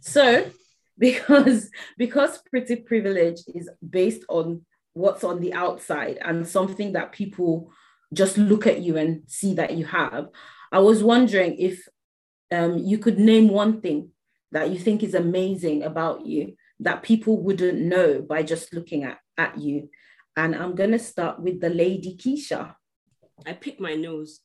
So 0.00 0.50
because 0.98 1.70
because 1.96 2.38
pretty 2.50 2.76
privilege 2.76 3.40
is 3.54 3.68
based 3.88 4.22
on 4.28 4.64
what's 4.92 5.24
on 5.24 5.40
the 5.40 5.54
outside 5.54 6.18
and 6.22 6.46
something 6.46 6.92
that 6.92 7.12
people 7.12 7.72
just 8.12 8.36
look 8.36 8.66
at 8.66 8.80
you 8.80 8.96
and 8.96 9.22
see 9.26 9.54
that 9.54 9.76
you 9.76 9.84
have 9.84 10.28
i 10.72 10.78
was 10.78 11.02
wondering 11.02 11.56
if 11.58 11.88
um, 12.52 12.78
you 12.78 12.98
could 12.98 13.18
name 13.18 13.48
one 13.48 13.80
thing 13.80 14.10
that 14.50 14.70
you 14.70 14.78
think 14.78 15.04
is 15.04 15.14
amazing 15.14 15.84
about 15.84 16.26
you 16.26 16.56
that 16.80 17.04
people 17.04 17.40
wouldn't 17.40 17.78
know 17.78 18.20
by 18.20 18.42
just 18.42 18.74
looking 18.74 19.04
at, 19.04 19.18
at 19.38 19.56
you 19.58 19.88
and 20.36 20.56
i'm 20.56 20.74
going 20.74 20.90
to 20.90 20.98
start 20.98 21.40
with 21.40 21.60
the 21.60 21.70
lady 21.70 22.16
keisha 22.16 22.74
i 23.46 23.52
picked 23.52 23.80
my 23.80 23.94
nose 23.94 24.40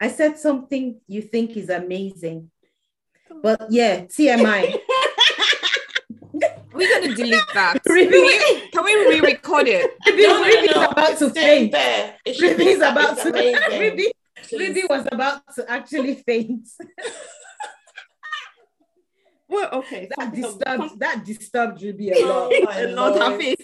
i 0.00 0.08
said 0.08 0.38
something 0.38 1.00
you 1.06 1.22
think 1.22 1.56
is 1.56 1.70
amazing 1.70 2.50
but 3.42 3.66
yeah 3.70 4.00
tmi 4.02 4.78
We're 6.74 6.88
gonna 6.88 7.14
delete 7.14 7.40
that. 7.54 7.78
Ruby, 7.88 8.68
can 8.72 8.84
we 8.84 8.94
re-record 9.08 9.68
it? 9.68 9.92
Ruby, 10.06 10.22
no, 10.22 10.40
no, 10.40 10.44
Ruby's 10.44 10.74
no. 10.74 10.84
about 10.86 11.18
to 11.18 11.30
faint. 11.30 11.72
There. 11.72 12.16
Ruby's 12.26 12.78
about 12.78 13.18
to. 13.18 13.30
Ruby, 13.78 14.12
Ruby 14.52 14.82
was 14.90 15.06
about 15.10 15.42
to 15.54 15.70
actually 15.70 16.16
faint. 16.26 16.68
well, 19.48 19.68
okay. 19.74 20.08
That 20.16 20.34
disturbed. 20.34 20.98
That 20.98 21.24
disturbed 21.24 21.80
Ruby 21.80 22.10
a 22.10 22.26
lot. 22.26 22.52
A 22.52 22.88
lot 22.88 23.32
of 23.32 23.40
it. 23.40 23.60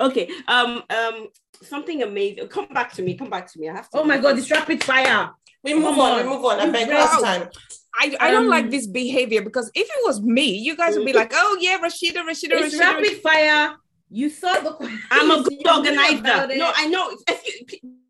Okay. 0.00 0.30
Um. 0.48 0.82
Um. 0.88 1.28
Something 1.62 2.02
amazing. 2.02 2.48
Come 2.48 2.68
back 2.68 2.92
to 2.94 3.02
me. 3.02 3.14
Come 3.14 3.30
back 3.30 3.50
to 3.52 3.58
me. 3.58 3.68
I 3.68 3.74
have 3.74 3.90
to. 3.90 3.98
Oh 3.98 4.04
my 4.04 4.18
God! 4.18 4.38
It's 4.38 4.50
rapid 4.50 4.82
fire. 4.82 5.30
We 5.62 5.74
move 5.74 5.98
on. 5.98 6.16
We 6.18 6.28
move 6.28 6.44
on. 6.44 6.60
I 6.60 6.70
beg 6.70 6.88
last 6.88 7.22
time. 7.22 7.48
I, 7.94 8.16
I 8.20 8.30
don't 8.30 8.44
um, 8.44 8.48
like 8.48 8.70
this 8.70 8.86
behavior 8.86 9.42
because 9.42 9.70
if 9.74 9.86
it 9.86 10.06
was 10.06 10.22
me, 10.22 10.56
you 10.56 10.76
guys 10.76 10.96
would 10.96 11.04
be 11.04 11.12
like, 11.12 11.32
oh 11.34 11.58
yeah, 11.60 11.78
Rashida, 11.78 12.18
Rashida, 12.18 12.52
it's 12.52 12.76
Rashida. 12.76 12.80
rapid 12.80 13.20
fire. 13.20 13.76
You 14.08 14.30
saw 14.30 14.54
the 14.60 14.72
question. 14.72 15.00
I'm 15.10 15.30
a 15.30 15.42
good 15.48 15.68
organizer. 15.68 16.56
No, 16.56 16.72
I 16.74 16.86
know. 16.86 17.16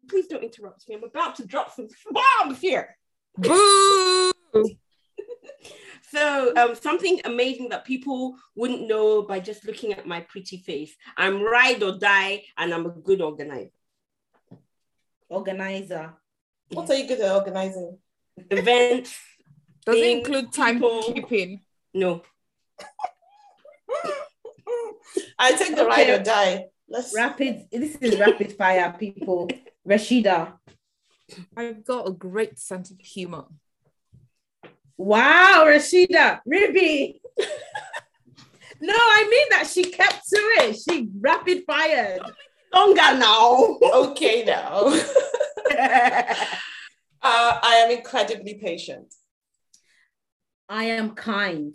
please 0.08 0.26
don't 0.26 0.44
interrupt 0.44 0.88
me. 0.88 0.96
I'm 0.96 1.04
about 1.04 1.34
to 1.36 1.46
drop 1.46 1.74
some 1.74 1.88
bombs 2.10 2.60
here. 2.60 2.96
Boo! 3.36 4.32
So 6.10 6.52
um, 6.56 6.74
something 6.74 7.20
amazing 7.24 7.68
that 7.68 7.84
people 7.84 8.36
wouldn't 8.56 8.88
know 8.88 9.22
by 9.22 9.38
just 9.38 9.64
looking 9.64 9.92
at 9.92 10.06
my 10.06 10.20
pretty 10.20 10.58
face. 10.58 10.94
I'm 11.16 11.40
ride 11.42 11.82
or 11.82 11.98
die, 11.98 12.42
and 12.58 12.74
I'm 12.74 12.86
a 12.86 12.90
good 12.90 13.20
organizer. 13.20 13.70
Organizer. 15.28 16.14
What 16.72 16.90
are 16.90 16.96
you 16.96 17.06
good 17.06 17.20
at 17.20 17.32
organizing? 17.32 17.98
Events, 18.50 19.16
does 19.86 19.96
it 19.96 20.18
include 20.18 20.50
timekeeping? 20.52 21.60
No. 21.94 22.22
I 25.38 25.52
take 25.52 25.76
the 25.76 25.86
okay. 25.86 25.88
ride 25.88 26.10
or 26.10 26.22
die. 26.22 26.66
Let's 26.88 27.14
rapid. 27.14 27.66
This 27.70 27.94
is 27.96 28.18
rapid 28.18 28.52
fire, 28.52 28.94
people. 28.98 29.48
Rashida. 29.88 30.54
I've 31.56 31.84
got 31.84 32.08
a 32.08 32.12
great 32.12 32.58
sense 32.58 32.90
of 32.90 32.98
humor. 33.00 33.44
Wow, 35.00 35.64
Rashida, 35.66 36.40
Ruby. 36.44 37.22
no, 38.82 38.94
I 38.94 39.28
mean 39.30 39.46
that 39.48 39.66
she 39.66 39.84
kept 39.84 40.28
to 40.28 40.36
it. 40.36 40.76
She 40.76 41.08
rapid 41.18 41.62
fired. 41.66 42.20
Longer 42.70 43.16
now. 43.18 43.78
okay, 43.94 44.44
now. 44.44 44.82
uh, 45.72 46.34
I 47.22 47.82
am 47.82 47.90
incredibly 47.96 48.56
patient. 48.62 49.14
I 50.68 50.84
am 50.84 51.14
kind. 51.14 51.74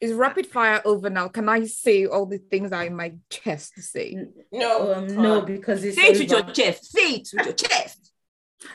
Is 0.00 0.14
rapid 0.14 0.46
fire 0.46 0.80
over 0.86 1.10
now? 1.10 1.28
Can 1.28 1.46
I 1.46 1.66
say 1.66 2.06
all 2.06 2.24
the 2.24 2.38
things 2.38 2.72
I 2.72 2.84
in 2.84 2.96
my 2.96 3.16
chest 3.28 3.74
to 3.74 3.82
say? 3.82 4.16
No, 4.50 4.94
um, 4.94 5.08
no, 5.08 5.42
because 5.42 5.84
it's 5.84 5.94
say 5.94 6.06
it 6.06 6.18
with 6.18 6.30
your 6.30 6.54
chest. 6.54 6.90
Say 6.90 7.16
it 7.16 7.28
with 7.34 7.44
your 7.44 7.54
chest. 7.54 8.12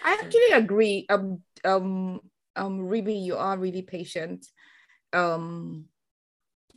I 0.04 0.20
actually 0.22 0.52
agree. 0.52 1.08
Um, 1.10 1.42
um, 1.64 2.20
um, 2.56 2.80
Ruby, 2.80 3.16
you 3.16 3.38
are 3.38 3.58
really 3.58 3.82
patient. 3.82 4.46
Um, 5.14 5.86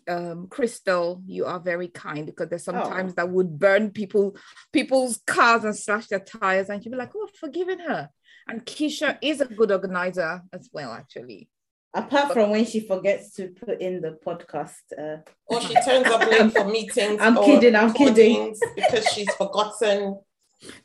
um, 0.09 0.47
Crystal, 0.49 1.23
you 1.27 1.45
are 1.45 1.61
very 1.61 1.89
kind 1.89 2.27
because 2.27 2.49
there's 2.49 2.65
sometimes 2.65 3.13
oh. 3.13 3.15
that 3.17 3.29
would 3.29 3.59
burn 3.59 3.91
people, 3.91 4.37
people's 4.73 5.21
cars 5.27 5.65
and 5.65 5.77
slash 5.77 6.07
their 6.07 6.21
tires, 6.21 6.71
and 6.71 6.85
you'd 6.85 6.93
be 6.93 6.97
like, 6.97 7.13
"Oh, 7.15 7.27
I've 7.29 7.37
forgiven 7.37 7.81
her." 7.81 8.09
And 8.49 8.65
Keisha 8.65 9.19
is 9.21 9.41
a 9.41 9.47
good 9.47 9.71
organizer 9.71 10.43
as 10.53 10.71
well, 10.73 10.93
actually. 10.93 11.51
Apart 11.95 12.33
from 12.33 12.51
when 12.51 12.65
she 12.65 12.81
forgets 12.81 13.35
to 13.35 13.49
put 13.49 13.81
in 13.81 14.01
the 14.01 14.19
podcast, 14.25 14.73
uh, 14.99 15.19
or 15.47 15.61
she 15.61 15.75
turns 15.75 16.07
up 16.07 16.21
late 16.21 16.53
for 16.53 16.65
meetings. 16.65 17.21
I'm 17.21 17.37
kidding. 17.37 17.75
I'm 17.75 17.93
kidding. 17.93 18.55
Because 18.75 19.07
she's 19.09 19.33
forgotten. 19.35 20.19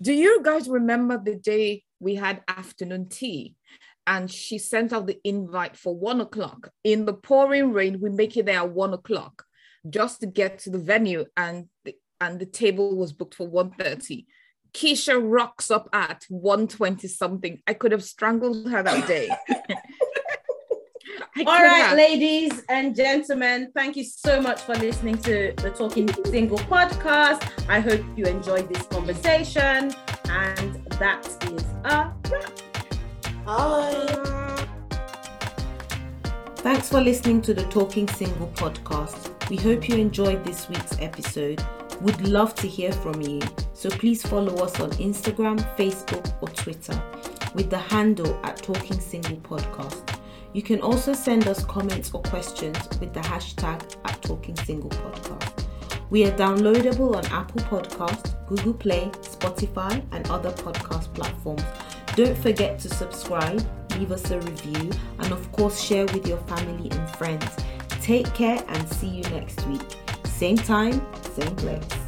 Do 0.02 0.14
you 0.14 0.42
guys 0.44 0.68
remember 0.68 1.18
the 1.18 1.36
day 1.36 1.84
we 2.00 2.16
had 2.16 2.42
afternoon 2.48 3.10
tea, 3.10 3.56
and 4.06 4.32
she 4.32 4.58
sent 4.58 4.94
out 4.94 5.08
the 5.08 5.20
invite 5.24 5.78
for 5.78 5.96
one 5.96 6.22
o'clock. 6.22 6.70
In 6.84 7.06
the 7.06 7.14
pouring 7.14 7.72
rain, 7.72 8.00
we 8.02 8.10
make 8.10 8.36
it 8.38 8.46
there 8.46 8.60
at 8.60 8.72
one 8.72 8.94
o'clock 8.94 9.44
just 9.90 10.22
to 10.22 10.28
get 10.28 10.60
to 10.60 10.70
the 10.70 10.80
venue, 10.80 11.26
and 11.36 11.68
the, 11.84 11.96
and 12.22 12.40
the 12.40 12.46
table 12.46 12.96
was 12.96 13.12
booked 13.14 13.36
for 13.36 13.50
1.30. 13.50 14.26
Keisha 14.74 15.20
rocks 15.22 15.70
up 15.70 15.90
at 15.94 16.26
1.20 16.32 17.10
something. 17.10 17.62
I 17.68 17.74
could 17.74 17.92
have 17.92 18.04
strangled 18.04 18.70
her 18.70 18.82
that 18.82 19.08
day. 19.08 19.30
All 21.38 21.46
right, 21.46 21.88
have. 21.88 21.98
ladies 21.98 22.64
and 22.70 22.96
gentlemen, 22.96 23.72
thank 23.76 23.96
you 23.96 24.04
so 24.04 24.40
much 24.40 24.62
for 24.62 24.76
listening 24.76 25.18
to 25.20 25.54
the 25.58 25.72
Talking 25.72 26.08
Single 26.26 26.60
podcast. 26.60 27.50
I 27.68 27.80
hope 27.80 28.04
you 28.16 28.26
enjoyed 28.26 28.72
this 28.72 28.86
conversation, 28.88 29.94
and 30.30 30.86
that 31.00 31.26
is 31.44 31.64
a 31.86 32.14
wrap. 32.30 32.63
Bye. 33.46 34.68
Thanks 36.58 36.88
for 36.90 37.02
listening 37.02 37.42
to 37.42 37.54
the 37.54 37.64
Talking 37.64 38.08
Single 38.08 38.48
podcast. 38.56 39.50
We 39.50 39.58
hope 39.58 39.90
you 39.90 39.98
enjoyed 39.98 40.46
this 40.46 40.70
week's 40.70 40.98
episode. 41.00 41.62
We'd 42.02 42.22
love 42.22 42.56
to 42.56 42.68
hear 42.68 42.92
from 42.92 43.22
you, 43.22 43.42
so 43.74 43.90
please 43.90 44.26
follow 44.26 44.64
us 44.64 44.80
on 44.80 44.92
Instagram, 44.92 45.60
Facebook, 45.76 46.34
or 46.42 46.48
Twitter 46.50 47.02
with 47.54 47.70
the 47.70 47.78
handle 47.78 48.40
at 48.44 48.58
Talking 48.58 49.00
Single 49.00 49.38
Podcast. 49.38 50.18
You 50.54 50.62
can 50.62 50.82
also 50.82 51.14
send 51.14 51.48
us 51.48 51.66
comments 51.66 52.12
or 52.14 52.22
questions 52.22 52.78
with 53.00 53.14
the 53.14 53.20
hashtag 53.20 53.98
at 54.06 54.22
Talking 54.22 54.56
Single 54.58 54.90
Podcast. 54.90 55.66
We 56.10 56.26
are 56.26 56.32
downloadable 56.32 57.16
on 57.16 57.26
Apple 57.26 57.62
Podcasts, 57.64 58.36
Google 58.48 58.74
Play, 58.74 59.10
Spotify, 59.22 60.04
and 60.12 60.30
other 60.30 60.52
podcast 60.52 61.14
platforms. 61.14 61.64
Don't 62.16 62.38
forget 62.38 62.78
to 62.80 62.90
subscribe, 62.90 63.66
leave 63.98 64.12
us 64.12 64.30
a 64.30 64.40
review, 64.40 64.92
and 65.18 65.32
of 65.32 65.52
course, 65.52 65.82
share 65.82 66.06
with 66.06 66.28
your 66.28 66.38
family 66.40 66.92
and 66.92 67.10
friends. 67.16 67.48
Take 68.02 68.32
care 68.36 68.64
and 68.68 68.90
see 68.90 69.08
you 69.08 69.24
next 69.32 69.66
week. 69.66 69.82
Same 70.26 70.58
time, 70.58 71.02
same 71.36 71.56
place. 71.56 72.03